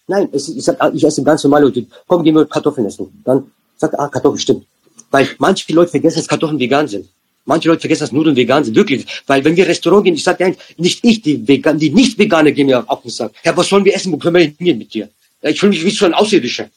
Nein, 0.07 0.29
es, 0.31 0.47
ich 0.49 0.63
sag, 0.63 0.77
ich 0.93 1.03
esse 1.03 1.23
ganz 1.23 1.43
normal 1.43 1.63
Leute. 1.63 1.85
Komm, 2.07 2.23
gehen 2.23 2.35
wir 2.35 2.45
Kartoffeln 2.45 2.87
essen. 2.87 3.21
Dann 3.25 3.51
sagt, 3.77 3.99
ah, 3.99 4.07
Kartoffeln 4.07 4.39
stimmt. 4.39 4.65
Weil 5.09 5.27
manche 5.39 5.71
Leute 5.73 5.91
vergessen, 5.91 6.19
dass 6.19 6.27
Kartoffeln 6.27 6.59
vegan 6.59 6.87
sind. 6.87 7.09
Manche 7.43 7.67
Leute 7.67 7.81
vergessen, 7.81 8.01
dass 8.01 8.11
Nudeln 8.13 8.35
vegan 8.35 8.63
sind, 8.63 8.75
wirklich. 8.75 9.05
Weil 9.27 9.43
wenn 9.43 9.57
wir 9.57 9.67
Restaurant 9.67 10.05
gehen, 10.05 10.13
ich 10.13 10.23
sage 10.23 10.55
nicht 10.77 11.03
ich, 11.03 11.21
die 11.21 11.45
vegan, 11.45 11.77
die 11.77 11.89
nicht 11.89 12.17
Veganer 12.17 12.51
gehen 12.51 12.67
mir 12.67 12.89
auf 12.89 13.03
und 13.03 13.11
sagen, 13.11 13.33
Herr, 13.41 13.57
was 13.57 13.67
sollen 13.67 13.83
wir 13.83 13.93
essen, 13.93 14.11
wo 14.13 14.17
können 14.17 14.35
wir 14.35 14.43
hingehen 14.43 14.77
mit 14.77 14.93
dir? 14.93 15.09
Ich 15.41 15.59
fühle 15.59 15.71
mich 15.71 15.85
wie 15.85 15.89
so 15.89 16.05
ein 16.05 16.13
Außerirdischer. 16.13 16.69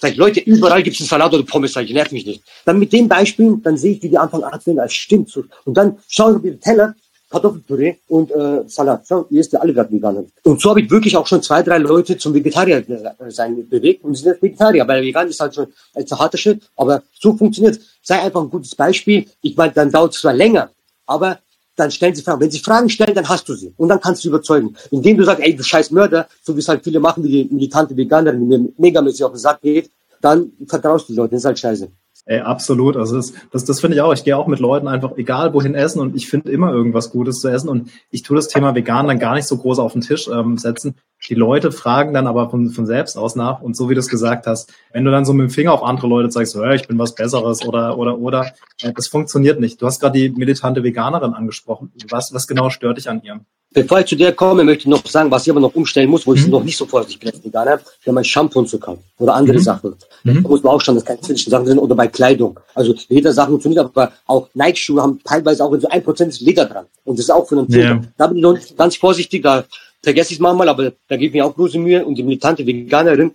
Sag 0.00 0.12
ich, 0.12 0.16
Leute, 0.16 0.40
überall 0.40 0.82
gibt 0.82 0.94
es 0.94 1.00
einen 1.00 1.08
Salat 1.08 1.34
oder 1.34 1.42
Pommes, 1.42 1.72
sag 1.72 1.84
ich, 1.84 1.92
nervt 1.92 2.12
mich 2.12 2.24
nicht. 2.24 2.42
Dann 2.64 2.78
mit 2.78 2.92
dem 2.92 3.08
Beispiel, 3.08 3.58
dann 3.62 3.76
sehe 3.76 3.92
ich, 3.92 4.02
wie 4.02 4.08
die 4.08 4.18
anfangen 4.18 4.44
anzunehmen, 4.44 4.80
als 4.80 4.94
stimmt. 4.94 5.36
Und 5.64 5.76
dann 5.76 5.98
schauen 6.08 6.42
wir 6.42 6.52
den 6.52 6.60
Teller, 6.60 6.94
Kartoffelpüree 7.30 7.96
und 8.08 8.30
äh, 8.30 8.62
Salat. 8.66 9.04
Schau, 9.06 9.26
ihr 9.30 9.40
isst 9.40 9.52
ja 9.52 9.60
alle 9.60 9.74
gerade 9.74 9.92
vegan. 9.92 10.26
Und 10.44 10.60
so 10.60 10.70
habe 10.70 10.80
ich 10.80 10.90
wirklich 10.90 11.16
auch 11.16 11.26
schon 11.26 11.42
zwei, 11.42 11.62
drei 11.62 11.78
Leute 11.78 12.16
zum 12.16 12.32
Vegetarier 12.32 12.78
äh, 12.88 13.30
sein 13.30 13.68
bewegt 13.68 14.04
und 14.04 14.14
sie 14.14 14.22
sind 14.22 14.40
Vegetarier, 14.40 14.86
weil 14.88 15.02
vegan 15.02 15.28
ist 15.28 15.40
halt 15.40 15.54
schon 15.54 15.66
ein 15.94 16.06
harter 16.10 16.38
Schritt, 16.38 16.62
aber 16.76 17.02
so 17.18 17.36
funktioniert. 17.36 17.80
Sei 18.02 18.18
einfach 18.20 18.40
ein 18.40 18.50
gutes 18.50 18.74
Beispiel. 18.74 19.26
Ich 19.42 19.56
meine, 19.56 19.72
dann 19.72 19.90
dauert 19.90 20.14
es 20.14 20.20
zwar 20.20 20.32
länger, 20.32 20.70
aber 21.06 21.38
dann 21.78 21.90
stellen 21.90 22.14
sie 22.14 22.22
Fragen. 22.22 22.40
Wenn 22.40 22.50
sie 22.50 22.58
Fragen 22.58 22.88
stellen, 22.88 23.14
dann 23.14 23.28
hast 23.28 23.48
du 23.48 23.54
sie. 23.54 23.72
Und 23.76 23.88
dann 23.88 24.00
kannst 24.00 24.20
du 24.20 24.22
sie 24.24 24.28
überzeugen. 24.28 24.74
Indem 24.90 25.16
du 25.16 25.24
sagst, 25.24 25.42
ey, 25.42 25.54
du 25.54 25.62
scheiß 25.62 25.90
Mörder, 25.90 26.26
so 26.42 26.54
wie 26.56 26.60
es 26.60 26.68
halt 26.68 26.82
viele 26.84 27.00
machen, 27.00 27.22
wie 27.24 27.28
die 27.28 27.54
militante 27.54 27.96
Veganerin, 27.96 28.40
die 28.40 28.58
mir 28.58 28.68
megamäßig 28.76 29.24
auf 29.24 29.32
den 29.32 29.38
Sack 29.38 29.60
geht, 29.60 29.90
dann 30.20 30.52
vertraust 30.66 31.08
du 31.08 31.12
die 31.12 31.18
Leute. 31.18 31.32
Das 31.32 31.42
ist 31.42 31.46
halt 31.46 31.58
scheiße. 31.58 31.88
Ey, 32.26 32.40
absolut. 32.40 32.96
Also 32.96 33.16
das, 33.16 33.32
das, 33.52 33.64
das 33.64 33.80
finde 33.80 33.96
ich 33.96 34.02
auch. 34.02 34.12
Ich 34.12 34.24
gehe 34.24 34.36
auch 34.36 34.48
mit 34.48 34.58
Leuten 34.58 34.86
einfach 34.86 35.16
egal 35.16 35.54
wohin 35.54 35.74
essen 35.74 36.00
und 36.00 36.14
ich 36.14 36.28
finde 36.28 36.52
immer 36.52 36.72
irgendwas 36.72 37.10
Gutes 37.10 37.40
zu 37.40 37.48
essen 37.48 37.70
und 37.70 37.90
ich 38.10 38.22
tue 38.22 38.36
das 38.36 38.48
Thema 38.48 38.74
vegan 38.74 39.06
dann 39.06 39.18
gar 39.18 39.34
nicht 39.34 39.46
so 39.46 39.56
groß 39.56 39.78
auf 39.78 39.92
den 39.94 40.02
Tisch 40.02 40.28
ähm, 40.28 40.58
setzen. 40.58 40.96
Die 41.28 41.34
Leute 41.34 41.72
fragen 41.72 42.14
dann 42.14 42.26
aber 42.26 42.48
von, 42.48 42.70
von 42.70 42.86
selbst 42.86 43.16
aus 43.16 43.36
nach 43.36 43.60
und 43.60 43.76
so 43.76 43.90
wie 43.90 43.94
du 43.94 44.00
es 44.00 44.08
gesagt 44.08 44.46
hast, 44.46 44.72
wenn 44.92 45.04
du 45.04 45.10
dann 45.10 45.24
so 45.24 45.32
mit 45.34 45.48
dem 45.48 45.50
Finger 45.50 45.72
auf 45.72 45.82
andere 45.82 46.06
Leute 46.06 46.30
zeigst, 46.30 46.52
so, 46.52 46.64
ich 46.64 46.88
bin 46.88 46.98
was 46.98 47.14
Besseres 47.14 47.66
oder 47.66 47.98
oder 47.98 48.18
oder, 48.18 48.52
äh, 48.80 48.92
das 48.92 49.08
funktioniert 49.08 49.60
nicht. 49.60 49.80
Du 49.80 49.86
hast 49.86 50.00
gerade 50.00 50.18
die 50.18 50.30
militante 50.30 50.82
Veganerin 50.82 51.34
angesprochen. 51.34 51.92
Was 52.08 52.32
was 52.32 52.46
genau 52.46 52.70
stört 52.70 52.96
dich 52.96 53.08
an 53.10 53.22
ihr? 53.22 53.40
Bevor 53.70 54.00
ich 54.00 54.06
zu 54.06 54.16
dir 54.16 54.32
komme, 54.32 54.64
möchte 54.64 54.84
ich 54.84 54.86
noch 54.86 55.04
sagen, 55.06 55.30
was 55.30 55.46
ich 55.46 55.50
aber 55.50 55.60
noch 55.60 55.74
umstellen 55.74 56.08
muss, 56.08 56.26
wo 56.26 56.32
ich 56.32 56.46
mhm. 56.46 56.52
noch 56.52 56.64
nicht 56.64 56.78
so 56.78 56.86
vorsichtig 56.86 57.20
bin 57.20 57.30
als 57.30 57.44
Veganer, 57.44 57.78
wenn 58.06 58.14
man 58.14 58.24
Shampoo 58.24 58.62
zu 58.62 58.78
kaufen 58.78 59.04
oder 59.18 59.34
andere 59.34 59.58
mhm. 59.58 59.62
Sachen. 59.62 59.94
Mhm. 60.24 60.42
Da 60.42 60.48
muss 60.48 60.62
man 60.62 60.72
auch 60.72 60.80
schauen, 60.80 60.94
dass 60.94 61.04
keine 61.04 61.18
künstlichen 61.18 61.50
Sachen 61.50 61.66
sind 61.66 61.78
oder 61.78 61.94
bei 61.94 62.06
Kleidung. 62.06 62.58
Also 62.74 62.94
Ledersachen 63.10 63.50
funktioniert, 63.50 63.84
aber 63.84 64.12
auch 64.26 64.48
Nike-Schuhe 64.54 65.02
haben 65.02 65.20
teilweise 65.22 65.62
auch 65.62 65.76
so 65.78 65.86
ein 65.88 66.02
Prozent 66.02 66.40
Leder 66.40 66.64
dran. 66.64 66.86
Und 67.04 67.18
das 67.18 67.26
ist 67.26 67.30
auch 67.30 67.46
für 67.46 67.58
einen 67.58 67.70
Filter. 67.70 67.88
Ja. 67.88 68.00
Da 68.16 68.26
bin 68.28 68.38
ich 68.38 68.42
noch 68.42 68.58
ganz 68.74 68.96
vorsichtig, 68.96 69.42
da 69.42 69.64
vergesse 70.02 70.32
ich 70.32 70.38
es 70.38 70.40
manchmal, 70.40 70.68
aber 70.68 70.92
da 71.08 71.16
gebe 71.16 71.26
ich 71.26 71.32
mir 71.32 71.46
auch 71.46 71.54
große 71.54 71.78
Mühe. 71.78 72.04
Und 72.04 72.16
die 72.16 72.22
militante 72.22 72.66
Veganerin, 72.66 73.32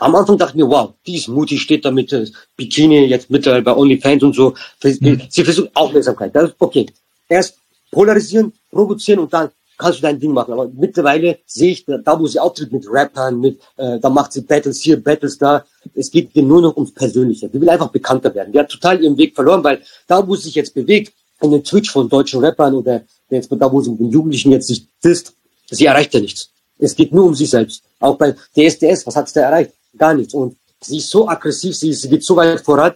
am 0.00 0.14
Anfang 0.14 0.38
dachte 0.38 0.52
ich 0.52 0.64
mir, 0.64 0.68
wow, 0.68 0.94
die 1.06 1.16
ist 1.16 1.28
mutig, 1.28 1.60
steht 1.60 1.84
da 1.84 1.90
mit 1.90 2.12
äh, 2.12 2.26
Bikini, 2.56 3.04
jetzt 3.06 3.30
mittlerweile 3.30 3.62
bei 3.62 3.76
OnlyFans 3.76 4.22
und 4.22 4.34
so. 4.34 4.54
Mhm. 4.82 5.22
Sie 5.28 5.44
versucht 5.44 5.70
Aufmerksamkeit. 5.74 6.34
Das 6.34 6.50
ist 6.50 6.56
okay. 6.58 6.86
Erst 7.28 7.58
polarisieren, 7.90 8.52
provozieren 8.70 9.20
und 9.20 9.32
dann 9.32 9.50
kannst 9.76 9.98
du 9.98 10.02
dein 10.02 10.18
Ding 10.18 10.32
machen. 10.32 10.52
Aber 10.52 10.68
mittlerweile 10.74 11.38
sehe 11.46 11.70
ich, 11.72 11.84
da 11.86 12.18
wo 12.18 12.26
sie 12.26 12.40
auftritt 12.40 12.72
mit 12.72 12.86
Rappern, 12.90 13.40
mit, 13.40 13.60
äh, 13.76 13.98
da 14.00 14.10
macht 14.10 14.32
sie 14.32 14.40
Battles 14.40 14.80
hier, 14.80 15.02
Battles 15.02 15.38
da. 15.38 15.64
Es 15.94 16.10
geht 16.10 16.34
dir 16.34 16.42
nur 16.42 16.60
noch 16.60 16.76
ums 16.76 16.92
Persönliche. 16.92 17.48
Die 17.48 17.60
will 17.60 17.70
einfach 17.70 17.90
bekannter 17.90 18.34
werden. 18.34 18.52
Die 18.52 18.58
hat 18.58 18.68
total 18.68 19.02
ihren 19.02 19.16
Weg 19.16 19.34
verloren, 19.34 19.62
weil 19.62 19.80
da, 20.06 20.26
wo 20.26 20.34
sie 20.34 20.44
sich 20.44 20.56
jetzt 20.56 20.74
bewegt, 20.74 21.12
in 21.40 21.52
den 21.52 21.62
Twitch 21.62 21.90
von 21.90 22.08
deutschen 22.08 22.44
Rappern 22.44 22.74
oder 22.74 23.02
jetzt 23.30 23.50
da, 23.52 23.72
wo 23.72 23.80
sie 23.80 23.90
mit 23.90 24.00
den 24.00 24.10
Jugendlichen 24.10 24.50
jetzt 24.50 24.66
sich 24.66 24.86
disst, 25.04 25.34
sie 25.70 25.86
erreicht 25.86 26.14
ja 26.14 26.20
nichts. 26.20 26.50
Es 26.78 26.94
geht 26.94 27.12
nur 27.12 27.24
um 27.24 27.34
sich 27.34 27.50
selbst. 27.50 27.82
Auch 28.00 28.16
bei 28.16 28.34
DSDS, 28.56 29.06
was 29.06 29.16
hat's 29.16 29.32
da 29.32 29.42
erreicht? 29.42 29.72
Gar 29.96 30.14
nichts. 30.14 30.34
Und 30.34 30.56
sie 30.80 30.98
ist 30.98 31.10
so 31.10 31.28
aggressiv, 31.28 31.76
sie, 31.76 31.92
sie 31.92 32.08
geht 32.08 32.24
so 32.24 32.36
weit 32.36 32.60
voran, 32.60 32.92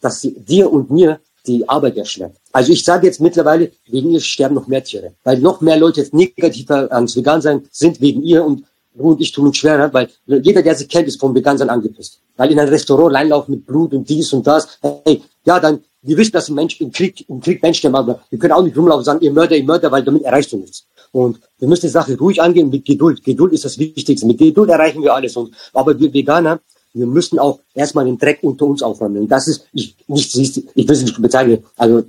dass 0.00 0.20
sie 0.20 0.34
dir 0.34 0.70
und 0.70 0.90
mir 0.90 1.20
die 1.46 1.68
Arbeit 1.68 1.96
erschwert. 1.96 2.36
Also 2.52 2.72
ich 2.72 2.84
sage 2.84 3.06
jetzt 3.06 3.20
mittlerweile, 3.20 3.70
wegen 3.86 4.10
ihr 4.10 4.20
sterben 4.20 4.54
noch 4.54 4.66
mehr 4.66 4.82
Tiere. 4.82 5.14
Weil 5.24 5.38
noch 5.38 5.60
mehr 5.60 5.76
Leute 5.76 6.00
jetzt 6.00 6.12
negativer 6.12 6.90
ans 6.92 7.16
Vegan 7.16 7.40
sein 7.40 7.68
sind 7.70 8.00
wegen 8.00 8.22
ihr 8.22 8.44
und 8.44 8.64
du 8.94 9.10
und 9.10 9.20
ich 9.20 9.32
tun 9.32 9.46
uns 9.46 9.56
schwerer, 9.56 9.92
weil 9.92 10.08
jeder, 10.26 10.62
der 10.62 10.74
sie 10.74 10.86
kennt, 10.86 11.08
ist 11.08 11.20
vom 11.20 11.34
Vegan 11.34 11.56
sein 11.58 11.70
angepisst. 11.70 12.20
Weil 12.36 12.50
in 12.50 12.58
ein 12.58 12.68
Restaurant 12.68 13.14
reinlaufen 13.14 13.54
mit 13.54 13.66
Blut 13.66 13.92
und 13.92 14.08
dies 14.08 14.32
und 14.32 14.46
das, 14.46 14.78
hey, 14.82 15.22
ja, 15.44 15.60
dann, 15.60 15.82
wir 16.02 16.16
wissen, 16.16 16.32
dass 16.32 16.48
ein 16.48 16.54
Mensch 16.54 16.80
im 16.80 16.90
Krieg, 16.90 17.28
im 17.28 17.40
Krieg 17.40 17.62
Mensch 17.62 17.80
gemacht 17.80 18.00
aber 18.00 18.20
wir 18.30 18.38
können 18.38 18.52
auch 18.52 18.62
nicht 18.62 18.76
rumlaufen 18.76 19.00
und 19.00 19.04
sagen, 19.04 19.20
ihr 19.20 19.32
Mörder, 19.32 19.56
ihr 19.56 19.64
Mörder, 19.64 19.90
weil 19.90 20.02
damit 20.02 20.22
erreichst 20.22 20.52
du 20.52 20.56
nichts. 20.56 20.84
Und 21.12 21.40
wir 21.58 21.68
müssen 21.68 21.86
die 21.86 21.92
Sache 21.92 22.16
ruhig 22.16 22.40
angehen 22.40 22.70
mit 22.70 22.84
Geduld. 22.84 23.24
Geduld 23.24 23.52
ist 23.52 23.64
das 23.64 23.78
Wichtigste. 23.78 24.26
Mit 24.26 24.38
Geduld 24.38 24.70
erreichen 24.70 25.02
wir 25.02 25.14
alles. 25.14 25.36
Und, 25.36 25.54
aber 25.72 25.98
wir 25.98 26.12
Veganer, 26.12 26.60
wir 26.92 27.06
müssen 27.06 27.38
auch 27.38 27.60
erstmal 27.74 28.04
den 28.04 28.18
Dreck 28.18 28.38
unter 28.42 28.66
uns 28.66 28.82
aufräumen. 28.82 29.22
Und 29.22 29.28
das 29.28 29.48
ist, 29.48 29.66
ich, 29.72 29.96
nicht, 30.08 30.36
ich 30.36 30.88
will 30.88 30.96
es 30.96 31.02
nicht 31.02 31.20
bezeichnen, 31.20 31.64
also 31.76 32.02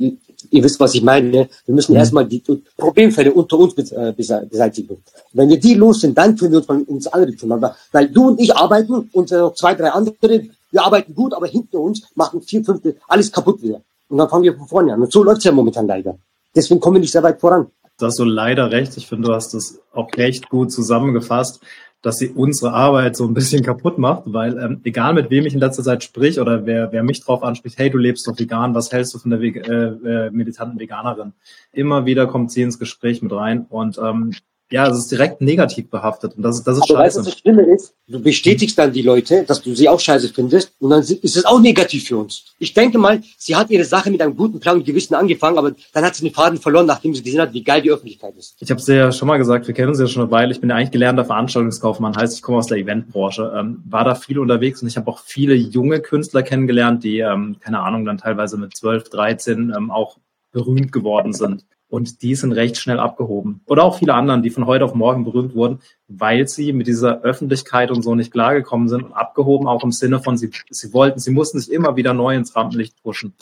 ihr 0.50 0.64
wisst, 0.64 0.80
was 0.80 0.96
ich 0.96 1.04
meine. 1.04 1.50
Wir 1.66 1.76
müssen 1.76 1.92
mhm. 1.94 2.00
erstmal 2.00 2.26
die 2.26 2.44
Problemfälle 2.78 3.32
unter 3.32 3.60
uns 3.60 3.76
beseitigen. 3.76 4.98
Wenn 5.34 5.50
wir 5.50 5.60
die 5.60 5.76
los 5.76 6.02
sind, 6.02 6.18
dann 6.18 6.36
können 6.36 6.52
wir 6.52 6.58
uns 6.60 6.68
von 6.68 6.84
uns 6.84 7.08
andere 7.08 7.34
kümmern. 7.34 7.64
Weil 7.92 8.10
du 8.10 8.30
und 8.30 8.40
ich 8.40 8.56
arbeiten 8.56 9.10
und 9.12 9.32
äh, 9.32 9.54
zwei, 9.54 9.76
drei 9.76 9.90
andere, 9.90 10.48
wir 10.72 10.84
arbeiten 10.84 11.14
gut, 11.14 11.34
aber 11.34 11.48
hinter 11.48 11.80
uns 11.80 12.04
machen 12.16 12.42
vier, 12.42 12.64
fünfte 12.64 12.96
alles 13.08 13.32
kaputt 13.32 13.62
wieder. 13.62 13.82
Und 14.10 14.18
dann 14.18 14.30
fangen 14.30 14.44
wir 14.44 14.56
von 14.56 14.68
vorne 14.68 14.94
an. 14.94 15.02
Und 15.02 15.12
so 15.12 15.24
läuft's 15.24 15.44
ja 15.44 15.52
momentan 15.52 15.88
leider. 15.88 16.18
Deswegen 16.56 16.80
kommen 16.80 16.96
wir 16.96 17.02
nicht 17.02 17.12
sehr 17.12 17.24
weit 17.24 17.40
voran. 17.40 17.68
Du 18.02 18.08
hast 18.08 18.18
so 18.18 18.24
leider 18.24 18.72
recht. 18.72 18.98
Ich 18.98 19.08
finde, 19.08 19.28
du 19.28 19.34
hast 19.34 19.54
das 19.54 19.82
auch 19.94 20.10
recht 20.18 20.50
gut 20.50 20.72
zusammengefasst 20.72 21.62
dass 22.02 22.18
sie 22.18 22.30
unsere 22.30 22.74
Arbeit 22.74 23.16
so 23.16 23.26
ein 23.26 23.34
bisschen 23.34 23.64
kaputt 23.64 23.98
macht, 23.98 24.24
weil 24.26 24.58
ähm, 24.58 24.82
egal 24.84 25.14
mit 25.14 25.30
wem 25.30 25.46
ich 25.46 25.54
in 25.54 25.60
letzter 25.60 25.84
Zeit 25.84 26.04
sprich 26.04 26.40
oder 26.40 26.66
wer, 26.66 26.92
wer 26.92 27.04
mich 27.04 27.24
drauf 27.24 27.44
anspricht, 27.44 27.78
hey, 27.78 27.90
du 27.90 27.98
lebst 27.98 28.28
doch 28.28 28.38
vegan, 28.38 28.74
was 28.74 28.92
hältst 28.92 29.14
du 29.14 29.20
von 29.20 29.32
der 29.32 29.42
Ve 29.42 29.48
äh, 29.48 30.28
äh, 30.28 30.32
militanten 30.32 30.80
Veganerin? 30.80 31.34
Immer 31.72 32.06
wieder 32.06 32.28
kommt 32.28 32.52
sie 32.52 32.64
ins 32.64 32.80
Gespräch 32.80 33.22
mit 33.22 33.32
rein 33.32 33.66
und 33.70 34.00
ähm, 34.00 34.34
ja, 34.72 34.88
es 34.88 34.98
ist 34.98 35.12
direkt 35.12 35.42
negativ 35.42 35.90
behaftet 35.90 36.36
und 36.38 36.44
das 36.44 36.60
ist, 36.60 36.64
das 36.68 36.78
ist 36.78 36.84
Aber 36.84 37.00
scheiße. 37.00 37.20
Weißt, 37.20 37.28
was 37.28 37.34
das 37.34 37.40
Schlimme 37.40 37.64
ist? 37.64 37.94
Du 38.08 38.22
bestätigst 38.22 38.78
dann 38.78 38.94
die 38.94 39.02
Leute, 39.02 39.44
dass 39.44 39.62
du 39.62 39.76
sie 39.76 39.90
auch 39.90 40.00
scheiße 40.00 40.30
findest 40.30 40.74
und 40.80 40.90
dann 40.90 41.02
ist 41.02 41.38
es 41.38 41.46
auch 41.46 41.60
negativ 41.60 42.08
für 42.08 42.18
uns. 42.18 42.46
Ich 42.58 42.74
denke 42.74 42.98
mal, 42.98 43.22
sie 43.38 43.56
hat 43.56 43.70
ihre 43.70 43.84
Sache 43.84 44.10
mit 44.10 44.22
einem 44.22 44.36
guten 44.36 44.60
Plan 44.60 44.78
und 44.78 44.86
Gewissen 44.86 45.14
angefangen, 45.14 45.58
aber 45.58 45.74
dann 45.94 46.06
hat 46.06 46.16
sie 46.16 46.24
den 46.24 46.34
Faden 46.34 46.58
verloren, 46.58 46.86
nachdem 46.86 47.14
sie 47.14 47.22
gesehen 47.22 47.42
hat, 47.42 47.54
wie 47.54 47.64
geil 47.64 47.82
die 47.82 47.92
Öffentlichkeit 47.92 48.36
ist. 48.38 48.56
Ich 48.60 48.72
habe 48.72 48.80
es 48.80 48.88
ja 48.88 49.12
schon 49.12 49.28
mal 49.28 49.38
gesagt, 49.38 49.68
wir 49.68 49.74
kennen 49.74 49.90
uns 49.90 50.00
ja 50.00 50.08
schon 50.08 50.24
eine 50.24 50.32
Weile. 50.32 50.54
Ich 50.54 50.62
bin 50.62 50.70
ja 50.70 50.78
eigentlich 50.78 50.92
gelernter 50.92 51.26
Veranstaltungskaufmann, 51.26 52.16
heißt, 52.16 52.36
ich 52.36 52.42
komme 52.42 52.60
aus 52.60 52.68
der 52.68 52.78
Eventbranche, 52.78 53.54
ähm, 53.56 53.84
war 53.90 54.06
da 54.06 54.16
viel 54.16 54.40
unterwegs 54.40 54.82
und 54.82 54.88
ich 54.88 54.96
habe 54.96 55.12
auch 55.12 55.20
viele 55.20 55.54
junge 55.54 56.00
Künstler 56.00 56.44
kennengelernt, 56.44 57.04
die, 57.04 57.20
ähm, 57.20 57.58
keine 57.60 57.82
Ahnung, 57.82 58.06
dann 58.06 58.18
teilweise 58.18 58.58
mit 58.58 58.76
12, 58.76 59.10
13 59.10 59.74
ähm, 59.76 59.92
auch 59.92 60.18
berühmt 60.54 60.92
geworden 60.92 61.34
sind 61.34 61.66
und 61.92 62.22
die 62.22 62.36
sind 62.36 62.54
recht 62.54 62.78
schnell 62.78 63.00
abgehoben. 63.00 63.60
Oder 63.66 63.84
auch 63.84 64.00
viele 64.00 64.14
anderen, 64.14 64.42
die 64.42 64.50
von 64.50 64.66
heute 64.66 64.86
auf 64.86 64.96
morgen 64.96 65.26
berühmt 65.26 65.54
wurden, 65.56 65.82
weil 66.08 66.48
sie 66.48 66.72
mit 66.72 66.88
dieser 66.88 67.22
Öffentlichkeit 67.22 67.92
und 67.92 68.02
so 68.02 68.16
nicht 68.16 68.32
klargekommen 68.32 68.88
sind 68.88 69.04
und 69.04 69.12
abgehoben 69.12 69.68
auch 69.68 69.84
im 69.84 69.92
Sinne 69.92 70.22
von, 70.22 70.38
sie, 70.38 70.50
sie 70.70 70.94
wollten, 70.94 71.20
sie 71.20 71.32
mussten 71.32 71.60
sich 71.60 71.70
immer 71.70 71.98
wieder 71.98 72.14
neu 72.14 72.34
ins 72.34 72.56
Rampenlicht 72.56 72.96
pushen. 73.04 73.34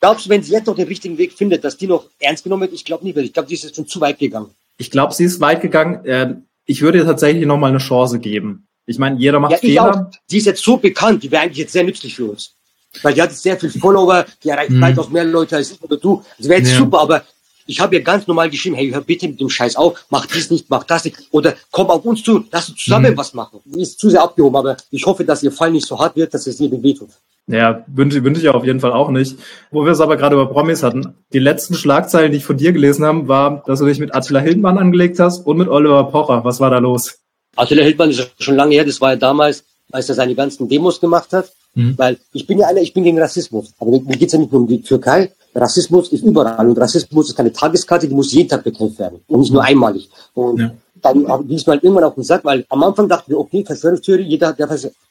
Glaubst 0.00 0.24
du, 0.24 0.30
wenn 0.30 0.42
sie 0.42 0.52
jetzt 0.52 0.66
noch 0.66 0.76
den 0.76 0.88
richtigen 0.88 1.18
Weg 1.18 1.34
findet, 1.34 1.64
dass 1.64 1.76
die 1.76 1.86
noch 1.86 2.06
ernst 2.18 2.44
genommen 2.44 2.62
wird? 2.62 2.72
Ich 2.72 2.86
glaube 2.86 3.04
nicht, 3.04 3.14
weil 3.14 3.24
ich 3.24 3.34
glaube, 3.34 3.48
die 3.48 3.54
ist 3.54 3.64
jetzt 3.64 3.76
schon 3.76 3.86
zu 3.86 4.00
weit 4.00 4.18
gegangen. 4.18 4.48
Ich 4.78 4.90
glaube, 4.90 5.12
sie 5.12 5.24
ist 5.24 5.40
weit 5.40 5.60
gegangen. 5.60 6.00
Ähm, 6.06 6.44
ich 6.64 6.80
würde 6.80 6.98
ihr 6.98 7.04
tatsächlich 7.04 7.44
noch 7.44 7.58
mal 7.58 7.68
eine 7.68 7.78
Chance 7.78 8.20
geben. 8.20 8.66
Ich 8.86 8.98
meine, 8.98 9.18
jeder 9.18 9.38
macht 9.38 9.52
ja, 9.52 9.58
Fehler. 9.58 10.08
Auch. 10.08 10.18
Die 10.30 10.38
ist 10.38 10.46
jetzt 10.46 10.64
so 10.64 10.78
bekannt, 10.78 11.24
die 11.24 11.30
wäre 11.30 11.42
eigentlich 11.42 11.58
jetzt 11.58 11.72
sehr 11.72 11.84
nützlich 11.84 12.16
für 12.16 12.24
uns. 12.24 12.54
Weil 13.02 13.12
die 13.12 13.20
hat 13.20 13.30
jetzt 13.30 13.42
sehr 13.42 13.58
viel 13.58 13.68
Follower, 13.68 14.24
die 14.42 14.48
erreicht 14.48 14.70
mhm. 14.70 14.80
weitaus 14.80 15.10
mehr 15.10 15.24
Leute 15.24 15.56
als 15.56 15.72
ich 15.72 15.82
oder 15.82 15.98
du. 15.98 16.24
Das 16.38 16.48
wäre 16.48 16.60
jetzt 16.60 16.72
ja. 16.72 16.78
super, 16.78 17.00
aber 17.00 17.22
ich 17.68 17.80
habe 17.80 17.96
ihr 17.96 18.02
ganz 18.02 18.26
normal 18.26 18.48
geschrieben, 18.48 18.76
hey, 18.76 18.90
hör 18.90 19.02
bitte 19.02 19.28
mit 19.28 19.40
dem 19.40 19.50
Scheiß 19.50 19.76
auf, 19.76 20.06
mach 20.08 20.24
dies 20.26 20.50
nicht, 20.50 20.70
mach 20.70 20.84
das 20.84 21.04
nicht. 21.04 21.16
Oder 21.32 21.54
komm 21.70 21.88
auf 21.90 22.04
uns 22.04 22.22
zu, 22.22 22.44
lass 22.50 22.70
uns 22.70 22.82
zusammen 22.82 23.12
mhm. 23.12 23.18
was 23.18 23.34
machen. 23.34 23.60
Die 23.66 23.82
ist 23.82 24.00
zu 24.00 24.08
sehr 24.08 24.22
abgehoben, 24.22 24.56
aber 24.56 24.78
ich 24.90 25.04
hoffe, 25.04 25.24
dass 25.24 25.42
ihr 25.42 25.52
Fall 25.52 25.70
nicht 25.70 25.86
so 25.86 25.98
hart 25.98 26.16
wird, 26.16 26.32
dass 26.32 26.46
es 26.46 26.58
jedem 26.58 26.82
wehtut. 26.82 27.10
Ja, 27.46 27.84
wünsche, 27.86 28.24
wünsche 28.24 28.40
ich 28.40 28.48
auf 28.48 28.64
jeden 28.64 28.80
Fall 28.80 28.92
auch 28.92 29.10
nicht. 29.10 29.36
Wo 29.70 29.84
wir 29.84 29.92
es 29.92 30.00
aber 30.00 30.16
gerade 30.16 30.34
über 30.34 30.46
Promis 30.46 30.82
hatten. 30.82 31.14
Die 31.32 31.38
letzten 31.38 31.74
Schlagzeilen, 31.74 32.32
die 32.32 32.38
ich 32.38 32.44
von 32.44 32.56
dir 32.56 32.72
gelesen 32.72 33.04
habe, 33.04 33.28
war, 33.28 33.62
dass 33.66 33.80
du 33.80 33.86
dich 33.86 33.98
mit 33.98 34.14
Attila 34.14 34.40
Hildmann 34.40 34.78
angelegt 34.78 35.18
hast 35.18 35.46
und 35.46 35.58
mit 35.58 35.68
Oliver 35.68 36.04
Pocher. 36.04 36.44
Was 36.44 36.60
war 36.60 36.70
da 36.70 36.78
los? 36.78 37.18
Attila 37.56 37.82
Hildmann 37.82 38.10
ist 38.10 38.30
schon 38.38 38.56
lange 38.56 38.74
her. 38.74 38.84
Das 38.84 39.00
war 39.00 39.10
ja 39.10 39.16
damals, 39.16 39.64
als 39.92 40.08
er 40.08 40.14
seine 40.14 40.34
ganzen 40.34 40.68
Demos 40.68 41.00
gemacht 41.00 41.32
hat. 41.32 41.52
Mhm. 41.74 41.94
Weil 41.96 42.18
ich 42.32 42.46
bin 42.46 42.58
ja 42.58 42.66
einer, 42.66 42.80
ich 42.80 42.92
bin 42.92 43.04
gegen 43.04 43.18
Rassismus. 43.18 43.72
Aber 43.78 43.92
mir 43.92 44.16
geht's 44.16 44.32
ja 44.32 44.38
nicht 44.38 44.52
nur 44.52 44.62
um 44.62 44.66
die 44.66 44.82
Türkei, 44.82 45.32
Rassismus 45.60 46.12
ist 46.12 46.22
überall 46.24 46.68
und 46.68 46.78
Rassismus 46.78 47.28
ist 47.28 47.36
keine 47.36 47.52
Tageskarte, 47.52 48.08
die 48.08 48.14
muss 48.14 48.32
jeden 48.32 48.48
Tag 48.48 48.64
bekämpft 48.64 48.98
werden 48.98 49.20
und 49.26 49.40
nicht 49.40 49.52
nur 49.52 49.62
einmalig. 49.62 50.08
Und 50.34 50.60
ja. 50.60 50.70
dann 51.02 51.24
ging 51.46 51.56
es 51.56 51.66
mal 51.66 51.78
irgendwann 51.82 52.04
auf 52.04 52.14
den 52.14 52.24
Sack, 52.24 52.44
weil 52.44 52.64
am 52.68 52.82
Anfang 52.82 53.08
dachten 53.08 53.30
wir, 53.30 53.38
okay, 53.38 53.64
Verschwörungstheorie, 53.64 54.22
jeder 54.22 54.56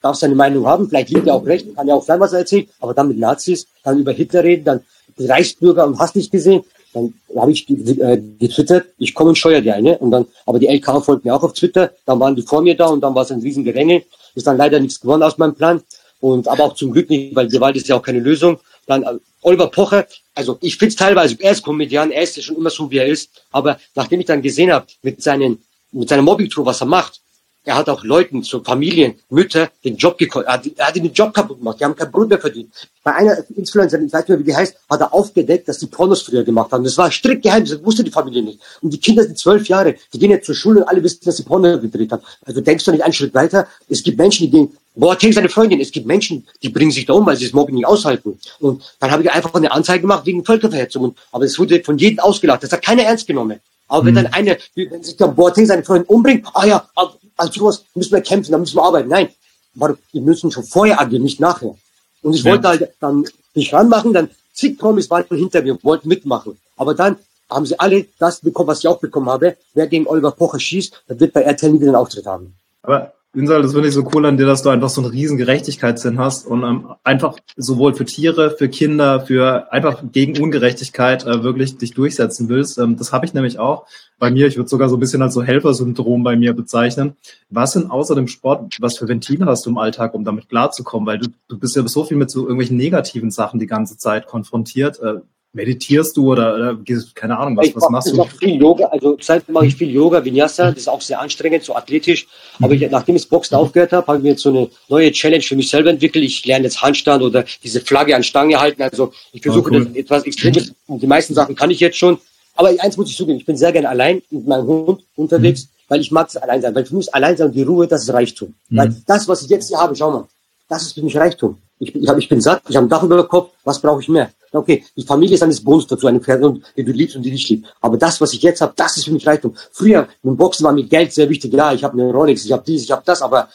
darf, 0.00 0.16
seine 0.16 0.34
Meinung 0.34 0.66
haben, 0.66 0.88
vielleicht 0.88 1.10
liegt 1.10 1.26
er 1.26 1.34
auch 1.34 1.46
recht, 1.46 1.74
kann 1.74 1.88
ja 1.88 1.94
auch 1.94 2.04
sein, 2.04 2.20
was 2.20 2.32
er 2.32 2.40
erzählt, 2.40 2.68
aber 2.80 2.94
dann 2.94 3.08
mit 3.08 3.18
Nazis, 3.18 3.66
dann 3.84 3.98
über 3.98 4.12
Hitler 4.12 4.44
reden, 4.44 4.64
dann 4.64 4.80
die 5.18 5.26
Reichsbürger 5.26 5.86
und 5.86 5.98
hast 5.98 6.16
nicht 6.16 6.30
gesehen, 6.30 6.62
dann 6.94 7.14
habe 7.36 7.52
ich 7.52 7.68
äh, 7.68 8.20
getwittert, 8.38 8.86
ich 8.98 9.14
komme 9.14 9.30
und 9.30 9.36
scheuer 9.36 9.60
die 9.60 9.70
eine. 9.70 9.98
Und 9.98 10.10
dann, 10.10 10.26
aber 10.46 10.58
die 10.58 10.66
LK 10.68 11.04
folgt 11.04 11.24
mir 11.24 11.34
auch 11.34 11.42
auf 11.42 11.52
Twitter, 11.52 11.90
dann 12.06 12.18
waren 12.20 12.34
die 12.34 12.42
vor 12.42 12.62
mir 12.62 12.76
da 12.76 12.86
und 12.86 13.00
dann 13.00 13.14
war 13.14 13.22
es 13.22 13.30
ein 13.30 13.40
riesen 13.40 13.64
Geränge. 13.64 14.02
Ist 14.34 14.46
dann 14.46 14.56
leider 14.56 14.80
nichts 14.80 15.00
geworden 15.00 15.22
aus 15.22 15.38
meinem 15.38 15.54
Plan. 15.54 15.82
Und 16.20 16.48
aber 16.48 16.64
auch 16.64 16.74
zum 16.74 16.92
Glück 16.92 17.08
nicht, 17.10 17.34
weil 17.34 17.48
Gewalt 17.48 17.76
ist 17.76 17.88
ja 17.88 17.96
auch 17.96 18.02
keine 18.02 18.20
Lösung. 18.20 18.58
Dann 18.86 19.02
äh, 19.02 19.18
Oliver 19.42 19.68
Pocher, 19.68 20.06
also 20.34 20.58
ich 20.60 20.76
finde 20.76 20.90
es 20.90 20.96
teilweise, 20.96 21.36
er 21.38 21.52
ist 21.52 21.62
Komödian, 21.62 22.10
er 22.10 22.22
ist 22.22 22.36
ja 22.36 22.42
schon 22.42 22.56
immer 22.56 22.70
so, 22.70 22.90
wie 22.90 22.98
er 22.98 23.06
ist, 23.06 23.30
aber 23.52 23.78
nachdem 23.94 24.20
ich 24.20 24.26
dann 24.26 24.42
gesehen 24.42 24.72
habe, 24.72 24.86
mit 25.02 25.22
seinen, 25.22 25.62
mit 25.92 26.08
seiner 26.08 26.22
Mobbing-Tour, 26.22 26.66
was 26.66 26.80
er 26.80 26.86
macht, 26.86 27.20
er 27.64 27.76
hat 27.76 27.88
auch 27.88 28.02
Leuten, 28.02 28.42
so 28.42 28.62
Familien, 28.64 29.16
Mütter, 29.28 29.70
den 29.84 29.96
Job 29.96 30.16
gekostet. 30.16 30.78
Er 30.78 30.86
hat, 30.86 30.96
den 30.96 31.12
Job 31.12 31.34
kaputt 31.34 31.58
gemacht. 31.58 31.78
Die 31.78 31.84
haben 31.84 31.94
kein 31.94 32.10
Brot 32.10 32.28
mehr 32.28 32.38
verdient. 32.38 32.72
Bei 33.04 33.14
einer 33.14 33.36
Influencerin, 33.54 34.06
ich 34.06 34.12
weiß 34.12 34.20
nicht 34.20 34.28
mehr, 34.30 34.38
wie 34.38 34.44
die 34.44 34.56
heißt, 34.56 34.76
hat 34.88 35.00
er 35.00 35.12
aufgedeckt, 35.12 35.68
dass 35.68 35.78
die 35.78 35.86
Pornos 35.86 36.22
früher 36.22 36.44
gemacht 36.44 36.72
haben. 36.72 36.82
Das 36.84 36.96
war 36.96 37.10
strikt 37.10 37.42
geheim, 37.42 37.64
das 37.64 37.84
wusste 37.84 38.04
die 38.04 38.10
Familie 38.10 38.42
nicht. 38.42 38.60
Und 38.80 38.92
die 38.92 38.98
Kinder 38.98 39.22
sind 39.22 39.38
zwölf 39.38 39.68
Jahre, 39.68 39.96
die 40.14 40.18
gehen 40.18 40.30
jetzt 40.30 40.46
zur 40.46 40.54
Schule 40.54 40.80
und 40.80 40.88
alle 40.88 41.02
wissen, 41.02 41.20
dass 41.24 41.36
sie 41.36 41.42
Porno 41.42 41.78
gedreht 41.78 42.10
haben. 42.12 42.22
Also 42.44 42.60
denkst 42.60 42.84
du 42.84 42.92
nicht 42.92 43.04
einen 43.04 43.12
Schritt 43.12 43.34
weiter? 43.34 43.66
Es 43.88 44.02
gibt 44.02 44.18
Menschen, 44.18 44.46
die 44.46 44.50
gehen, 44.50 44.76
Boateng 44.94 45.32
seine 45.32 45.48
Freundin, 45.48 45.80
es 45.80 45.92
gibt 45.92 46.06
Menschen, 46.06 46.46
die 46.62 46.70
bringen 46.70 46.90
sich 46.90 47.06
da 47.06 47.12
um, 47.12 47.26
weil 47.26 47.36
sie 47.36 47.44
das 47.44 47.52
Mobbing 47.52 47.76
nicht 47.76 47.86
aushalten. 47.86 48.38
Und 48.58 48.82
dann 48.98 49.10
habe 49.10 49.22
ich 49.22 49.30
einfach 49.30 49.54
eine 49.54 49.70
Anzeige 49.70 50.00
gemacht 50.00 50.26
wegen 50.26 50.44
Völkerverhetzung. 50.44 51.14
Aber 51.30 51.44
es 51.44 51.58
wurde 51.58 51.84
von 51.84 51.98
jedem 51.98 52.18
ausgelacht. 52.18 52.62
Das 52.62 52.72
hat 52.72 52.82
keiner 52.82 53.02
ernst 53.02 53.26
genommen. 53.26 53.60
Aber 53.88 54.04
wenn 54.04 54.14
mhm. 54.14 54.24
dann 54.24 54.32
eine, 54.34 54.58
wenn 54.74 55.02
sich 55.02 55.16
der 55.16 55.28
Boateng 55.28 55.66
seine 55.66 55.82
Freundin 55.82 56.08
umbringt, 56.08 56.46
ah 56.54 56.66
ja, 56.66 56.88
als 57.36 57.54
sowas 57.54 57.84
müssen 57.94 58.12
wir 58.12 58.20
kämpfen, 58.20 58.52
da 58.52 58.58
müssen 58.58 58.76
wir 58.76 58.84
arbeiten. 58.84 59.08
Nein, 59.08 59.30
wir 59.74 60.22
müssen 60.22 60.50
schon 60.50 60.64
vorher 60.64 61.00
agieren, 61.00 61.22
nicht 61.22 61.40
nachher. 61.40 61.74
Und 62.22 62.34
ich 62.34 62.42
ja. 62.42 62.52
wollte 62.52 62.68
halt 62.68 62.90
dann 63.00 63.24
mich 63.54 63.72
ranmachen, 63.72 64.12
dann 64.12 64.30
zig 64.52 64.78
Promis 64.78 65.08
waren 65.10 65.24
hinter 65.30 65.62
mir, 65.62 65.78
wollten 65.82 66.08
mitmachen. 66.08 66.58
Aber 66.76 66.94
dann 66.94 67.16
haben 67.48 67.64
sie 67.64 67.78
alle 67.78 68.06
das 68.18 68.40
bekommen, 68.40 68.68
was 68.68 68.80
ich 68.80 68.88
auch 68.88 69.00
bekommen 69.00 69.28
habe. 69.28 69.56
Wer 69.74 69.86
gegen 69.86 70.06
Oliver 70.06 70.32
Pocher 70.32 70.60
schießt, 70.60 71.04
der 71.08 71.20
wird 71.20 71.32
bei 71.32 71.42
RTL 71.42 71.70
nie 71.70 71.80
wieder 71.80 71.90
einen 71.90 71.96
Auftritt 71.96 72.26
haben. 72.26 72.54
Aber 72.82 73.12
Das 73.34 73.72
finde 73.72 73.88
ich 73.88 73.94
so 73.94 74.08
cool 74.14 74.24
an 74.24 74.38
dir, 74.38 74.46
dass 74.46 74.62
du 74.62 74.70
einfach 74.70 74.88
so 74.88 75.02
einen 75.02 75.10
riesen 75.10 75.36
Gerechtigkeitssinn 75.36 76.18
hast 76.18 76.46
und 76.46 76.62
ähm, 76.62 76.94
einfach 77.04 77.36
sowohl 77.56 77.92
für 77.92 78.06
Tiere, 78.06 78.50
für 78.50 78.70
Kinder, 78.70 79.20
für 79.20 79.70
einfach 79.70 80.02
gegen 80.10 80.42
Ungerechtigkeit 80.42 81.26
äh, 81.26 81.42
wirklich 81.42 81.76
dich 81.76 81.92
durchsetzen 81.92 82.48
willst. 82.48 82.78
Ähm, 82.78 82.96
das 82.96 83.12
habe 83.12 83.26
ich 83.26 83.34
nämlich 83.34 83.58
auch 83.58 83.84
bei 84.18 84.30
mir. 84.30 84.46
Ich 84.46 84.56
würde 84.56 84.70
sogar 84.70 84.88
so 84.88 84.96
ein 84.96 85.00
bisschen 85.00 85.20
als 85.20 85.34
so 85.34 85.42
Helfersyndrom 85.42 86.22
bei 86.22 86.36
mir 86.36 86.54
bezeichnen. 86.54 87.16
Was 87.50 87.74
denn 87.74 87.90
außer 87.90 88.14
dem 88.14 88.28
Sport, 88.28 88.78
was 88.80 88.96
für 88.96 89.08
Ventile 89.08 89.44
hast 89.44 89.66
du 89.66 89.70
im 89.70 89.78
Alltag, 89.78 90.14
um 90.14 90.24
damit 90.24 90.48
klarzukommen? 90.48 91.06
Weil 91.06 91.18
du, 91.18 91.28
du 91.48 91.58
bist 91.58 91.76
ja 91.76 91.86
so 91.86 92.04
viel 92.04 92.16
mit 92.16 92.30
so 92.30 92.40
irgendwelchen 92.44 92.78
negativen 92.78 93.30
Sachen 93.30 93.60
die 93.60 93.66
ganze 93.66 93.98
Zeit 93.98 94.26
konfrontiert. 94.26 95.00
Äh, 95.00 95.16
Meditierst 95.54 96.16
du 96.16 96.32
oder, 96.32 96.54
oder 96.54 96.78
keine 97.14 97.38
Ahnung, 97.38 97.56
was, 97.56 97.68
ich 97.68 97.76
was 97.76 97.88
machst 97.88 98.08
du? 98.08 98.12
Ich 98.12 98.18
mache 98.18 98.36
viel 98.36 98.60
Yoga, 98.60 98.86
also 98.86 99.12
zurzeit 99.12 99.48
mache 99.48 99.66
ich 99.66 99.76
viel 99.76 99.90
Yoga, 99.90 100.22
Vinyasa, 100.22 100.70
das 100.70 100.80
ist 100.80 100.88
auch 100.88 101.00
sehr 101.00 101.20
anstrengend, 101.20 101.64
so 101.64 101.74
athletisch. 101.74 102.26
Aber 102.60 102.74
ich, 102.74 102.90
nachdem 102.90 103.16
ich 103.16 103.26
Boxen 103.28 103.56
mhm. 103.56 103.62
aufgehört 103.62 103.92
habe, 103.92 104.06
habe 104.06 104.18
ich 104.18 104.22
mir 104.22 104.30
jetzt 104.30 104.42
so 104.42 104.50
eine 104.50 104.68
neue 104.88 105.10
Challenge 105.10 105.42
für 105.42 105.56
mich 105.56 105.70
selber 105.70 105.88
entwickelt. 105.88 106.22
Ich 106.22 106.44
lerne 106.44 106.64
jetzt 106.64 106.82
Handstand 106.82 107.22
oder 107.22 107.46
diese 107.64 107.80
Flagge 107.80 108.14
an 108.14 108.22
Stange 108.22 108.60
halten. 108.60 108.82
Also 108.82 109.12
ich 109.32 109.40
versuche 109.40 109.70
oh, 109.70 109.74
cool. 109.74 109.86
das 109.86 109.96
etwas 109.96 110.24
Extremes. 110.24 110.74
Und 110.86 111.02
die 111.02 111.06
meisten 111.06 111.32
Sachen 111.32 111.56
kann 111.56 111.70
ich 111.70 111.80
jetzt 111.80 111.96
schon. 111.96 112.18
Aber 112.54 112.68
eins 112.78 112.96
muss 112.98 113.08
ich 113.08 113.16
zugeben, 113.16 113.38
ich 113.38 113.46
bin 113.46 113.56
sehr 113.56 113.72
gerne 113.72 113.88
allein 113.88 114.20
mit 114.30 114.46
meinem 114.46 114.66
Hund 114.66 115.02
unterwegs, 115.16 115.64
mhm. 115.64 115.68
weil 115.88 116.00
ich 116.00 116.10
mag 116.10 116.28
es 116.28 116.36
allein 116.36 116.60
sein. 116.60 116.74
Weil 116.74 116.84
für 116.84 116.96
mich 116.96 117.14
allein 117.14 117.36
sein 117.36 117.52
die 117.52 117.62
Ruhe, 117.62 117.86
das 117.86 118.02
ist 118.02 118.12
Reichtum. 118.12 118.54
Mhm. 118.68 118.76
Weil 118.76 118.96
das, 119.06 119.26
was 119.28 119.42
ich 119.42 119.48
jetzt 119.48 119.68
hier 119.68 119.78
habe, 119.78 119.96
schau 119.96 120.10
mal, 120.10 120.28
das 120.68 120.82
ist 120.82 120.92
für 120.92 121.02
mich 121.02 121.16
Reichtum. 121.16 121.58
Ich, 121.80 121.94
ich, 121.94 122.08
ich 122.08 122.28
bin 122.28 122.40
satt, 122.40 122.62
ich 122.68 122.76
habe 122.76 122.86
ein 122.86 122.88
Dach 122.88 123.02
über 123.02 123.16
dem 123.16 123.28
Kopf, 123.28 123.52
was 123.64 123.80
brauche 123.80 124.02
ich 124.02 124.08
mehr? 124.08 124.30
Okay, 124.50 124.84
die 124.96 125.02
Familie 125.02 125.34
ist 125.34 125.42
eines 125.42 125.62
Bonus 125.62 125.86
dazu, 125.86 126.06
eine 126.06 126.20
Person, 126.20 126.64
die 126.76 126.84
du 126.84 126.92
liebst 126.92 127.16
und 127.16 127.22
die 127.22 127.30
dich 127.30 127.48
liebt. 127.48 127.66
Aber 127.80 127.96
das, 127.96 128.20
was 128.20 128.32
ich 128.32 128.42
jetzt 128.42 128.60
habe, 128.60 128.72
das 128.74 128.96
ist 128.96 129.04
für 129.04 129.12
mich 129.12 129.26
Reichtum. 129.26 129.54
Früher, 129.72 130.08
mit 130.22 130.36
Boxen 130.36 130.64
war 130.64 130.72
mir 130.72 130.84
Geld 130.84 131.12
sehr 131.12 131.28
wichtig. 131.28 131.52
Ja, 131.52 131.72
ich 131.72 131.84
habe 131.84 132.00
eine 132.00 132.10
Rolex, 132.10 132.44
ich 132.44 132.52
habe 132.52 132.62
dies, 132.66 132.84
ich 132.84 132.90
habe 132.90 133.02
das, 133.04 133.20
aber 133.20 133.48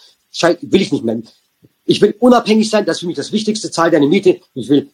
will 0.61 0.81
ich 0.81 0.91
nicht 0.91 1.03
mehr. 1.03 1.21
Ich 1.85 2.01
will 2.01 2.15
unabhängig 2.19 2.69
sein, 2.69 2.85
das 2.85 2.97
ist 2.97 2.99
für 3.01 3.07
mich 3.07 3.15
das 3.15 3.31
Wichtigste, 3.31 3.71
zahl 3.71 3.91
deine 3.91 4.07
Miete. 4.07 4.39
Ich 4.53 4.69
will 4.69 4.89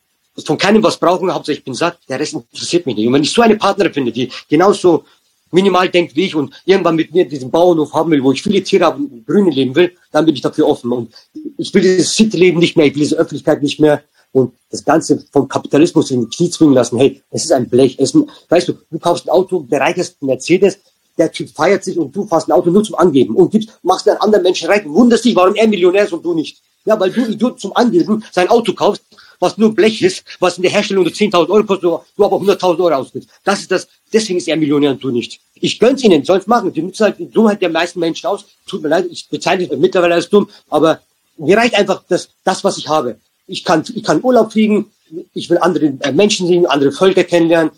von 0.45 0.57
keinem 0.57 0.81
was 0.81 0.97
brauchen, 0.97 1.33
hauptsächlich 1.33 1.59
ich 1.59 1.65
bin 1.65 1.73
satt, 1.73 1.97
der 2.07 2.19
Rest 2.19 2.33
interessiert 2.33 2.85
mich 2.85 2.95
nicht. 2.95 3.07
Und 3.07 3.13
wenn 3.13 3.23
ich 3.23 3.31
so 3.31 3.41
eine 3.41 3.57
Partnerin 3.57 3.93
finde, 3.93 4.11
die 4.11 4.31
genauso 4.47 5.03
minimal 5.51 5.89
denkt 5.89 6.15
wie 6.15 6.25
ich 6.25 6.35
und 6.35 6.53
irgendwann 6.65 6.95
mit 6.95 7.13
mir 7.13 7.27
diesen 7.27 7.51
Bauernhof 7.51 7.93
haben 7.93 8.11
will, 8.11 8.23
wo 8.23 8.31
ich 8.31 8.41
viele 8.41 8.63
Tiere 8.63 8.85
habe 8.85 8.97
und 9.01 9.25
Grüne 9.25 9.49
leben 9.49 9.75
will, 9.75 9.91
dann 10.11 10.25
bin 10.25 10.35
ich 10.35 10.41
dafür 10.41 10.67
offen. 10.67 10.91
Und 10.91 11.13
ich 11.57 11.73
will 11.73 11.81
dieses 11.81 12.13
City-Leben 12.13 12.59
nicht 12.59 12.77
mehr, 12.77 12.85
ich 12.85 12.95
will 12.95 13.01
diese 13.01 13.17
Öffentlichkeit 13.17 13.61
nicht 13.61 13.79
mehr 13.79 14.01
und 14.31 14.53
das 14.69 14.85
Ganze 14.85 15.23
vom 15.31 15.47
Kapitalismus 15.47 16.11
in 16.11 16.21
die 16.21 16.35
Knie 16.35 16.49
zwingen 16.49 16.73
lassen. 16.73 16.97
Hey, 16.97 17.21
es 17.31 17.45
ist 17.45 17.51
ein 17.51 17.67
Blech. 17.67 17.97
Es 17.99 18.13
ein, 18.13 18.29
weißt 18.49 18.67
du, 18.67 18.73
du 18.91 18.99
kaufst 18.99 19.27
ein 19.27 19.31
Auto, 19.31 19.61
bereicherst 19.61 20.21
Mercedes, 20.21 20.79
der 21.17 21.31
Typ 21.31 21.49
feiert 21.49 21.83
sich 21.83 21.97
und 21.97 22.15
du 22.15 22.25
fährst 22.25 22.47
ein 22.47 22.53
Auto 22.53 22.69
nur 22.69 22.83
zum 22.83 22.95
Angeben 22.95 23.35
und 23.35 23.51
gibst, 23.51 23.69
machst 23.83 24.07
einen 24.07 24.19
anderen 24.19 24.43
Menschen 24.43 24.69
rein, 24.69 24.83
wunderst 24.85 25.25
dich, 25.25 25.35
warum 25.35 25.55
er 25.55 25.67
Millionär 25.67 26.05
ist 26.05 26.13
und 26.13 26.23
du 26.23 26.33
nicht. 26.33 26.61
Ja, 26.85 26.97
weil 26.99 27.11
du 27.11 27.25
Idiot 27.25 27.59
zum 27.59 27.75
Angeben 27.75 28.23
sein 28.31 28.47
Auto 28.47 28.73
kaufst, 28.73 29.03
was 29.39 29.57
nur 29.57 29.73
Blech 29.73 30.01
ist, 30.01 30.23
was 30.39 30.57
in 30.57 30.63
der 30.63 30.71
Herstellung 30.71 31.03
nur 31.03 31.13
10.000 31.13 31.49
Euro 31.49 31.63
kostet, 31.63 31.83
du 31.83 32.25
aber 32.25 32.37
100.000 32.37 32.79
Euro 32.79 32.95
ausgibst. 32.95 33.29
Das 33.43 33.61
ist 33.61 33.71
das, 33.71 33.87
deswegen 34.11 34.37
ist 34.37 34.47
er 34.47 34.57
Millionär 34.57 34.91
und 34.91 35.03
du 35.03 35.11
nicht. 35.11 35.39
Ich 35.55 35.79
gönn's 35.79 36.03
ihnen, 36.03 36.23
soll's 36.23 36.47
machen. 36.47 36.73
Die 36.73 36.81
nutzen 36.81 37.05
halt 37.05 37.19
die 37.19 37.29
Dummheit 37.29 37.61
der 37.61 37.69
meisten 37.69 37.99
Menschen 37.99 38.27
aus. 38.27 38.45
Tut 38.67 38.81
mir 38.81 38.89
leid, 38.89 39.07
ich 39.09 39.27
bezeichne 39.29 39.69
es 39.69 39.77
mittlerweile 39.77 40.15
als 40.15 40.29
dumm, 40.29 40.49
aber 40.69 41.01
mir 41.37 41.57
reicht 41.57 41.75
einfach 41.75 42.03
das, 42.07 42.29
das, 42.43 42.63
was 42.63 42.77
ich 42.77 42.87
habe. 42.87 43.17
Ich 43.47 43.63
kann, 43.63 43.83
ich 43.93 44.03
kann 44.03 44.23
Urlaub 44.23 44.51
fliegen, 44.51 44.91
ich 45.33 45.49
will 45.49 45.57
andere 45.59 45.93
äh, 46.01 46.11
Menschen 46.11 46.47
sehen, 46.47 46.65
andere 46.65 46.91
Völker 46.91 47.23
kennenlernen, 47.23 47.71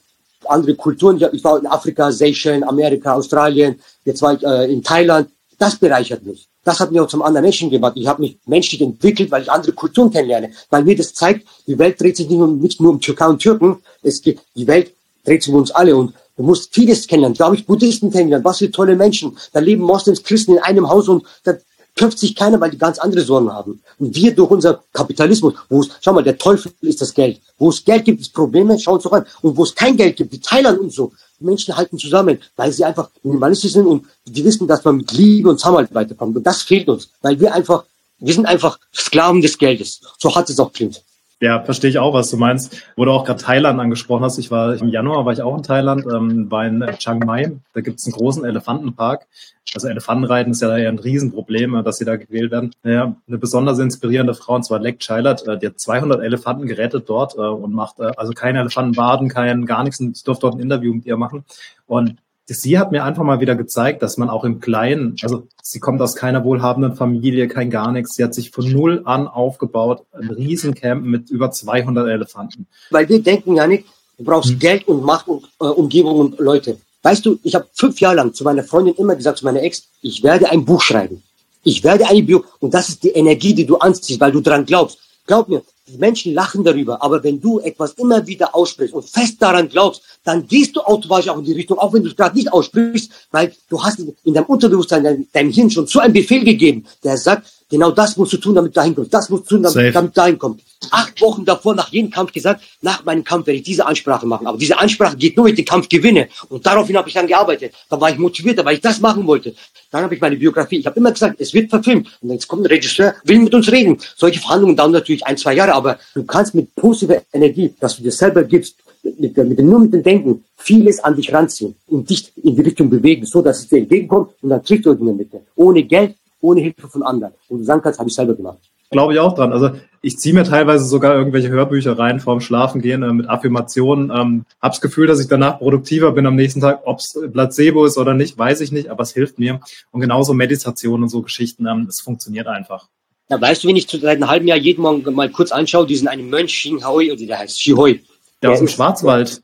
andere 0.45 0.75
Kulturen. 0.75 1.21
Ich 1.31 1.43
war 1.43 1.59
in 1.59 1.67
Afrika, 1.67 2.11
Seychellen, 2.11 2.63
Amerika, 2.63 3.13
Australien, 3.13 3.79
jetzt 4.03 4.21
war 4.21 4.33
ich 4.33 4.43
äh, 4.43 4.71
in 4.71 4.83
Thailand. 4.83 5.29
Das 5.57 5.75
bereichert 5.75 6.25
mich. 6.25 6.47
Das 6.63 6.79
hat 6.79 6.91
mir 6.91 7.03
auch 7.03 7.07
zum 7.07 7.23
anderen 7.23 7.43
Menschen 7.43 7.69
gemacht. 7.69 7.93
Ich 7.95 8.07
habe 8.07 8.21
mich 8.21 8.37
menschlich 8.45 8.81
entwickelt, 8.81 9.31
weil 9.31 9.41
ich 9.41 9.51
andere 9.51 9.71
Kulturen 9.71 10.11
kennenlerne. 10.11 10.51
Weil 10.69 10.83
mir 10.83 10.95
das 10.95 11.13
zeigt, 11.13 11.47
die 11.65 11.77
Welt 11.79 11.99
dreht 11.99 12.17
sich 12.17 12.29
nicht, 12.29 12.39
um, 12.39 12.59
nicht 12.59 12.79
nur 12.79 12.91
um 12.91 12.99
Türkei 12.99 13.27
und 13.27 13.39
Türken. 13.39 13.77
Es 14.03 14.21
geht, 14.21 14.39
die 14.55 14.67
Welt 14.67 14.93
dreht 15.25 15.43
sich 15.43 15.51
um 15.51 15.59
uns 15.59 15.71
alle. 15.71 15.95
Und 15.95 16.13
du 16.37 16.43
musst 16.43 16.73
vieles 16.73 17.07
kennenlernen. 17.07 17.37
Da 17.37 17.51
ich 17.51 17.65
Buddhisten 17.65 18.11
kennengelernt. 18.11 18.45
Was 18.45 18.59
für 18.59 18.69
tolle 18.69 18.95
Menschen. 18.95 19.37
Da 19.53 19.59
leben 19.59 19.83
Moslems, 19.83 20.23
Christen 20.23 20.53
in 20.53 20.59
einem 20.59 20.87
Haus 20.87 21.07
und 21.07 21.25
da 21.43 21.53
köpft 21.95 22.19
sich 22.19 22.35
keiner, 22.35 22.59
weil 22.59 22.71
die 22.71 22.77
ganz 22.77 22.99
andere 22.99 23.21
Sorgen 23.21 23.51
haben. 23.51 23.81
Und 23.99 24.15
wir 24.15 24.33
durch 24.33 24.49
unser 24.49 24.83
Kapitalismus, 24.93 25.53
wo 25.69 25.81
es, 25.81 25.89
schau 26.01 26.13
mal, 26.13 26.23
der 26.23 26.37
Teufel 26.37 26.71
ist 26.81 27.01
das 27.01 27.13
Geld. 27.13 27.41
Wo 27.57 27.69
es 27.69 27.83
Geld 27.83 28.05
gibt, 28.05 28.21
ist 28.21 28.33
Probleme, 28.33 28.79
schau 28.79 28.93
uns 28.93 29.03
doch 29.03 29.11
an. 29.11 29.25
Und 29.41 29.57
wo 29.57 29.63
es 29.63 29.75
kein 29.75 29.97
Geld 29.97 30.15
gibt, 30.15 30.31
wie 30.31 30.39
Thailand 30.39 30.79
und 30.79 30.93
so, 30.93 31.11
die 31.39 31.45
Menschen 31.45 31.75
halten 31.75 31.97
zusammen, 31.97 32.39
weil 32.55 32.71
sie 32.71 32.85
einfach 32.85 33.09
minimalistisch 33.23 33.73
sind 33.73 33.87
und 33.87 34.05
die 34.25 34.43
wissen, 34.43 34.67
dass 34.67 34.83
man 34.83 34.97
mit 34.97 35.11
Liebe 35.11 35.49
und 35.49 35.57
Zusammenhalt 35.57 35.93
weiterkommt. 35.93 36.37
Und 36.37 36.43
das 36.43 36.61
fehlt 36.61 36.87
uns, 36.87 37.09
weil 37.21 37.39
wir 37.39 37.53
einfach, 37.53 37.83
wir 38.19 38.33
sind 38.33 38.45
einfach 38.45 38.79
Sklaven 38.93 39.41
des 39.41 39.57
Geldes. 39.57 40.01
So 40.17 40.33
hat 40.33 40.49
es 40.49 40.59
auch 40.59 40.71
klingt. 40.71 41.01
Ja, 41.41 41.63
verstehe 41.63 41.89
ich 41.89 41.97
auch, 41.97 42.13
was 42.13 42.29
du 42.29 42.37
meinst. 42.37 42.83
Wo 42.95 43.03
du 43.03 43.11
auch 43.11 43.25
gerade 43.25 43.41
Thailand 43.41 43.79
angesprochen 43.79 44.23
hast. 44.23 44.37
Ich 44.37 44.51
war 44.51 44.75
im 44.75 44.89
Januar 44.89 45.25
war 45.25 45.33
ich 45.33 45.41
auch 45.41 45.57
in 45.57 45.63
Thailand, 45.63 46.05
ähm, 46.05 46.51
war 46.51 46.67
in 46.67 46.85
Chiang 46.99 47.17
Mai. 47.17 47.57
Da 47.73 47.81
gibt 47.81 47.99
es 47.99 48.05
einen 48.05 48.13
großen 48.13 48.45
Elefantenpark. 48.45 49.25
Also 49.73 49.87
Elefantenreiten 49.87 50.51
ist 50.51 50.61
ja 50.61 50.77
eher 50.77 50.89
ein 50.89 50.99
Riesenproblem, 50.99 51.83
dass 51.83 51.97
sie 51.97 52.05
da 52.05 52.17
gewählt 52.17 52.51
werden. 52.51 52.75
Ja, 52.83 53.15
eine 53.27 53.37
besonders 53.39 53.79
inspirierende 53.79 54.35
Frau, 54.35 54.55
und 54.55 54.63
zwar 54.63 54.79
Leck 54.79 54.99
äh, 55.09 55.57
die 55.57 55.65
hat 55.65 55.79
200 55.79 56.21
Elefanten 56.21 56.67
gerettet 56.67 57.09
dort 57.09 57.33
äh, 57.35 57.39
und 57.39 57.73
macht 57.73 57.99
äh, 57.99 58.11
also 58.17 58.33
keine 58.33 58.59
Elefantenbaden, 58.59 59.27
kein 59.27 59.65
gar 59.65 59.83
nichts. 59.83 59.99
Ich 59.99 60.23
durfte 60.23 60.41
dort 60.41 60.55
ein 60.55 60.61
Interview 60.61 60.93
mit 60.93 61.07
ihr 61.07 61.17
machen. 61.17 61.43
Und 61.87 62.17
sie 62.53 62.77
hat 62.77 62.91
mir 62.91 63.03
einfach 63.03 63.23
mal 63.23 63.39
wieder 63.39 63.55
gezeigt, 63.55 64.01
dass 64.01 64.17
man 64.17 64.29
auch 64.29 64.43
im 64.43 64.59
Kleinen, 64.59 65.15
also 65.21 65.47
sie 65.61 65.79
kommt 65.79 66.01
aus 66.01 66.15
keiner 66.15 66.43
wohlhabenden 66.43 66.95
Familie, 66.95 67.47
kein 67.47 67.69
gar 67.69 67.91
nichts. 67.91 68.15
Sie 68.15 68.23
hat 68.23 68.33
sich 68.33 68.51
von 68.51 68.69
null 68.69 69.01
an 69.05 69.27
aufgebaut, 69.27 70.03
ein 70.11 70.29
Riesencamp 70.29 71.05
mit 71.05 71.29
über 71.29 71.51
200 71.51 72.07
Elefanten. 72.07 72.67
Weil 72.89 73.07
wir 73.09 73.21
denken 73.21 73.55
ja 73.55 73.67
nicht, 73.67 73.85
du 74.17 74.23
brauchst 74.23 74.51
hm. 74.51 74.59
Geld 74.59 74.87
und 74.87 75.03
Macht 75.03 75.27
und 75.27 75.45
äh, 75.59 75.65
Umgebung 75.65 76.19
und 76.19 76.39
Leute. 76.39 76.77
Weißt 77.03 77.25
du, 77.25 77.39
ich 77.43 77.55
habe 77.55 77.67
fünf 77.73 77.99
Jahre 77.99 78.15
lang 78.15 78.33
zu 78.33 78.43
meiner 78.43 78.63
Freundin 78.63 78.95
immer 78.95 79.15
gesagt, 79.15 79.39
zu 79.39 79.45
meiner 79.45 79.63
Ex, 79.63 79.87
ich 80.01 80.23
werde 80.23 80.49
ein 80.49 80.65
Buch 80.65 80.81
schreiben. 80.81 81.23
Ich 81.63 81.83
werde 81.83 82.07
ein 82.07 82.25
Bio, 82.25 82.43
und 82.59 82.73
das 82.73 82.89
ist 82.89 83.03
die 83.03 83.09
Energie, 83.09 83.53
die 83.53 83.65
du 83.65 83.77
anziehst, 83.77 84.19
weil 84.19 84.31
du 84.31 84.41
dran 84.41 84.65
glaubst. 84.65 84.99
Glaub 85.25 85.47
mir, 85.47 85.61
die 85.91 85.97
Menschen 85.97 86.33
lachen 86.33 86.63
darüber, 86.63 87.01
aber 87.03 87.23
wenn 87.23 87.39
du 87.39 87.59
etwas 87.59 87.93
immer 87.93 88.25
wieder 88.25 88.55
aussprichst 88.55 88.93
und 88.93 89.07
fest 89.07 89.35
daran 89.39 89.69
glaubst, 89.69 90.01
dann 90.23 90.47
gehst 90.47 90.75
du 90.75 90.81
automatisch 90.81 91.29
auch 91.29 91.37
in 91.37 91.45
die 91.45 91.53
Richtung, 91.53 91.77
auch 91.77 91.93
wenn 91.93 92.03
du 92.03 92.09
es 92.09 92.15
gerade 92.15 92.35
nicht 92.35 92.51
aussprichst, 92.51 93.11
weil 93.31 93.53
du 93.69 93.83
hast 93.83 93.99
in 93.99 94.33
deinem 94.33 94.45
Unterbewusstsein, 94.45 95.27
deinem, 95.33 95.49
Hirn 95.51 95.69
schon 95.69 95.87
so 95.87 95.99
einen 95.99 96.13
Befehl 96.13 96.43
gegeben, 96.43 96.85
der 97.03 97.17
sagt, 97.17 97.47
genau 97.71 97.89
das 97.89 98.17
musst 98.17 98.33
du 98.33 98.37
tun, 98.37 98.53
damit 98.53 98.71
du 98.71 98.75
dahin 98.75 98.93
kommst, 98.93 99.11
das 99.11 99.29
musst 99.29 99.49
du 99.49 99.55
tun, 99.55 99.63
damit, 99.63 99.95
damit 99.95 100.11
du 100.11 100.15
dahin 100.15 100.37
kommst. 100.37 100.63
Acht 100.91 101.19
Wochen 101.21 101.45
davor, 101.45 101.73
nach 101.73 101.89
jedem 101.89 102.11
Kampf 102.11 102.31
gesagt, 102.31 102.61
nach 102.81 103.03
meinem 103.05 103.23
Kampf 103.23 103.47
werde 103.47 103.57
ich 103.57 103.63
diese 103.63 103.85
Ansprache 103.85 104.25
machen. 104.25 104.45
Aber 104.47 104.57
diese 104.57 104.77
Ansprache 104.77 105.15
geht 105.15 105.37
nur, 105.37 105.45
wenn 105.45 105.53
ich 105.53 105.57
den 105.57 105.65
Kampf 105.65 105.87
gewinne. 105.89 106.27
Und 106.49 106.65
daraufhin 106.65 106.97
habe 106.97 107.07
ich 107.07 107.13
dann 107.13 107.27
gearbeitet. 107.27 107.73
Da 107.89 107.99
war 107.99 108.09
ich 108.11 108.17
motiviert, 108.17 108.63
weil 108.65 108.75
ich 108.75 108.81
das 108.81 108.99
machen 108.99 109.25
wollte. 109.25 109.53
Dann 109.91 110.03
habe 110.03 110.15
ich 110.15 110.21
meine 110.21 110.35
Biografie. 110.35 110.77
Ich 110.77 110.85
habe 110.85 110.99
immer 110.99 111.11
gesagt, 111.11 111.39
es 111.39 111.53
wird 111.53 111.69
verfilmt. 111.69 112.07
Und 112.21 112.31
jetzt 112.31 112.47
kommt 112.47 112.63
ein 112.63 112.67
Regisseur, 112.67 113.15
will 113.23 113.39
mit 113.39 113.53
uns 113.53 113.71
reden. 113.71 113.97
Solche 114.15 114.39
Verhandlungen 114.39 114.75
dauern 114.75 114.91
natürlich 114.91 115.25
ein, 115.25 115.37
zwei 115.37 115.53
Jahre, 115.53 115.73
aber 115.73 115.99
du 116.13 116.23
kannst 116.23 116.55
mit 116.55 116.73
positiver 116.75 117.21
Energie, 117.31 117.73
dass 117.79 117.97
du 117.97 118.03
dir 118.03 118.11
selber 118.11 118.43
gibst, 118.43 118.75
mit, 119.03 119.37
mit, 119.37 119.59
nur 119.59 119.79
mit 119.79 119.93
dem 119.93 120.03
Denken, 120.03 120.43
vieles 120.57 120.99
an 120.99 121.15
dich 121.15 121.33
ranziehen 121.33 121.75
und 121.87 122.09
dich 122.09 122.31
in 122.43 122.55
die 122.55 122.61
Richtung 122.61 122.89
bewegen, 122.89 123.25
so 123.25 123.41
dass 123.41 123.59
es 123.59 123.67
dir 123.67 123.79
entgegenkommt 123.79 124.31
und 124.41 124.49
dann 124.49 124.63
triffst 124.63 124.85
du 124.85 124.91
in 124.91 125.05
der 125.05 125.15
Mitte. 125.15 125.41
Ohne 125.55 125.83
Geld, 125.83 126.15
ohne 126.41 126.61
Hilfe 126.61 126.87
von 126.87 127.03
anderen. 127.03 127.33
Und 127.47 127.59
du 127.59 127.63
sagen 127.63 127.81
kannst, 127.81 127.99
habe 127.99 128.09
ich 128.09 128.15
selber 128.15 128.35
gemacht. 128.35 128.59
Glaube 128.91 129.13
ich 129.13 129.19
auch 129.19 129.35
dran. 129.35 129.53
Also 129.53 129.71
ich 130.01 130.17
ziehe 130.19 130.35
mir 130.35 130.43
teilweise 130.43 130.83
sogar 130.83 131.15
irgendwelche 131.15 131.47
Hörbücher 131.47 131.97
rein 131.97 132.19
vorm 132.19 132.41
Schlafengehen 132.41 133.03
äh, 133.03 133.13
mit 133.13 133.29
Affirmationen. 133.29 134.11
Ähm, 134.13 134.45
hab's 134.61 134.81
Gefühl, 134.81 135.07
dass 135.07 135.21
ich 135.21 135.27
danach 135.27 135.59
produktiver 135.59 136.11
bin 136.11 136.25
am 136.25 136.35
nächsten 136.35 136.59
Tag. 136.59 136.81
Ob's 136.85 137.17
Placebo 137.31 137.85
ist 137.85 137.97
oder 137.97 138.13
nicht, 138.13 138.37
weiß 138.37 138.59
ich 138.59 138.73
nicht, 138.73 138.89
aber 138.89 139.03
es 139.03 139.13
hilft 139.13 139.39
mir. 139.39 139.61
Und 139.91 140.01
genauso 140.01 140.33
Meditation 140.33 141.03
und 141.03 141.09
so 141.09 141.21
Geschichten, 141.21 141.67
ähm, 141.67 141.85
es 141.87 142.01
funktioniert 142.01 142.47
einfach. 142.47 142.89
Ja, 143.29 143.39
weißt 143.39 143.63
du, 143.63 143.69
wenn 143.69 143.77
ich 143.77 143.87
seit 143.89 144.03
einem 144.03 144.27
halben 144.27 144.47
Jahr 144.47 144.57
jeden 144.57 144.81
Morgen 144.81 145.13
mal 145.13 145.29
kurz 145.29 145.53
anschaue, 145.53 145.87
diesen 145.87 146.09
einen 146.09 146.29
Mönch 146.29 146.51
Xinghoi, 146.51 147.13
oder 147.13 147.25
der 147.25 147.39
heißt 147.39 147.59
Xihoi. 147.59 147.93
Der, 147.93 148.01
der 148.41 148.51
aus 148.51 148.59
dem 148.59 148.67
Schwarzwald. 148.67 149.41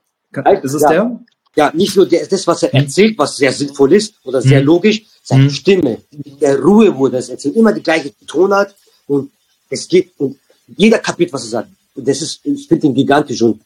Ist 0.62 0.74
es 0.74 0.82
ja, 0.82 0.90
der? 0.90 1.20
Ja, 1.56 1.72
nicht 1.74 1.96
nur 1.96 2.06
der, 2.06 2.28
das, 2.28 2.46
was 2.48 2.64
er 2.64 2.74
erzählt, 2.74 3.18
was 3.18 3.38
sehr 3.38 3.54
sinnvoll 3.54 3.94
ist 3.94 4.16
oder 4.26 4.42
sehr 4.42 4.60
hm. 4.60 4.66
logisch, 4.66 5.04
seine 5.28 5.44
hm. 5.44 5.50
Stimme, 5.50 5.98
der 6.42 6.58
Ruhe, 6.62 6.98
wo 6.98 7.08
er 7.08 7.12
das 7.12 7.28
erzählt, 7.28 7.58
immer 7.58 7.74
die 7.74 7.84
gleiche 7.84 8.14
Tonart 8.26 8.74
und 9.08 9.30
es 9.70 9.86
geht, 9.86 10.14
und 10.18 10.38
jeder 10.78 11.00
kapiert, 11.00 11.34
was 11.34 11.44
er 11.44 11.50
sagt. 11.50 11.70
Und 11.96 12.08
das 12.08 12.22
ist, 12.22 12.40
ich 12.46 12.66
finde 12.66 12.88
ihn 12.88 12.94
gigantisch. 12.94 13.42
Und, 13.42 13.60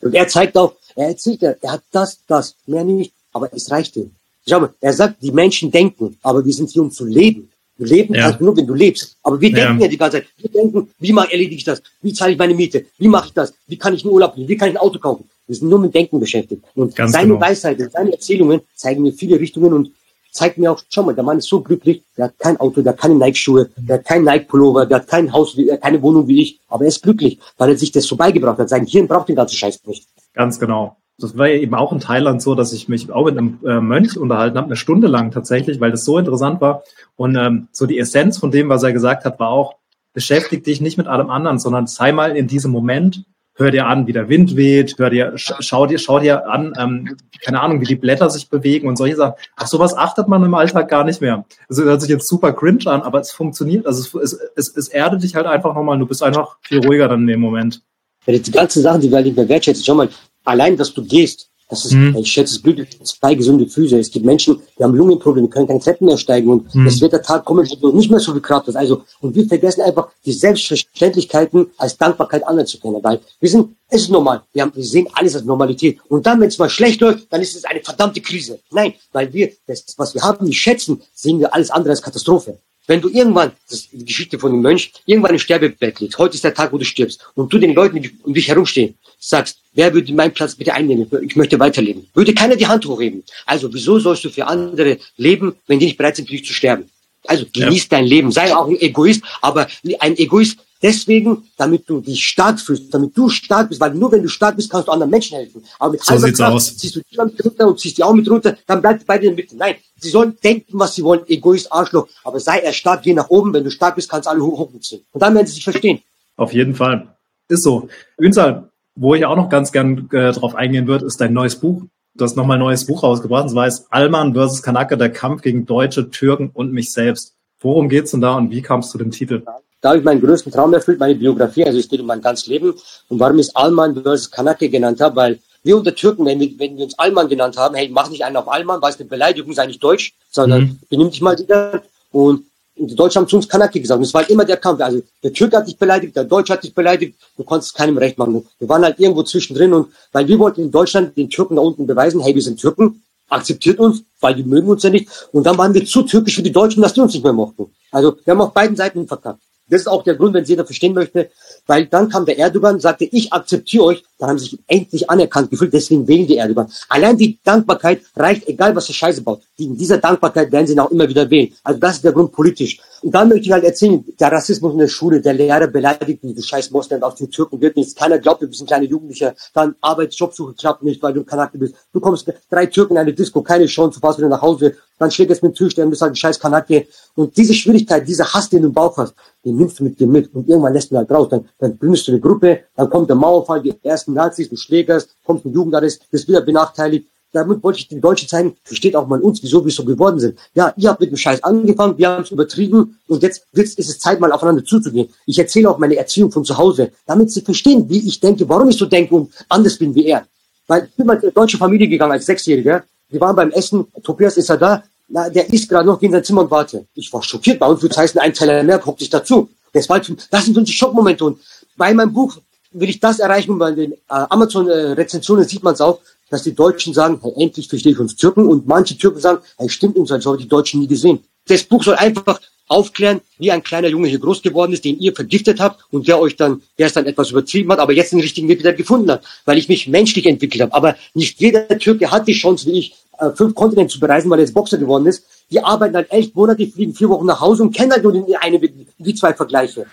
und 0.00 0.12
er 0.12 0.26
zeigt 0.26 0.56
auch, 0.56 0.74
er 0.96 1.08
erzählt, 1.08 1.40
er, 1.44 1.56
er 1.62 1.72
hat 1.74 1.82
das, 1.92 2.18
das, 2.26 2.56
mehr 2.66 2.82
nicht, 2.82 3.12
aber 3.32 3.48
es 3.54 3.70
reicht 3.70 3.94
ihm. 3.96 4.10
Schau 4.48 4.60
mal, 4.60 4.74
er 4.80 4.92
sagt, 4.92 5.22
die 5.22 5.30
Menschen 5.30 5.70
denken, 5.70 6.16
aber 6.20 6.44
wir 6.44 6.52
sind 6.52 6.70
hier, 6.70 6.82
um 6.82 6.90
zu 6.90 7.04
leben. 7.04 7.48
Du 7.78 7.84
leben 7.84 8.12
ja. 8.14 8.22
kannst 8.22 8.40
nur, 8.40 8.56
wenn 8.56 8.66
du 8.66 8.74
lebst. 8.74 9.16
Aber 9.22 9.40
wir 9.40 9.52
denken 9.52 9.78
ja. 9.78 9.84
ja 9.84 9.88
die 9.88 9.96
ganze 9.96 10.18
Zeit. 10.18 10.26
Wir 10.38 10.50
denken, 10.50 10.90
wie 10.98 11.12
mache, 11.12 11.30
erledige 11.30 11.56
ich 11.56 11.64
das? 11.64 11.80
Wie 12.02 12.12
zahle 12.12 12.32
ich 12.32 12.38
meine 12.38 12.54
Miete? 12.54 12.86
Wie 12.98 13.08
mache 13.08 13.28
ich 13.28 13.34
das? 13.34 13.54
Wie 13.68 13.76
kann 13.76 13.94
ich 13.94 14.04
einen 14.04 14.12
Urlaub 14.12 14.36
nehmen? 14.36 14.48
Wie 14.48 14.56
kann 14.56 14.68
ich 14.68 14.74
ein 14.74 14.80
Auto 14.80 14.98
kaufen? 14.98 15.28
Wir 15.46 15.54
sind 15.56 15.68
nur 15.68 15.78
mit 15.78 15.94
Denken 15.94 16.18
beschäftigt. 16.18 16.64
Und 16.74 16.94
Ganz 16.94 17.12
seine 17.12 17.28
genau. 17.28 17.40
Weisheit, 17.40 17.78
seine 17.92 18.12
Erzählungen 18.12 18.62
zeigen 18.74 19.02
mir 19.02 19.12
viele 19.12 19.38
Richtungen 19.38 19.72
und 19.72 19.90
zeigt 20.34 20.58
mir 20.58 20.72
auch, 20.72 20.82
schau 20.90 21.04
mal, 21.04 21.14
der 21.14 21.24
Mann 21.24 21.38
ist 21.38 21.48
so 21.48 21.60
glücklich, 21.60 22.02
der 22.18 22.26
hat 22.26 22.38
kein 22.38 22.58
Auto, 22.58 22.82
der 22.82 22.92
hat 22.92 23.00
keine 23.00 23.14
Nike-Schuhe, 23.14 23.70
der 23.76 23.98
hat 23.98 24.04
keinen 24.04 24.24
Nike-Pullover, 24.24 24.84
der 24.84 24.98
hat 24.98 25.08
kein 25.08 25.32
Haus, 25.32 25.56
keine 25.80 26.02
Wohnung 26.02 26.26
wie 26.28 26.42
ich, 26.42 26.60
aber 26.68 26.84
er 26.84 26.88
ist 26.88 27.02
glücklich, 27.02 27.38
weil 27.56 27.70
er 27.70 27.76
sich 27.76 27.92
das 27.92 28.04
so 28.04 28.16
beigebracht 28.16 28.58
hat. 28.58 28.68
Sein 28.68 28.84
Hirn 28.84 29.06
braucht 29.06 29.28
den 29.28 29.36
ganzen 29.36 29.56
Scheiß 29.56 29.86
nicht. 29.86 30.08
Ganz 30.34 30.58
genau. 30.58 30.96
Das 31.18 31.38
war 31.38 31.48
eben 31.48 31.76
auch 31.76 31.92
in 31.92 32.00
Thailand 32.00 32.42
so, 32.42 32.56
dass 32.56 32.72
ich 32.72 32.88
mich 32.88 33.10
auch 33.12 33.26
mit 33.26 33.38
einem 33.38 33.60
äh, 33.64 33.80
Mönch 33.80 34.16
unterhalten 34.18 34.58
habe, 34.58 34.66
eine 34.66 34.76
Stunde 34.76 35.06
lang 35.06 35.30
tatsächlich, 35.30 35.80
weil 35.80 35.92
das 35.92 36.04
so 36.04 36.18
interessant 36.18 36.60
war. 36.60 36.82
Und 37.14 37.36
ähm, 37.36 37.68
so 37.70 37.86
die 37.86 38.00
Essenz 38.00 38.38
von 38.38 38.50
dem, 38.50 38.68
was 38.68 38.82
er 38.82 38.92
gesagt 38.92 39.24
hat, 39.24 39.38
war 39.38 39.50
auch, 39.50 39.76
beschäftige 40.12 40.62
dich 40.62 40.80
nicht 40.80 40.98
mit 40.98 41.06
allem 41.06 41.30
anderen, 41.30 41.60
sondern 41.60 41.86
sei 41.86 42.10
mal 42.10 42.36
in 42.36 42.48
diesem 42.48 42.72
Moment 42.72 43.24
hör 43.56 43.70
dir 43.70 43.86
an, 43.86 44.06
wie 44.06 44.12
der 44.12 44.28
Wind 44.28 44.56
weht, 44.56 44.96
hör 44.98 45.10
dir, 45.10 45.32
schau 45.36 45.86
dir, 45.86 45.98
schau 45.98 46.18
dir 46.18 46.48
an, 46.48 46.72
ähm, 46.78 47.16
keine 47.44 47.60
Ahnung, 47.60 47.80
wie 47.80 47.86
die 47.86 47.94
Blätter 47.94 48.28
sich 48.30 48.48
bewegen 48.48 48.88
und 48.88 48.96
solche 48.96 49.16
Sachen. 49.16 49.34
Ach, 49.56 49.66
sowas 49.66 49.96
achtet 49.96 50.28
man 50.28 50.42
im 50.44 50.54
Alltag 50.54 50.88
gar 50.88 51.04
nicht 51.04 51.20
mehr. 51.20 51.44
Also 51.68 51.82
das 51.82 51.90
hört 51.90 52.00
sich 52.00 52.10
jetzt 52.10 52.28
super 52.28 52.52
cringe 52.52 52.86
an, 52.86 53.02
aber 53.02 53.20
es 53.20 53.32
funktioniert. 53.32 53.86
Also 53.86 54.20
es, 54.20 54.32
es, 54.32 54.40
es, 54.56 54.76
es 54.76 54.88
erdet 54.88 55.22
dich 55.22 55.34
halt 55.34 55.46
einfach 55.46 55.74
nochmal. 55.74 55.98
Du 55.98 56.06
bist 56.06 56.22
einfach 56.22 56.56
viel 56.62 56.84
ruhiger 56.84 57.08
dann 57.08 57.22
in 57.22 57.26
dem 57.28 57.40
Moment. 57.40 57.82
Ja, 58.26 58.36
die 58.36 58.50
ganzen 58.50 58.82
Sachen, 58.82 59.00
die 59.00 59.10
wir 59.10 59.16
halt 59.16 59.26
nicht 59.26 59.36
mehr 59.36 59.48
wertschätzen, 59.48 59.84
schau 59.84 59.94
mal, 59.94 60.08
allein, 60.44 60.76
dass 60.76 60.92
du 60.92 61.04
gehst, 61.04 61.50
das 61.68 61.86
ist, 61.86 61.92
mhm. 61.92 62.14
ich 62.16 62.30
schätze 62.30 62.56
es 62.56 62.62
glücklich, 62.62 63.00
zwei 63.04 63.34
gesunde 63.34 63.66
Füße. 63.66 63.98
Es 63.98 64.10
gibt 64.10 64.26
Menschen, 64.26 64.60
die 64.78 64.84
haben 64.84 64.94
Lungenprobleme, 64.94 65.48
können 65.48 65.66
keine 65.66 65.80
Treppen 65.80 66.06
mehr 66.06 66.18
steigen 66.18 66.50
und 66.50 66.74
mhm. 66.74 66.86
es 66.86 67.00
wird 67.00 67.12
der 67.12 67.22
Tag 67.22 67.44
kommen, 67.44 67.66
wo 67.68 67.74
du 67.90 67.96
nicht 67.96 68.10
mehr 68.10 68.20
so 68.20 68.32
viel 68.32 68.42
Kraft 68.42 68.66
hast. 68.66 68.76
Also, 68.76 69.02
und 69.20 69.34
wir 69.34 69.46
vergessen 69.46 69.80
einfach, 69.80 70.08
die 70.26 70.32
Selbstverständlichkeiten 70.32 71.68
als 71.78 71.96
Dankbarkeit 71.96 72.46
anzukennen, 72.46 73.02
weil 73.02 73.20
wir 73.40 73.48
sind, 73.48 73.76
es 73.88 74.02
ist 74.02 74.10
normal. 74.10 74.42
Wir, 74.52 74.62
haben, 74.62 74.72
wir 74.74 74.84
sehen 74.84 75.08
alles 75.14 75.34
als 75.36 75.44
Normalität. 75.44 75.98
Und 76.08 76.26
dann, 76.26 76.38
wenn 76.40 76.48
es 76.48 76.58
mal 76.58 76.68
schlecht 76.68 77.00
läuft, 77.00 77.32
dann 77.32 77.40
ist 77.40 77.56
es 77.56 77.64
eine 77.64 77.80
verdammte 77.80 78.20
Krise. 78.20 78.60
Nein, 78.70 78.94
weil 79.12 79.32
wir 79.32 79.50
das, 79.66 79.84
was 79.96 80.14
wir 80.14 80.22
haben, 80.22 80.46
nicht 80.46 80.60
schätzen, 80.60 81.00
sehen 81.14 81.38
wir 81.38 81.54
alles 81.54 81.70
andere 81.70 81.90
als 81.90 82.02
Katastrophe. 82.02 82.58
Wenn 82.86 83.00
du 83.00 83.08
irgendwann, 83.08 83.52
das 83.68 83.80
ist 83.80 83.92
die 83.92 84.04
Geschichte 84.04 84.38
von 84.38 84.52
dem 84.52 84.60
Mönch, 84.60 84.92
irgendwann 85.06 85.32
im 85.32 85.38
Sterbebett 85.38 86.00
liegst, 86.00 86.18
heute 86.18 86.34
ist 86.34 86.44
der 86.44 86.52
Tag, 86.52 86.72
wo 86.72 86.78
du 86.78 86.84
stirbst, 86.84 87.26
und 87.34 87.50
du 87.52 87.58
den 87.58 87.74
Leuten, 87.74 88.02
die 88.02 88.10
um 88.22 88.34
dich 88.34 88.48
herumstehen, 88.48 88.94
sagst, 89.18 89.58
wer 89.72 89.92
würde 89.94 90.12
meinen 90.12 90.34
Platz 90.34 90.54
bitte 90.54 90.74
einnehmen? 90.74 91.10
Ich 91.22 91.34
möchte 91.34 91.58
weiterleben. 91.58 92.06
Würde 92.12 92.34
keiner 92.34 92.56
die 92.56 92.66
Hand 92.66 92.84
hochheben. 92.84 93.24
Also 93.46 93.72
wieso 93.72 93.98
sollst 93.98 94.24
du 94.24 94.30
für 94.30 94.46
andere 94.46 94.98
leben, 95.16 95.54
wenn 95.66 95.78
die 95.78 95.86
nicht 95.86 95.96
bereit 95.96 96.16
sind, 96.16 96.26
für 96.26 96.32
dich 96.36 96.44
zu 96.44 96.52
sterben? 96.52 96.90
Also 97.26 97.46
genieß 97.50 97.84
ja. 97.84 97.88
dein 97.90 98.04
Leben, 98.04 98.30
sei 98.30 98.54
auch 98.54 98.68
ein 98.68 98.78
Egoist, 98.78 99.22
aber 99.40 99.66
ein 99.98 100.18
Egoist 100.18 100.58
deswegen, 100.84 101.42
damit 101.56 101.88
du 101.88 102.00
dich 102.00 102.24
stark 102.24 102.60
fühlst, 102.60 102.92
damit 102.92 103.16
du 103.16 103.30
stark 103.30 103.70
bist, 103.70 103.80
weil 103.80 103.94
nur 103.94 104.12
wenn 104.12 104.22
du 104.22 104.28
stark 104.28 104.54
bist, 104.54 104.70
kannst 104.70 104.86
du 104.86 104.92
anderen 104.92 105.10
Menschen 105.10 105.38
helfen. 105.38 105.64
Aber 105.78 105.92
mit 105.92 106.04
so 106.04 106.16
sieht's 106.18 106.38
Kraft 106.38 106.52
aus. 106.52 106.76
ziehst 106.76 106.96
du 106.96 107.00
die 107.00 107.16
mit 107.18 107.44
runter 107.44 107.66
und 107.66 107.80
ziehst 107.80 107.96
die 107.96 108.04
auch 108.04 108.12
mit 108.12 108.30
runter, 108.30 108.56
dann 108.66 108.82
bleibt 108.82 109.06
beide 109.06 109.26
in 109.26 109.34
der 109.34 109.44
Mitte. 109.44 109.56
Nein, 109.56 109.76
sie 109.98 110.10
sollen 110.10 110.36
denken, 110.44 110.78
was 110.78 110.94
sie 110.94 111.02
wollen, 111.02 111.22
Egoist, 111.26 111.72
Arschloch, 111.72 112.06
aber 112.22 112.38
sei 112.38 112.58
er 112.58 112.74
stark, 112.74 113.02
geh 113.02 113.14
nach 113.14 113.30
oben, 113.30 113.52
wenn 113.54 113.64
du 113.64 113.70
stark 113.70 113.96
bist, 113.96 114.10
kannst 114.10 114.26
du 114.26 114.30
alle 114.30 114.44
hoch 114.44 114.58
hochziehen. 114.58 115.02
Und 115.10 115.22
dann 115.22 115.34
werden 115.34 115.46
sie 115.46 115.54
sich 115.54 115.64
verstehen. 115.64 116.00
Auf 116.36 116.52
jeden 116.52 116.74
Fall. 116.74 117.08
Ist 117.48 117.62
so. 117.62 117.88
Ünsal, 118.18 118.70
wo 118.94 119.14
ich 119.14 119.24
auch 119.24 119.36
noch 119.36 119.48
ganz 119.48 119.72
gern 119.72 120.08
äh, 120.12 120.32
drauf 120.32 120.54
eingehen 120.54 120.86
würde, 120.86 121.06
ist 121.06 121.20
dein 121.20 121.32
neues 121.32 121.56
Buch. 121.56 121.82
Du 122.14 122.24
hast 122.24 122.36
nochmal 122.36 122.58
ein 122.58 122.60
neues 122.60 122.86
Buch 122.86 123.02
rausgebracht, 123.02 123.44
und 123.44 123.50
zwar 123.50 123.66
ist 123.66 123.86
Alman 123.90 124.34
versus 124.34 124.62
Kanake, 124.62 124.96
der 124.96 125.10
Kampf 125.10 125.42
gegen 125.42 125.66
Deutsche, 125.66 126.10
Türken 126.10 126.50
und 126.52 126.72
mich 126.72 126.92
selbst. 126.92 127.34
Worum 127.60 127.88
geht's 127.88 128.10
denn 128.10 128.20
da 128.20 128.36
und 128.36 128.50
wie 128.50 128.62
kamst 128.62 128.90
du 128.90 128.98
zu 128.98 129.04
dem 129.04 129.10
Titel? 129.10 129.42
Da 129.84 129.90
habe 129.90 129.98
ich 129.98 130.04
meinen 130.04 130.22
größten 130.22 130.50
Traum 130.50 130.72
erfüllt, 130.72 130.98
meine 130.98 131.14
Biografie, 131.14 131.66
also 131.66 131.78
es 131.78 131.90
geht 131.90 132.00
um 132.00 132.06
mein 132.06 132.22
ganzes 132.22 132.46
Leben. 132.46 132.72
Und 133.10 133.20
warum 133.20 133.38
ich 133.38 133.48
es 133.48 133.54
Alman 133.54 133.92
versus 134.02 134.30
Kanake 134.30 134.70
genannt 134.70 134.98
habe, 135.02 135.14
weil 135.14 135.38
wir 135.62 135.76
unter 135.76 135.94
Türken, 135.94 136.24
wenn 136.24 136.40
wir, 136.40 136.58
wenn 136.58 136.78
wir 136.78 136.84
uns 136.84 136.98
Alman 136.98 137.28
genannt 137.28 137.58
haben, 137.58 137.74
hey, 137.74 137.90
mach 137.90 138.08
nicht 138.08 138.24
einen 138.24 138.38
auf 138.38 138.50
Alman, 138.50 138.80
weil 138.80 138.92
es 138.92 138.98
eine 138.98 139.10
Beleidigung 139.10 139.52
sei 139.52 139.66
nicht 139.66 139.84
deutsch, 139.84 140.14
sondern 140.30 140.62
mhm. 140.62 140.78
benimm 140.88 141.10
dich 141.10 141.20
mal 141.20 141.38
wieder. 141.38 141.82
Und, 142.12 142.46
und 142.76 142.90
die 142.92 142.94
Deutschen 142.94 143.20
haben 143.20 143.28
zu 143.28 143.36
uns 143.36 143.46
Kanake 143.46 143.78
gesagt. 143.78 143.98
Und 143.98 144.04
es 144.04 144.14
war 144.14 144.22
halt 144.22 144.30
immer 144.30 144.46
der 144.46 144.56
Kampf. 144.56 144.80
Also 144.80 145.02
der 145.22 145.34
Türke 145.34 145.58
hat 145.58 145.68
dich 145.68 145.76
beleidigt, 145.76 146.16
der 146.16 146.24
Deutsche 146.24 146.54
hat 146.54 146.64
dich 146.64 146.74
beleidigt, 146.74 147.18
du 147.36 147.44
konntest 147.44 147.74
keinem 147.74 147.98
recht 147.98 148.16
machen. 148.16 148.42
Wir 148.58 148.68
waren 148.70 148.84
halt 148.84 148.98
irgendwo 148.98 149.22
zwischendrin 149.22 149.74
und 149.74 149.88
weil 150.12 150.26
wir 150.26 150.38
wollten 150.38 150.62
in 150.62 150.70
Deutschland 150.70 151.14
den 151.14 151.28
Türken 151.28 151.56
da 151.56 151.60
unten 151.60 151.86
beweisen, 151.86 152.22
hey, 152.22 152.34
wir 152.34 152.40
sind 152.40 152.58
Türken, 152.58 153.02
akzeptiert 153.28 153.78
uns, 153.80 154.02
weil 154.18 154.34
die 154.34 154.44
mögen 154.44 154.68
uns 154.68 154.82
ja 154.82 154.88
nicht. 154.88 155.28
Und 155.32 155.44
dann 155.44 155.58
waren 155.58 155.74
wir 155.74 155.84
zu 155.84 156.04
türkisch 156.04 156.36
für 156.36 156.42
die 156.42 156.52
Deutschen, 156.52 156.82
dass 156.82 156.94
die 156.94 157.02
uns 157.02 157.12
nicht 157.12 157.22
mehr 157.22 157.34
mochten. 157.34 157.66
Also 157.90 158.16
wir 158.24 158.32
haben 158.32 158.40
auf 158.40 158.54
beiden 158.54 158.76
Seiten 158.76 159.06
verkackt. 159.06 159.40
Das 159.68 159.80
ist 159.80 159.86
auch 159.86 160.02
der 160.02 160.14
Grund, 160.14 160.34
wenn 160.34 160.42
es 160.42 160.48
jeder 160.48 160.66
verstehen 160.66 160.92
möchte, 160.92 161.30
weil 161.66 161.86
dann 161.86 162.10
kam 162.10 162.26
der 162.26 162.38
Erdogan, 162.38 162.80
sagte, 162.80 163.04
ich 163.04 163.32
akzeptiere 163.32 163.84
euch, 163.84 164.04
dann 164.18 164.28
haben 164.28 164.38
sie 164.38 164.50
sich 164.50 164.58
endlich 164.66 165.08
anerkannt 165.08 165.50
gefühlt, 165.50 165.72
deswegen 165.72 166.06
wählen 166.06 166.26
die 166.26 166.36
Erdogan. 166.36 166.70
Allein 166.88 167.16
die 167.16 167.38
Dankbarkeit 167.42 168.02
reicht, 168.14 168.46
egal 168.46 168.76
was 168.76 168.86
der 168.86 168.92
Scheiße 168.92 169.22
baut. 169.22 169.42
In 169.56 169.76
dieser 169.76 169.98
Dankbarkeit 169.98 170.52
werden 170.52 170.66
sie 170.66 170.74
ihn 170.74 170.80
auch 170.80 170.90
immer 170.90 171.08
wieder 171.08 171.30
wählen. 171.30 171.52
Also 171.62 171.80
das 171.80 171.96
ist 171.96 172.04
der 172.04 172.12
Grund 172.12 172.32
politisch. 172.32 172.78
Und 173.02 173.14
dann 173.14 173.28
möchte 173.28 173.46
ich 173.46 173.52
halt 173.52 173.64
erzählen, 173.64 174.04
der 174.18 174.32
Rassismus 174.32 174.72
in 174.72 174.78
der 174.78 174.88
Schule, 174.88 175.20
der 175.20 175.34
Lehrer 175.34 175.66
beleidigt 175.66 176.20
diese 176.22 176.42
scheiß 176.42 176.70
Moslem 176.70 177.02
auf 177.02 177.14
die 177.14 177.28
Türken 177.28 177.60
wird 177.60 177.76
nichts. 177.76 177.94
Keiner 177.94 178.18
glaubt, 178.18 178.42
du 178.42 178.48
bist 178.48 178.62
ein 178.62 178.66
kleiner 178.66 178.86
Jugendlicher. 178.86 179.34
Dann 179.52 179.74
Arbeitsjobsuche 179.80 180.54
klappt 180.54 180.82
nicht, 180.82 181.02
weil 181.02 181.12
du 181.12 181.20
ein 181.20 181.26
Kanake 181.26 181.58
bist. 181.58 181.74
Du 181.92 182.00
kommst 182.00 182.32
drei 182.50 182.66
Türken 182.66 182.94
in 182.94 183.00
eine 183.00 183.12
Disco, 183.12 183.42
keine 183.42 183.66
Chance, 183.66 184.00
du 184.00 184.06
fährst 184.06 184.18
wieder 184.18 184.28
nach 184.28 184.40
Hause. 184.42 184.76
Dann 184.98 185.10
schlägt 185.10 185.30
es 185.32 185.42
mit 185.42 185.60
und 185.60 185.90
bist 185.90 186.02
halt 186.02 186.12
ein 186.12 186.16
scheiß 186.16 186.38
Kanake. 186.38 186.86
Und 187.14 187.36
diese 187.36 187.52
Schwierigkeit, 187.52 188.06
dieser 188.06 188.32
Hass, 188.32 188.48
den 188.48 188.62
du 188.62 188.68
im 188.68 188.74
Bauch 188.74 188.96
hast, 188.96 189.14
den 189.44 189.56
nimmst 189.56 189.80
du 189.80 189.84
mit 189.84 189.98
dir 189.98 190.06
mit. 190.06 190.32
Und 190.34 190.48
irgendwann 190.48 190.72
lässt 190.72 190.90
du 190.90 190.96
halt 190.96 191.10
raus. 191.10 191.28
Dann, 191.30 191.48
dann 191.58 191.78
gründest 191.78 192.06
du 192.06 192.12
eine 192.12 192.20
Gruppe, 192.20 192.60
dann 192.76 192.88
kommt 192.88 193.08
der 193.08 193.16
Mauerfall, 193.16 193.62
die 193.62 193.74
ersten 193.82 194.14
Nazis, 194.14 194.48
du 194.48 194.56
schlägerst, 194.56 195.16
kommst 195.24 195.44
mit 195.44 195.54
Jugendarrest, 195.54 196.08
bist 196.10 196.28
wieder 196.28 196.40
benachteiligt. 196.40 197.08
Damit 197.32 197.64
wollte 197.64 197.80
ich 197.80 197.88
den 197.88 198.00
Deutschen 198.00 198.28
zeigen, 198.28 198.56
versteht 198.62 198.94
auch 198.94 199.08
mal 199.08 199.20
uns, 199.20 199.42
wieso 199.42 199.64
wir 199.64 199.72
so 199.72 199.84
geworden 199.84 200.20
sind. 200.20 200.38
Ja, 200.54 200.72
ihr 200.76 200.88
habt 200.88 201.00
mit 201.00 201.10
dem 201.10 201.16
Scheiß 201.16 201.42
angefangen, 201.42 201.98
wir 201.98 202.08
haben 202.08 202.22
es 202.22 202.30
übertrieben 202.30 202.96
und 203.08 203.22
jetzt, 203.24 203.44
jetzt 203.52 203.76
ist 203.76 203.88
es 203.88 203.98
Zeit, 203.98 204.20
mal 204.20 204.30
aufeinander 204.30 204.64
zuzugehen. 204.64 205.08
Ich 205.26 205.36
erzähle 205.36 205.68
auch 205.68 205.78
meine 205.78 205.96
Erziehung 205.96 206.30
von 206.30 206.44
zu 206.44 206.56
Hause, 206.56 206.92
damit 207.06 207.32
sie 207.32 207.40
verstehen, 207.40 207.90
wie 207.90 208.06
ich 208.06 208.20
denke, 208.20 208.48
warum 208.48 208.68
ich 208.68 208.78
so 208.78 208.86
denke 208.86 209.16
und 209.16 209.32
anders 209.48 209.76
bin 209.76 209.92
wie 209.96 210.06
er. 210.06 210.24
Weil 210.68 210.84
ich 210.84 210.94
bin 210.94 211.06
mal 211.06 211.16
in 211.16 211.22
eine 211.22 211.32
deutsche 211.32 211.58
Familie 211.58 211.88
gegangen 211.88 212.12
als 212.12 212.24
Sechsjähriger. 212.24 212.84
Wir 213.08 213.20
waren 213.20 213.36
beim 213.36 213.50
Essen, 213.50 213.86
Tobias 214.02 214.36
ist 214.36 214.48
er 214.50 214.56
da, 214.56 214.82
na, 215.08 215.28
der 215.28 215.52
isst 215.52 215.68
gerade 215.68 215.86
noch, 215.86 216.00
geh 216.00 216.06
in 216.06 216.12
sein 216.12 216.24
Zimmer 216.24 216.42
und 216.42 216.50
warte. 216.50 216.86
Ich 216.94 217.12
war 217.12 217.22
schockiert, 217.22 217.58
bei 217.58 217.66
uns 217.66 217.82
würde 217.82 217.92
es 217.92 217.98
heißen, 217.98 218.20
ein 218.20 218.32
Teller 218.32 218.62
mehr, 218.62 218.78
guckt 218.78 219.00
sich 219.00 219.10
dazu. 219.10 219.48
Das, 219.72 219.88
war, 219.88 220.00
das 220.00 220.44
sind 220.44 220.56
unsere 220.56 220.74
Schockmomente. 220.74 221.24
Und 221.24 221.40
bei 221.76 221.92
meinem 221.92 222.12
Buch 222.12 222.38
will 222.72 222.88
ich 222.88 223.00
das 223.00 223.18
erreichen 223.18 223.52
und 223.52 223.58
bei 223.58 223.72
den 223.72 223.92
äh, 223.92 223.96
Amazon-Rezensionen 224.08 225.46
sieht 225.46 225.62
man 225.62 225.74
es 225.74 225.80
auch, 225.80 226.00
dass 226.30 226.42
die 226.42 226.54
Deutschen 226.54 226.94
sagen, 226.94 227.20
hey, 227.22 227.32
endlich 227.36 227.68
verstehe 227.68 227.92
ich 227.92 227.98
uns 227.98 228.16
Türken 228.16 228.46
und 228.46 228.66
manche 228.66 228.96
Türken 228.96 229.20
sagen, 229.20 229.40
hey, 229.58 229.68
stimmt 229.68 229.96
uns, 229.96 230.10
als 230.10 230.26
habe 230.26 230.36
ich 230.36 230.44
die 230.44 230.48
Deutschen 230.48 230.80
nie 230.80 230.88
gesehen. 230.88 231.22
Das 231.46 231.62
Buch 231.62 231.82
soll 231.84 231.94
einfach 231.94 232.40
aufklären, 232.74 233.20
wie 233.38 233.52
ein 233.52 233.62
kleiner 233.62 233.88
Junge 233.88 234.08
hier 234.08 234.18
groß 234.18 234.42
geworden 234.42 234.72
ist, 234.72 234.84
den 234.84 234.98
ihr 234.98 235.14
vergiftet 235.14 235.60
habt 235.60 235.84
und 235.92 236.08
der 236.08 236.18
euch 236.18 236.36
dann, 236.36 236.62
der 236.78 236.88
es 236.88 236.92
dann 236.92 237.06
etwas 237.06 237.30
übertrieben 237.30 237.70
hat, 237.70 237.78
aber 237.78 237.92
jetzt 237.92 238.12
den 238.12 238.20
richtigen 238.20 238.48
Weg 238.48 238.58
wieder 238.58 238.72
gefunden 238.72 239.10
hat, 239.10 239.22
weil 239.44 239.58
ich 239.58 239.68
mich 239.68 239.86
menschlich 239.88 240.26
entwickelt 240.26 240.62
habe. 240.62 240.74
Aber 240.74 240.96
nicht 241.14 241.40
jeder 241.40 241.68
Türke 241.78 242.10
hat 242.10 242.26
die 242.26 242.32
Chance, 242.32 242.66
wie 242.66 242.78
ich, 242.78 242.94
äh, 243.18 243.30
fünf 243.30 243.54
Kontinente 243.54 243.92
zu 243.92 244.00
bereisen, 244.00 244.28
weil 244.28 244.40
er 244.40 244.44
jetzt 244.44 244.54
Boxer 244.54 244.78
geworden 244.78 245.06
ist. 245.06 245.24
Die 245.50 245.62
arbeiten 245.62 245.94
halt 245.94 246.10
elf 246.10 246.34
Monate, 246.34 246.66
fliegen 246.66 246.94
vier 246.94 247.08
Wochen 247.08 247.26
nach 247.26 247.40
Hause 247.40 247.62
und 247.62 247.74
kennen 247.74 247.92
halt 247.92 248.02
nur 248.02 248.12
die 248.12 248.36
eine, 248.36 248.58
die 248.60 249.14
zwei 249.14 249.32
Vergleiche. 249.32 249.86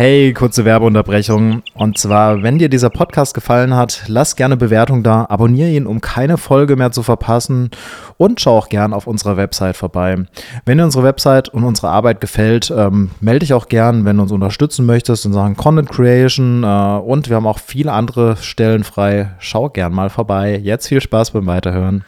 Hey, 0.00 0.32
kurze 0.32 0.64
Werbeunterbrechung. 0.64 1.62
Und 1.74 1.98
zwar, 1.98 2.42
wenn 2.42 2.56
dir 2.56 2.70
dieser 2.70 2.88
Podcast 2.88 3.34
gefallen 3.34 3.76
hat, 3.76 4.04
lass 4.06 4.34
gerne 4.34 4.56
Bewertung 4.56 5.02
da, 5.02 5.26
abonniere 5.28 5.68
ihn, 5.68 5.86
um 5.86 6.00
keine 6.00 6.38
Folge 6.38 6.74
mehr 6.74 6.90
zu 6.90 7.02
verpassen 7.02 7.68
und 8.16 8.40
schau 8.40 8.56
auch 8.56 8.70
gern 8.70 8.94
auf 8.94 9.06
unserer 9.06 9.36
Website 9.36 9.76
vorbei. 9.76 10.24
Wenn 10.64 10.78
dir 10.78 10.84
unsere 10.84 11.04
Website 11.04 11.50
und 11.50 11.64
unsere 11.64 11.90
Arbeit 11.90 12.22
gefällt, 12.22 12.72
ähm, 12.74 13.10
melde 13.20 13.40
dich 13.40 13.52
auch 13.52 13.68
gern, 13.68 14.06
wenn 14.06 14.16
du 14.16 14.22
uns 14.22 14.32
unterstützen 14.32 14.86
möchtest 14.86 15.26
in 15.26 15.34
Sachen 15.34 15.58
Content 15.58 15.90
Creation 15.90 16.64
äh, 16.64 16.66
und 16.66 17.28
wir 17.28 17.36
haben 17.36 17.46
auch 17.46 17.58
viele 17.58 17.92
andere 17.92 18.38
Stellen 18.38 18.84
frei. 18.84 19.32
Schau 19.38 19.68
gern 19.68 19.92
mal 19.92 20.08
vorbei. 20.08 20.58
Jetzt 20.64 20.88
viel 20.88 21.02
Spaß 21.02 21.32
beim 21.32 21.46
Weiterhören. 21.46 22.04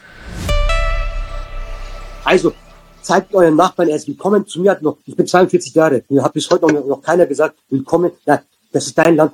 Also, 2.25 2.55
zeigt 3.03 3.35
euren 3.35 3.57
Nachbarn 3.57 3.89
erst 3.89 4.09
willkommen. 4.09 4.47
Zu 4.47 4.61
mir 4.61 4.71
hat 4.71 4.83
noch, 4.83 4.97
ich 5.05 5.17
bin 5.17 5.27
42 5.27 5.75
Jahre, 5.75 6.03
mir 6.09 6.23
hat 6.23 6.33
bis 6.33 6.49
heute 6.51 6.67
noch, 6.67 6.87
noch 6.87 7.03
keiner 7.03 7.27
gesagt, 7.27 7.57
willkommen. 7.69 8.13
Ja, 8.27 8.41
das 8.73 8.87
ist 8.87 8.97
dein 8.97 9.17
Land, 9.17 9.33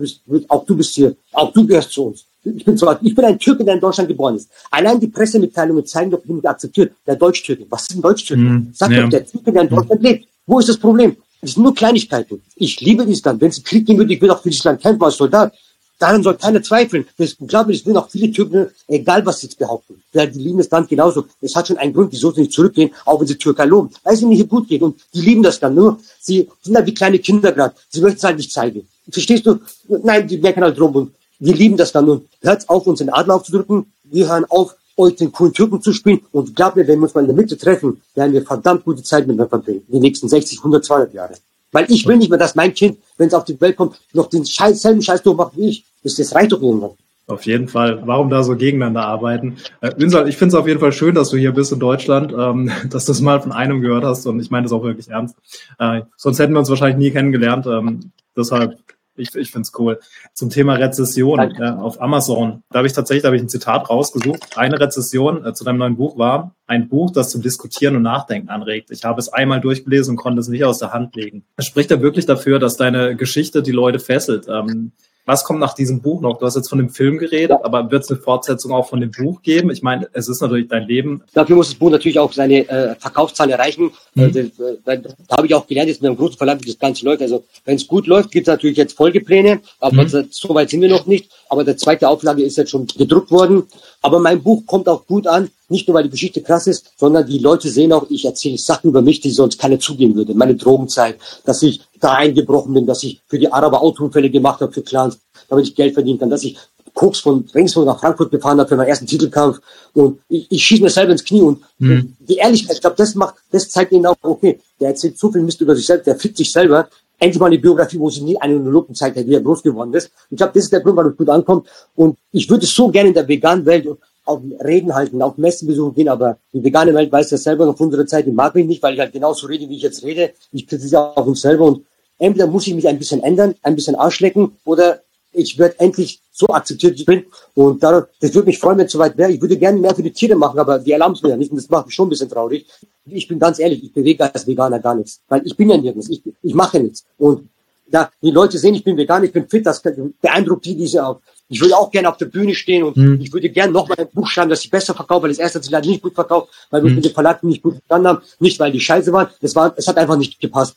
auch 0.49 0.65
du 0.65 0.77
bist 0.77 0.95
hier, 0.95 1.15
auch 1.33 1.53
du 1.53 1.67
gehörst 1.67 1.93
zu 1.93 2.07
uns. 2.07 2.25
Ich 2.45 2.65
bin 2.65 2.79
zwar, 2.79 2.99
ich 3.03 3.15
bin 3.15 3.25
ein 3.25 3.39
Türke, 3.39 3.65
der 3.65 3.75
in 3.75 3.81
Deutschland 3.81 4.09
geboren 4.09 4.37
ist. 4.37 4.49
Allein 4.71 4.99
die 4.99 5.09
Pressemitteilungen 5.09 5.85
zeigen 5.85 6.11
doch, 6.11 6.21
wie 6.25 6.47
akzeptiert. 6.47 6.93
Der 7.07 7.17
Deutsch-Türke. 7.17 7.67
Was 7.69 7.83
ist 7.83 7.97
ein 7.97 8.03
Deutsch-Türke? 8.03 8.43
Mm, 8.43 8.71
Sag 8.73 8.91
ja. 8.91 9.03
doch, 9.03 9.11
der 9.11 9.27
Türke, 9.27 9.53
der 9.53 9.63
in 9.63 9.69
Deutschland 9.69 10.03
lebt. 10.03 10.29
Wo 10.47 10.59
ist 10.59 10.69
das 10.69 10.79
Problem? 10.79 11.17
Das 11.41 11.53
sind 11.53 11.63
nur 11.63 11.75
Kleinigkeiten. 11.75 12.41
Ich 12.57 12.81
liebe 12.81 13.05
dieses 13.05 13.25
Land. 13.25 13.41
Wenn 13.41 13.51
es 13.51 13.63
Krieg 13.63 13.87
gehen 13.87 13.99
würde, 13.99 14.13
ich 14.13 14.21
würde 14.21 14.35
auch 14.35 14.43
für 14.43 14.49
dieses 14.49 14.65
Land 14.65 14.81
kämpfen 14.81 15.03
als 15.03 15.17
Soldat. 15.17 15.53
Daran 15.99 16.23
soll 16.23 16.35
keiner 16.35 16.63
zweifeln. 16.63 17.07
Das, 17.17 17.37
glaub 17.45 17.67
mir, 17.67 17.73
das 17.73 17.85
will 17.85 17.97
auch 17.97 18.09
viele 18.09 18.31
Türken, 18.31 18.69
egal 18.87 19.27
was 19.27 19.41
sie 19.41 19.47
jetzt 19.47 19.59
behaupten. 19.59 20.01
Ja, 20.13 20.27
die 20.27 20.39
lieben 20.39 20.59
das 20.59 20.71
Land 20.71 20.89
genauso. 20.89 21.27
Es 21.41 21.57
hat 21.57 21.67
schon 21.67 21.79
einen 21.79 21.93
Grund, 21.93 22.13
wieso 22.13 22.31
sie 22.31 22.43
nicht 22.43 22.53
zurückgehen, 22.53 22.91
auch 23.05 23.21
wenn 23.21 23.27
sie 23.27 23.37
Türkei 23.37 23.65
loben. 23.65 23.91
Weil 24.05 24.15
es 24.15 24.23
ihnen 24.23 24.33
hier 24.33 24.47
gut 24.47 24.69
geht. 24.69 24.83
Und 24.83 25.01
die 25.13 25.21
lieben 25.21 25.43
das 25.43 25.59
dann 25.59 25.75
nur. 25.75 25.99
Sie 26.21 26.49
sind 26.63 26.77
halt 26.77 26.87
wie 26.87 26.95
kleine 26.95 27.19
Kinder 27.19 27.51
gerade. 27.53 27.75
Sie 27.89 28.01
möchten 28.01 28.19
es 28.19 28.25
halt 28.25 28.37
nicht 28.37 28.53
zeigen. 28.53 28.87
Verstehst 29.11 29.47
du? 29.47 29.59
Nein, 29.89 30.29
die 30.29 30.39
merken 30.39 30.63
halt 30.63 30.81
rum. 30.81 30.95
Und 30.95 31.15
wir 31.41 31.55
lieben 31.55 31.77
das 31.77 31.91
dann. 31.91 32.09
Und 32.09 32.29
hört 32.43 32.69
auf, 32.69 32.87
uns 32.87 33.01
den 33.01 33.11
Adler 33.11 33.35
aufzudrücken. 33.35 33.93
Wir 34.05 34.29
hören 34.29 34.45
auf, 34.49 34.77
euch 34.97 35.17
den 35.17 35.33
coolen 35.33 35.53
Türken 35.53 35.81
zu 35.83 35.93
spielen. 35.93 36.21
Und 36.33 36.55
glaub 36.55 36.77
mir, 36.77 36.87
wenn 36.87 36.99
wir 36.99 37.05
uns 37.05 37.15
mal 37.15 37.23
in 37.23 37.29
der 37.29 37.37
Mitte 37.37 37.57
treffen, 37.57 38.03
werden 38.15 38.33
wir 38.33 38.43
verdammt 38.43 38.85
gute 38.85 39.03
Zeit 39.03 39.27
miteinander 39.27 39.49
verbringen. 39.49 39.83
Die 39.89 40.01
nächsten 40.01 40.29
60, 40.29 40.59
100, 40.59 40.85
200 40.85 41.15
Jahre. 41.15 41.35
Weil 41.73 41.91
ich 41.91 42.07
will 42.07 42.17
nicht 42.17 42.31
mehr, 42.31 42.39
dass 42.39 42.55
mein 42.55 42.75
Kind, 42.75 42.99
wenn 43.19 43.29
es 43.29 43.35
auf 43.35 43.45
die 43.45 43.61
Welt 43.61 43.77
kommt, 43.77 44.01
noch 44.13 44.29
den 44.29 44.45
Scheiß, 44.45 44.83
selben 44.83 45.03
Scheiß 45.03 45.23
durchmacht 45.23 45.53
wie 45.57 45.69
ich. 45.69 45.85
Das, 46.03 46.15
das 46.15 46.35
reicht 46.35 46.53
doch 46.53 46.63
irgendwann. 46.63 46.93
Auf 47.27 47.45
jeden 47.45 47.69
Fall. 47.69 48.01
Warum 48.07 48.31
da 48.31 48.43
so 48.43 48.57
gegeneinander 48.57 49.05
arbeiten? 49.05 49.59
Äh, 49.83 49.93
Ünsal, 49.99 50.29
ich 50.31 50.39
finde 50.39 50.57
es 50.57 50.61
auf 50.61 50.67
jeden 50.67 50.81
Fall 50.81 50.93
schön, 50.93 51.15
dass 51.15 51.29
du 51.29 51.37
hier 51.37 51.53
bist 51.53 51.73
in 51.73 51.79
Deutschland, 51.79 52.33
ähm, 52.33 52.71
dass 52.91 53.05
du 53.05 53.13
es 53.13 53.21
mal 53.21 53.41
von 53.41 53.53
einem 53.53 53.83
gehört 53.83 54.05
hast 54.05 54.27
und 54.27 54.41
ich 54.41 54.51
meine 54.51 54.65
das 54.65 54.73
auch 54.73 54.83
wirklich 54.83 55.09
ernst. 55.09 55.37
Äh, 55.79 56.03
sonst 56.17 56.39
hätten 56.39 56.55
wir 56.55 56.61
uns 56.61 56.71
wahrscheinlich 56.71 56.99
nie 56.99 57.11
kennengelernt. 57.11 57.67
Ähm, 57.67 58.13
deshalb 58.35 58.79
ich, 59.19 59.35
ich 59.35 59.51
finde 59.51 59.63
es 59.63 59.79
cool. 59.79 60.01
Zum 60.33 60.51
Thema 60.51 60.75
Rezession 60.75 61.39
äh, 61.39 61.71
auf 61.71 62.01
Amazon. 62.01 62.63
Da 62.71 62.79
habe 62.79 62.87
ich 62.87 62.93
tatsächlich 62.93 63.23
da 63.23 63.29
hab 63.29 63.35
ich 63.35 63.43
ein 63.43 63.49
Zitat 63.49 63.91
rausgesucht. 63.91 64.57
Eine 64.57 64.81
Rezession 64.81 65.45
äh, 65.45 65.53
zu 65.55 65.65
deinem 65.65 65.79
neuen 65.79 65.97
Buch 65.97 66.19
war 66.19 66.55
ein 66.67 66.89
Buch, 66.89 67.11
das 67.11 67.31
zum 67.31 67.43
Diskutieren 67.43 67.97
und 67.97 68.03
Nachdenken 68.03 68.51
anregt. 68.51 68.91
Ich 68.91 69.05
habe 69.05 69.21
es 69.21 69.33
einmal 69.33 69.61
durchgelesen 69.61 70.13
und 70.13 70.17
konnte 70.17 70.41
es 70.41 70.49
nicht 70.49 70.65
aus 70.65 70.79
der 70.79 70.93
Hand 70.93 71.17
legen. 71.17 71.45
Es 71.57 71.67
spricht 71.67 71.91
ja 71.91 72.01
wirklich 72.01 72.27
dafür, 72.27 72.59
dass 72.59 72.77
deine 72.77 73.17
Geschichte 73.17 73.63
die 73.63 73.73
Leute 73.73 73.99
fesselt. 73.99 74.47
Ähm, 74.49 74.93
was 75.29 75.45
kommt 75.45 75.61
nach 75.61 75.75
diesem 75.75 76.01
Buch 76.01 76.23
noch? 76.23 76.39
Du 76.39 76.47
hast 76.47 76.57
jetzt 76.57 76.71
von 76.71 76.79
dem 76.79 76.89
Film 76.89 77.19
geredet, 77.19 77.59
aber 77.63 77.91
wird 77.91 78.03
es 78.03 78.11
eine 78.11 78.19
Fortsetzung 78.19 78.73
auch 78.73 78.89
von 78.89 78.99
dem 78.99 79.11
Buch 79.11 79.43
geben? 79.43 79.71
Ich 79.71 79.83
meine, 79.83 80.09
es 80.15 80.27
ist 80.27 80.41
natürlich 80.41 80.69
dein 80.69 80.89
Leben. 80.89 81.23
Dafür 81.35 81.55
muss 81.55 81.69
das 81.69 81.75
Buch 81.75 81.91
natürlich 81.91 82.19
auch 82.19 82.33
seine 82.33 82.67
äh, 82.67 82.95
Verkaufszahlen 82.99 83.53
erreichen. 83.53 83.91
Mhm. 84.15 84.23
Also, 84.23 84.39
äh, 84.39 84.53
da, 84.87 84.97
da 84.97 85.37
habe 85.37 85.47
ich 85.47 85.55
auch 85.55 85.67
gelernt, 85.67 85.91
jetzt 85.91 86.01
mit 86.01 86.09
einem 86.09 86.17
großen 86.17 86.39
Verlag, 86.39 86.63
wie 86.63 86.67
das 86.69 86.79
Ganze 86.79 87.05
läuft. 87.05 87.21
Also 87.21 87.45
wenn 87.67 87.77
es 87.77 87.87
gut 87.87 88.07
läuft, 88.07 88.31
gibt 88.31 88.49
es 88.49 88.53
natürlich 88.53 88.79
jetzt 88.79 88.97
Folgepläne, 88.97 89.61
aber 89.81 90.05
mhm. 90.05 90.29
so 90.31 90.55
weit 90.55 90.71
sind 90.71 90.81
wir 90.81 90.89
noch 90.89 91.05
nicht. 91.05 91.31
Aber 91.49 91.65
der 91.65 91.77
zweite 91.77 92.09
Auflage 92.09 92.43
ist 92.43 92.57
jetzt 92.57 92.71
schon 92.71 92.87
gedruckt 92.87 93.31
worden. 93.31 93.65
Aber 94.03 94.19
mein 94.21 94.43
Buch 94.43 94.63
kommt 94.67 94.89
auch 94.89 95.07
gut 95.07 95.27
an, 95.27 95.51
nicht 95.69 95.87
nur, 95.87 95.95
weil 95.97 96.05
die 96.05 96.11
Geschichte 96.11 96.43
krass 96.43 96.67
ist, 96.67 96.93
sondern 96.97 97.27
die 97.27 97.39
Leute 97.39 97.69
sehen 97.69 97.93
auch, 97.93 98.07
ich 98.09 98.25
erzähle 98.25 98.59
Sachen 98.59 98.89
über 98.89 99.03
mich, 99.03 99.21
die 99.21 99.31
sonst 99.31 99.59
keiner 99.59 99.79
zugeben 99.79 100.15
würde. 100.15 100.35
Meine 100.35 100.57
Drogenzeit, 100.57 101.19
dass 101.45 101.63
ich 101.63 101.81
da 102.01 102.15
eingebrochen 102.15 102.75
bin, 102.75 102.87
dass 102.87 103.03
ich 103.03 103.21
für 103.27 103.39
die 103.39 103.53
Araber 103.53 103.83
Autounfälle 103.83 104.31
gemacht 104.31 104.61
habe, 104.61 104.73
für 104.73 104.83
Clans, 104.83 105.19
damit 105.49 105.67
ich 105.67 105.75
Geld 105.75 105.95
verdienen 105.95 106.19
kann, 106.19 106.31
dass 106.31 106.45
ich 106.45 106.57
Koks 106.95 107.21
von 107.21 107.49
Regensburg 107.55 107.87
nach 107.87 108.01
Frankfurt 108.01 108.31
gefahren 108.31 108.59
habe 108.59 108.69
für 108.69 108.77
meinen 108.77 108.89
ersten 108.89 109.07
Titelkampf 109.07 109.61
und 109.95 110.19
ich, 110.29 110.51
ich 110.51 110.65
schieße 110.65 110.83
mir 110.83 110.91
selber 110.91 111.13
ins 111.13 111.25
Knie 111.25 111.43
und 111.43 111.61
mhm. 111.79 112.17
die 112.19 112.37
Ehrlichkeit, 112.37 112.75
ich 112.75 112.81
glaube, 112.81 112.97
das 112.97 113.15
macht, 113.15 113.37
das 113.53 113.71
zeigt 113.71 113.93
ihnen 113.93 114.07
auch, 114.07 114.17
okay, 114.23 114.59
der 114.81 114.89
erzählt 114.89 115.17
so 115.17 115.31
viel 115.31 115.43
Mist 115.43 115.61
über 115.61 115.77
sich 115.77 115.87
selbst, 115.87 116.07
der 116.07 116.17
fickt 116.17 116.37
sich 116.37 116.51
selber, 116.51 116.89
endlich 117.19 117.41
mal 117.41 117.47
eine 117.47 117.59
Biografie, 117.59 117.99
wo 117.99 118.11
sie 118.11 118.23
nie 118.23 118.37
einen 118.39 118.59
Monologen 118.59 118.95
zeigt, 118.95 119.17
wie 119.17 119.35
er 119.35 119.41
groß 119.41 119.63
geworden 119.63 119.93
ist. 119.95 120.11
Ich 120.31 120.37
glaube, 120.37 120.53
das 120.55 120.65
ist 120.65 120.73
der 120.73 120.81
Grund, 120.81 120.97
warum 120.97 121.13
es 121.13 121.17
gut 121.17 121.29
ankommt. 121.29 121.69
Und 121.97 122.17
ich 122.33 122.49
würde 122.49 122.67
so 122.67 122.89
gerne 122.89 123.09
in 123.09 123.15
der 123.15 123.27
veganen 123.27 123.67
Welt 123.67 123.87
auf 124.25 124.43
Reden 124.63 124.95
halten, 124.95 125.23
auf 125.23 125.39
Messen 125.39 125.67
besuchen 125.67 125.95
gehen, 125.95 126.09
aber 126.09 126.39
die 126.53 126.63
vegane 126.63 126.95
Welt 126.95 127.11
weiß 127.11 127.31
ja 127.31 127.39
selber 127.39 127.65
noch 127.65 127.81
unsere 127.81 128.05
Zeit, 128.05 128.27
die 128.27 128.31
mag 128.31 128.55
mich 128.55 128.67
nicht, 128.67 128.83
weil 128.83 128.95
ich 128.95 129.01
halt 129.01 129.13
genauso 129.13 129.47
rede, 129.47 129.69
wie 129.69 129.77
ich 129.77 129.83
jetzt 129.83 130.05
rede. 130.05 130.33
Ich 130.53 130.67
kritisiere 130.67 131.17
auch 131.17 131.27
uns 131.27 131.41
selber 131.41 131.65
und 131.65 131.87
entweder 132.19 132.47
muss 132.47 132.67
ich 132.67 132.75
mich 132.75 132.87
ein 132.87 132.99
bisschen 132.99 133.23
ändern, 133.23 133.55
ein 133.63 133.75
bisschen 133.75 133.95
arschlecken 133.95 134.53
oder 134.67 135.01
ich 135.39 135.59
werde 135.59 135.79
endlich 135.79 136.21
so 136.33 136.47
akzeptiert, 136.49 136.95
wie 136.95 137.01
ich 137.01 137.07
bin. 137.07 137.25
Und 137.55 137.83
dadurch, 137.83 138.07
das 138.21 138.35
würde 138.35 138.47
mich 138.47 138.59
freuen, 138.59 138.79
wenn 138.79 138.87
es 138.87 138.93
soweit 138.93 139.17
wäre. 139.17 139.33
Ich 139.33 139.41
würde 139.41 139.57
gerne 139.57 139.79
mehr 139.79 139.95
für 139.95 140.03
die 140.03 140.13
Tiere 140.13 140.37
machen, 140.37 140.59
aber 140.59 140.79
die 140.79 140.93
erlauben 140.93 141.15
es 141.15 141.23
mir 141.23 141.31
ja 141.31 141.37
nicht. 141.37 141.51
Und 141.51 141.57
das 141.57 141.69
macht 141.69 141.87
mich 141.87 141.95
schon 141.95 142.07
ein 142.07 142.11
bisschen 142.11 142.29
traurig. 142.29 142.67
Ich 143.07 143.27
bin 143.27 143.39
ganz 143.39 143.59
ehrlich, 143.59 143.83
ich 143.83 143.93
bewege 143.93 144.33
als 144.33 144.47
Veganer 144.47 144.79
gar 144.79 144.95
nichts. 144.95 145.21
Weil 145.29 145.43
ich 145.45 145.57
bin 145.57 145.71
ja 145.71 145.77
nirgends. 145.77 146.09
Ich, 146.09 146.23
ich 146.43 146.55
mache 146.55 146.81
nichts. 146.81 147.05
Und 147.17 147.49
da, 147.91 148.11
die 148.23 148.31
Leute 148.31 148.59
sehen, 148.59 148.75
ich 148.75 148.85
bin 148.85 148.97
vegan, 148.97 149.25
ich 149.25 149.33
bin 149.33 149.49
fit, 149.49 149.65
das 149.65 149.83
beeindruckt 150.21 150.65
die, 150.65 150.77
diese 150.77 151.07
auch. 151.07 151.21
Ich 151.49 151.61
würde 151.61 151.77
auch 151.77 151.91
gerne 151.91 152.11
auf 152.11 152.19
der 152.19 152.27
Bühne 152.27 152.55
stehen 152.55 152.83
und 152.83 152.97
mhm. 152.97 153.19
ich 153.21 153.33
würde 153.33 153.49
gerne 153.49 153.73
noch 153.73 153.89
mal 153.89 153.99
ein 153.99 154.09
Buch 154.13 154.27
schreiben, 154.29 154.51
das 154.51 154.63
ich 154.63 154.71
besser 154.71 154.95
verkaufe, 154.95 155.23
weil 155.23 155.31
das 155.31 155.39
erste 155.39 155.59
hat 155.59 155.65
sich 155.65 155.73
leider 155.73 155.89
nicht 155.89 156.03
gut 156.03 156.15
verkauft, 156.15 156.53
weil 156.71 156.83
wir 156.83 156.91
mhm. 156.91 156.97
mit 156.97 157.07
den 157.07 157.13
Verlagen 157.13 157.49
nicht 157.49 157.63
gut 157.63 157.77
verstanden 157.77 158.09
haben. 158.09 158.23
Nicht, 158.39 158.61
weil 158.61 158.71
die 158.71 158.81
scheiße 158.81 159.11
waren, 159.13 159.29
es 159.41 159.57
war, 159.57 159.73
es 159.77 159.89
hat 159.89 159.97
einfach 159.97 160.19
nicht 160.19 160.39
gepasst. 160.39 160.77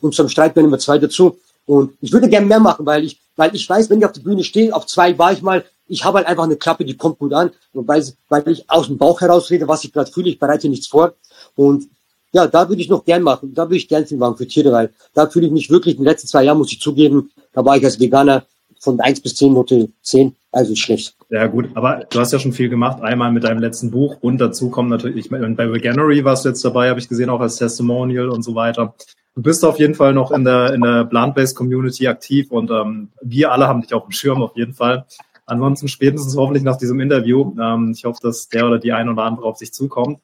Und 0.00 0.14
zum 0.14 0.28
Streit 0.28 0.56
werden 0.56 0.66
immer 0.66 0.78
zwei 0.78 0.98
dazu. 0.98 1.36
Und 1.68 1.92
ich 2.00 2.10
würde 2.14 2.30
gerne 2.30 2.46
mehr 2.46 2.60
machen, 2.60 2.86
weil 2.86 3.04
ich, 3.04 3.20
weil 3.36 3.54
ich 3.54 3.68
weiß, 3.68 3.90
wenn 3.90 3.98
ich 3.98 4.06
auf 4.06 4.12
der 4.12 4.22
Bühne 4.22 4.42
stehe, 4.42 4.74
auf 4.74 4.86
zwei 4.86 5.18
war 5.18 5.34
ich 5.34 5.42
mal, 5.42 5.66
ich 5.86 6.02
habe 6.02 6.16
halt 6.16 6.26
einfach 6.26 6.44
eine 6.44 6.56
Klappe, 6.56 6.86
die 6.86 6.96
kommt 6.96 7.18
gut 7.18 7.34
an. 7.34 7.50
Weil, 7.74 8.02
weil 8.30 8.48
ich 8.48 8.70
aus 8.70 8.86
dem 8.86 8.96
Bauch 8.96 9.20
heraus 9.20 9.50
rede, 9.50 9.68
was 9.68 9.84
ich 9.84 9.92
gerade 9.92 10.10
fühle, 10.10 10.30
ich 10.30 10.38
bereite 10.38 10.70
nichts 10.70 10.86
vor. 10.86 11.12
Und 11.56 11.84
ja, 12.32 12.46
da 12.46 12.70
würde 12.70 12.80
ich 12.80 12.88
noch 12.88 13.04
gern 13.04 13.22
machen. 13.22 13.52
Da 13.52 13.64
würde 13.64 13.76
ich 13.76 13.86
gern 13.86 14.06
viel 14.06 14.16
machen 14.16 14.38
für 14.38 14.48
Tiere, 14.48 14.72
weil 14.72 14.94
da 15.12 15.26
fühle 15.26 15.46
ich 15.46 15.52
mich 15.52 15.68
wirklich, 15.68 15.96
in 15.96 16.00
den 16.00 16.06
letzten 16.06 16.28
zwei 16.28 16.44
Jahren 16.44 16.56
muss 16.56 16.72
ich 16.72 16.80
zugeben, 16.80 17.30
da 17.52 17.62
war 17.62 17.76
ich 17.76 17.84
als 17.84 18.00
Veganer 18.00 18.46
von 18.80 18.98
eins 19.00 19.20
bis 19.20 19.34
zehn 19.34 19.52
Note 19.52 19.90
zehn, 20.00 20.34
also 20.50 20.74
schlecht. 20.74 21.16
Ja 21.28 21.48
gut, 21.48 21.68
aber 21.74 22.06
du 22.08 22.18
hast 22.18 22.32
ja 22.32 22.38
schon 22.38 22.54
viel 22.54 22.70
gemacht, 22.70 23.02
einmal 23.02 23.30
mit 23.30 23.44
deinem 23.44 23.60
letzten 23.60 23.90
Buch 23.90 24.16
und 24.22 24.38
dazu 24.38 24.70
kommen 24.70 24.88
natürlich, 24.88 25.26
ich 25.26 25.30
meine, 25.30 25.46
bei 25.50 25.70
Veganery 25.70 26.24
warst 26.24 26.46
du 26.46 26.48
jetzt 26.48 26.64
dabei, 26.64 26.88
habe 26.88 27.00
ich 27.00 27.08
gesehen, 27.08 27.28
auch 27.28 27.40
als 27.40 27.56
Testimonial 27.56 28.30
und 28.30 28.42
so 28.42 28.54
weiter 28.54 28.94
du 29.38 29.42
bist 29.42 29.64
auf 29.64 29.78
jeden 29.78 29.94
Fall 29.94 30.14
noch 30.14 30.32
in 30.32 30.44
der, 30.44 30.74
in 30.74 30.80
der 30.80 31.04
Plant-Based 31.04 31.54
Community 31.54 32.08
aktiv 32.08 32.50
und 32.50 32.72
ähm, 32.72 33.10
wir 33.22 33.52
alle 33.52 33.68
haben 33.68 33.82
dich 33.82 33.94
auf 33.94 34.02
dem 34.02 34.10
Schirm 34.10 34.42
auf 34.42 34.56
jeden 34.56 34.74
Fall. 34.74 35.06
Ansonsten 35.46 35.86
spätestens 35.86 36.36
hoffentlich 36.36 36.64
nach 36.64 36.76
diesem 36.76 36.98
Interview. 36.98 37.54
Ähm, 37.60 37.92
ich 37.94 38.04
hoffe, 38.04 38.18
dass 38.20 38.48
der 38.48 38.66
oder 38.66 38.80
die 38.80 38.92
ein 38.92 39.08
oder 39.08 39.22
andere 39.22 39.46
auf 39.46 39.56
sich 39.56 39.72
zukommt. 39.72 40.18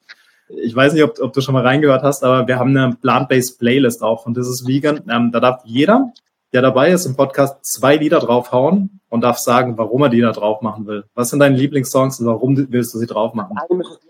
Ich 0.48 0.74
weiß 0.74 0.94
nicht, 0.94 1.04
ob, 1.04 1.20
ob 1.20 1.32
du 1.32 1.40
schon 1.40 1.54
mal 1.54 1.62
reingehört 1.62 2.02
hast, 2.02 2.24
aber 2.24 2.48
wir 2.48 2.58
haben 2.58 2.76
eine 2.76 2.96
Plant-Based 2.96 3.60
Playlist 3.60 4.02
auch 4.02 4.26
und 4.26 4.36
das 4.36 4.48
ist 4.48 4.66
vegan. 4.66 5.02
Ähm, 5.08 5.30
da 5.30 5.38
darf 5.38 5.62
jeder, 5.64 6.12
der 6.52 6.62
dabei 6.62 6.90
ist 6.90 7.06
im 7.06 7.14
Podcast, 7.14 7.64
zwei 7.64 7.96
Lieder 7.96 8.18
draufhauen 8.18 8.98
und 9.10 9.20
darf 9.20 9.38
sagen, 9.38 9.78
warum 9.78 10.02
er 10.02 10.08
die 10.08 10.22
da 10.22 10.32
drauf 10.32 10.60
machen 10.60 10.88
will. 10.88 11.04
Was 11.14 11.30
sind 11.30 11.38
deine 11.38 11.56
Lieblingssongs 11.56 12.18
und 12.18 12.26
warum 12.26 12.66
willst 12.70 12.92
du 12.94 12.98
sie 12.98 13.06
drauf 13.06 13.32
machen? 13.32 13.56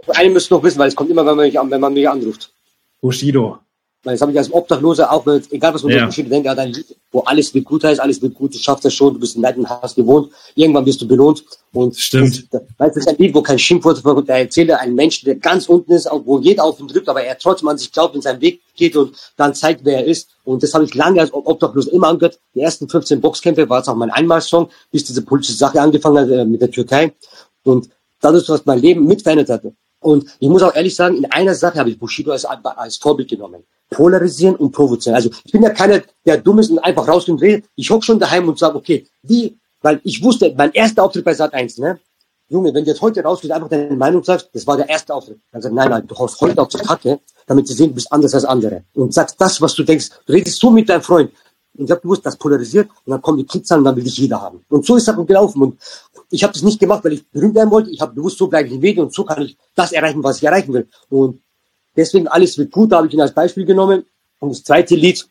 Eine 0.09 0.31
müsst 0.31 0.51
ihr 0.51 0.57
noch 0.57 0.65
wissen, 0.65 0.79
weil 0.79 0.89
es 0.89 0.97
kommt 0.97 1.11
immer, 1.11 1.27
wenn 1.27 1.37
man 1.37 1.45
mich, 1.45 1.55
wenn 1.55 1.81
man 1.81 1.93
mich 1.93 2.09
anruft. 2.09 2.55
Bushido. 3.03 3.59
Weil 4.05 4.15
das 4.15 4.21
habe 4.21 4.33
ich 4.33 4.39
als 4.39 4.53
Obdachloser 4.53 5.11
auch, 5.11 5.27
egal 5.27 5.73
was 5.73 5.83
man 5.83 5.93
ja. 5.93 6.11
so 6.11 6.23
denkt, 6.23 6.47
er 6.47 6.59
ein 6.59 6.73
Lied, 6.73 6.95
wo 7.11 7.21
alles 7.21 7.55
wird 7.55 7.65
gut 7.65 7.85
heißt, 7.85 8.01
alles 8.01 8.21
wird 8.21 8.35
gut, 8.35 8.55
du 8.55 8.59
schaffst 8.59 8.85
das 8.85 8.93
schon, 8.93 9.15
du 9.15 9.21
bist 9.21 9.35
in 9.35 9.43
deinem 9.43 9.69
Haus 9.69 9.95
gewohnt, 9.95 10.31
irgendwann 10.55 10.85
wirst 10.85 11.01
du 11.01 11.09
belohnt. 11.09 11.43
Und 11.73 11.97
Stimmt. 11.97 12.53
Das, 12.53 12.63
das 12.77 12.97
ist 12.99 13.09
ein 13.09 13.17
Lied, 13.17 13.35
wo 13.35 13.41
kein 13.41 13.59
Schimpfwort 13.59 13.99
vorkommt, 13.99 14.29
er 14.29 14.41
erzählt 14.41 14.71
einen 14.73 14.95
Menschen, 14.95 15.25
der 15.25 15.37
ganz 15.37 15.69
unten 15.71 15.93
ist, 15.93 16.07
wo 16.25 16.39
jeder 16.39 16.65
auf 16.65 16.79
ihn 16.81 16.87
drückt, 16.87 17.09
aber 17.09 17.25
er 17.25 17.39
trotzdem 17.39 17.69
an 17.69 17.79
sich 17.79 17.91
glaubt 17.91 18.15
und 18.15 18.21
seinen 18.21 18.43
Weg 18.43 18.61
geht 18.77 18.95
und 18.95 19.17
dann 19.39 19.55
zeigt, 19.55 19.81
wer 19.85 20.01
er 20.01 20.05
ist. 20.05 20.29
Und 20.45 20.63
das 20.63 20.75
habe 20.75 20.85
ich 20.85 20.95
lange 20.95 21.21
als 21.21 21.33
Obdachloser 21.33 21.93
immer 21.93 22.09
angehört. 22.09 22.39
Die 22.55 22.61
ersten 22.61 22.87
15 22.87 23.23
Boxkämpfe 23.23 23.67
war 23.71 23.81
es 23.81 23.89
auch 23.89 23.97
mein 23.97 24.11
Einmalsong, 24.11 24.69
bis 24.91 25.05
diese 25.05 25.23
politische 25.23 25.57
Sache 25.57 25.81
angefangen 25.81 26.19
hat 26.19 26.29
äh, 26.29 26.45
mit 26.45 26.61
der 26.61 26.71
Türkei. 26.71 27.15
Und 27.63 27.89
dadurch, 28.21 28.47
was 28.51 28.67
mein 28.67 28.81
Leben 28.81 29.07
mit 29.07 29.23
verändert 29.23 29.49
hatte. 29.49 29.75
Und 30.01 30.27
ich 30.39 30.49
muss 30.51 30.63
auch 30.63 30.75
ehrlich 30.75 30.95
sagen, 30.95 31.17
in 31.17 31.25
einer 31.33 31.55
Sache 31.55 31.79
habe 31.79 31.89
ich 31.89 31.99
Bushido 31.99 32.33
als, 32.33 32.45
als 32.45 32.99
Vorbild 32.99 33.31
genommen 33.31 33.65
polarisieren 33.95 34.57
und 34.57 34.73
provozieren. 34.73 35.15
Also 35.15 35.31
ich 35.45 35.53
bin 35.53 35.63
ja 35.63 35.71
keiner, 35.71 36.03
der 36.27 36.39
dumm 36.39 36.59
ist 36.59 36.71
und 36.71 36.79
einfach 36.81 37.07
raus 37.07 37.29
und 37.29 37.41
redet. 37.41 37.67
Ich 37.77 37.91
hock 37.91 38.05
schon 38.05 38.19
daheim 38.19 38.49
und 38.49 38.59
sage, 38.59 38.77
okay, 38.77 39.07
wie, 39.23 39.57
weil 39.81 40.01
ich 40.05 40.23
wusste, 40.23 40.53
mein 40.57 40.73
erster 40.73 41.05
Auftritt 41.05 41.25
bei 41.25 41.35
Sat 41.35 41.55
1, 41.55 41.79
ne? 41.79 41.99
Junge, 42.49 42.75
wenn 42.75 42.85
du 42.85 42.91
jetzt 42.91 43.01
heute 43.01 43.23
rausgehst, 43.23 43.53
einfach 43.53 43.69
deine 43.69 43.97
Meinung 43.97 44.23
sagst, 44.23 44.51
das 44.53 44.67
war 44.67 44.77
der 44.77 44.89
erste 44.89 45.15
Auftritt. 45.15 45.39
Dann 45.51 45.63
sagst 45.63 45.75
nein, 45.75 45.89
nein, 45.89 46.07
du 46.07 46.15
haust 46.17 46.39
heute 46.41 46.61
auf 46.61 46.69
die 46.69 46.77
Kacke, 46.79 47.19
damit 47.47 47.67
sie 47.67 47.75
sehen, 47.75 47.89
du 47.89 47.95
bist 47.95 48.13
anders 48.13 48.35
als 48.35 48.45
andere. 48.45 48.85
Und 48.95 49.15
sagst 49.15 49.41
das, 49.41 49.61
was 49.61 49.75
du 49.75 49.83
denkst. 49.83 50.11
Du 50.27 50.33
redest 50.33 50.61
so 50.61 50.71
mit 50.71 50.89
deinem 50.89 51.03
Freund. 51.03 51.31
Und 51.77 51.87
ich 51.87 51.91
habe 51.91 52.03
gewusst, 52.03 52.25
das 52.25 52.37
polarisiert 52.37 52.89
und 53.05 53.11
dann 53.11 53.23
kommen 53.23 53.39
die 53.39 53.47
Klickzahlen 53.47 53.81
und 53.81 53.87
dann 53.87 53.97
will 53.97 54.05
dich 54.05 54.17
jeder 54.19 54.41
haben. 54.41 54.65
Und 54.69 54.85
so 54.85 54.97
ist 54.97 55.09
das 55.09 55.17
gelaufen. 55.27 55.63
Und 55.63 55.81
ich 56.31 56.43
habe 56.45 56.53
das 56.53 56.63
nicht 56.63 56.79
gemacht, 56.79 57.03
weil 57.05 57.15
ich 57.15 57.29
berühmt 57.31 57.55
werden 57.55 57.71
wollte. 57.71 57.91
Ich 57.91 58.01
habe 58.01 58.15
bewusst, 58.15 58.39
so 58.39 58.47
bleibe 58.47 58.69
ich 58.69 58.75
im 58.75 58.83
Weg 58.83 58.99
und 58.99 59.13
so 59.13 59.25
kann 59.25 59.43
ich 59.43 59.57
das 59.75 59.93
erreichen, 59.93 60.23
was 60.23 60.37
ich 60.37 60.45
erreichen 60.45 60.73
will. 60.73 60.87
Und 61.09 61.41
Deswegen 61.97 62.29
alles 62.29 62.59
wird 62.59 62.73
gut, 62.73 62.93
da 62.93 62.99
habe 62.99 63.07
ich 63.07 63.15
ihn 63.15 63.21
als 63.21 63.33
Beispiel 63.33 63.65
genommen. 63.65 64.05
Und 64.41 64.51
das 64.51 64.65
zweite 64.65 64.95
Lied, 64.95 65.27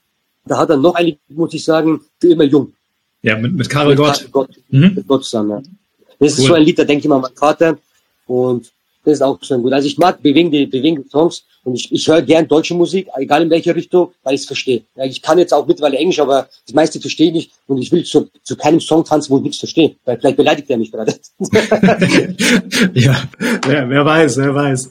da 0.45 0.57
hat 0.57 0.69
er 0.69 0.77
noch 0.77 0.95
ein 0.95 1.05
Lied, 1.05 1.19
muss 1.29 1.53
ich 1.53 1.63
sagen, 1.63 2.01
für 2.19 2.29
immer 2.29 2.45
jung. 2.45 2.73
Ja, 3.21 3.37
mit, 3.37 3.53
mit 3.53 3.69
Karel 3.69 3.95
Gott. 3.95 4.15
Karel 4.15 4.29
Gott, 4.31 4.49
mhm. 4.69 4.93
Mit 4.95 5.07
Gott 5.07 5.23
zusammen, 5.23 5.49
ja. 5.49 5.61
Das 6.19 6.37
cool. 6.37 6.43
ist 6.43 6.47
so 6.47 6.53
ein 6.53 6.63
Lied, 6.63 6.79
da 6.79 6.83
denke 6.83 7.03
ich 7.03 7.09
mal 7.09 7.15
an 7.15 7.21
meinen 7.23 7.35
Vater. 7.35 7.77
Und 8.27 8.71
das 9.03 9.15
ist 9.15 9.21
auch 9.21 9.37
schon 9.43 9.61
gut. 9.61 9.73
Also 9.73 9.87
ich 9.87 9.97
mag 9.97 10.21
bewegende, 10.21 10.65
bewegende 10.67 11.07
Songs 11.09 11.43
und 11.63 11.75
ich, 11.75 11.91
ich 11.91 12.07
höre 12.07 12.21
gern 12.21 12.47
deutsche 12.47 12.73
Musik, 12.73 13.07
egal 13.17 13.43
in 13.43 13.49
welche 13.49 13.75
Richtung, 13.75 14.11
weil 14.23 14.35
ich 14.35 14.41
es 14.41 14.47
verstehe. 14.47 14.83
Ja, 14.95 15.05
ich 15.05 15.21
kann 15.21 15.37
jetzt 15.37 15.53
auch 15.53 15.67
mittlerweile 15.67 15.97
Englisch, 15.97 16.19
aber 16.19 16.47
das 16.65 16.73
meiste 16.73 16.99
verstehe 16.99 17.27
ich 17.27 17.33
nicht 17.33 17.51
und 17.67 17.79
ich 17.81 17.91
will 17.91 18.03
zu, 18.03 18.29
zu 18.43 18.55
keinem 18.55 18.79
Song 18.79 19.03
tanzen, 19.03 19.31
wo 19.31 19.37
ich 19.37 19.43
nichts 19.43 19.59
verstehe, 19.59 19.95
weil 20.05 20.17
vielleicht 20.19 20.37
beleidigt 20.37 20.69
er 20.69 20.77
mich 20.77 20.91
gerade. 20.91 21.13
ja, 22.93 23.23
wer, 23.65 23.89
wer 23.89 24.05
weiß, 24.05 24.37
wer 24.37 24.55
weiß. 24.55 24.89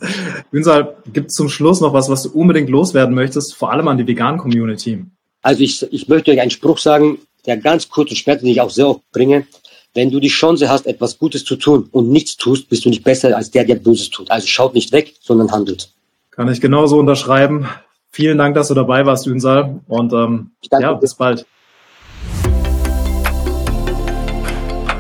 Ünsal, 0.51 0.97
gibt 1.13 1.31
es 1.31 1.35
zum 1.35 1.49
Schluss 1.49 1.81
noch 1.81 1.93
was, 1.93 2.09
was 2.09 2.25
du 2.25 2.31
unbedingt 2.31 2.69
loswerden 2.69 3.15
möchtest, 3.15 3.55
vor 3.55 3.73
allem 3.73 3.89
an 3.89 3.99
die 3.99 4.07
veganen 4.07 4.39
Community? 4.39 5.05
Also 5.43 5.63
ich, 5.63 5.83
ich 5.91 6.09
möchte 6.09 6.31
euch 6.31 6.41
einen 6.41 6.51
Spruch 6.51 6.79
sagen, 6.79 7.19
der 7.47 7.57
ganz 7.57 7.89
kurz 7.89 8.11
und 8.11 8.17
schmerzt, 8.17 8.43
den 8.43 8.51
ich 8.51 8.61
auch 8.61 8.71
sehr 8.71 8.89
oft 8.89 9.01
bringe. 9.13 9.47
Wenn 9.95 10.11
du 10.11 10.21
die 10.21 10.29
Chance 10.29 10.71
hast, 10.71 10.87
etwas 10.87 11.19
Gutes 11.19 11.45
zu 11.45 11.55
tun 11.57 11.87
und 11.93 12.09
nichts 12.09 12.39
tust, 12.39 12.71
bist 12.71 12.87
du 12.87 12.89
nicht 12.89 13.05
besser 13.05 13.37
als 13.37 13.51
der, 13.51 13.65
der 13.65 13.75
Böses 13.75 14.09
tut. 14.09 14.31
Also 14.31 14.47
schaut 14.47 14.73
nicht 14.73 14.91
weg, 14.91 15.13
sondern 15.21 15.53
handelt. 15.53 15.91
Kann 16.31 16.49
ich 16.49 16.63
genauso 16.63 16.99
unterschreiben. 16.99 17.69
Vielen 18.11 18.39
Dank, 18.39 18.55
dass 18.55 18.69
du 18.69 18.75
dabei 18.75 19.05
warst, 19.05 19.27
Ünsal. 19.27 19.81
Und 19.89 20.15
ähm, 20.15 20.53
ja, 20.71 20.95
bis 20.95 21.15
bald. 21.15 21.45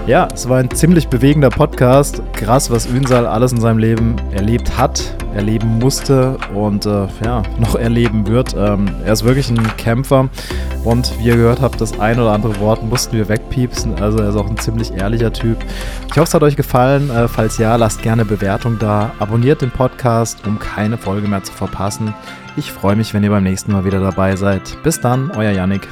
Ja, 0.07 0.28
es 0.34 0.47
war 0.51 0.59
ein 0.59 0.70
ziemlich 0.70 1.09
bewegender 1.09 1.49
Podcast. 1.49 2.22
Krass, 2.34 2.70
was 2.70 2.84
Ünsal 2.84 3.26
alles 3.26 3.53
in 3.53 3.62
seinem 3.62 3.78
Leben 3.78 4.16
erlebt 4.32 4.76
hat, 4.76 5.16
erleben 5.35 5.78
musste 5.78 6.37
und 6.55 6.87
äh, 6.87 7.07
ja, 7.24 7.43
noch 7.59 7.74
erleben 7.74 8.26
wird. 8.26 8.55
Ähm, 8.57 8.87
er 9.05 9.12
ist 9.12 9.24
wirklich 9.24 9.51
ein 9.51 9.76
Kämpfer 9.76 10.28
und 10.85 11.18
wie 11.18 11.28
ihr 11.28 11.37
gehört 11.37 11.61
habt, 11.61 11.80
das 11.80 11.99
ein 12.01 12.18
oder 12.18 12.33
andere 12.33 12.59
Wort 12.61 12.83
mussten 12.83 13.16
wir 13.16 13.28
wegpiepsen. 13.28 14.03
Also 14.03 14.18
er 14.18 14.30
ist 14.30 14.37
auch 14.37 14.49
ein 14.49 14.59
ziemlich 14.59 14.93
ehrlicher 14.93 15.33
Typ. 15.33 15.59
Ich 16.11 16.18
hoffe, 16.18 16.28
es 16.28 16.35
hat 16.35 16.43
euch 16.43 16.57
gefallen. 16.57 17.11
Äh, 17.11 17.28
falls 17.28 17.59
ja, 17.59 17.76
lasst 17.76 18.03
gerne 18.03 18.24
Bewertung 18.24 18.78
da. 18.78 19.12
Abonniert 19.18 19.62
den 19.62 19.70
Podcast, 19.70 20.47
um 20.47 20.59
keine 20.59 20.99
Folge 20.99 21.28
mehr 21.28 21.43
zu 21.43 21.53
verpassen. 21.53 22.14
Ich 22.57 22.70
freue 22.70 22.97
mich, 22.97 23.14
wenn 23.14 23.22
ihr 23.22 23.30
beim 23.30 23.45
nächsten 23.45 23.72
Mal 23.72 23.85
wieder 23.85 24.01
dabei 24.01 24.37
seid. 24.37 24.76
Bis 24.83 25.01
dann, 25.01 25.30
euer 25.30 25.53
Yannick. 25.53 25.89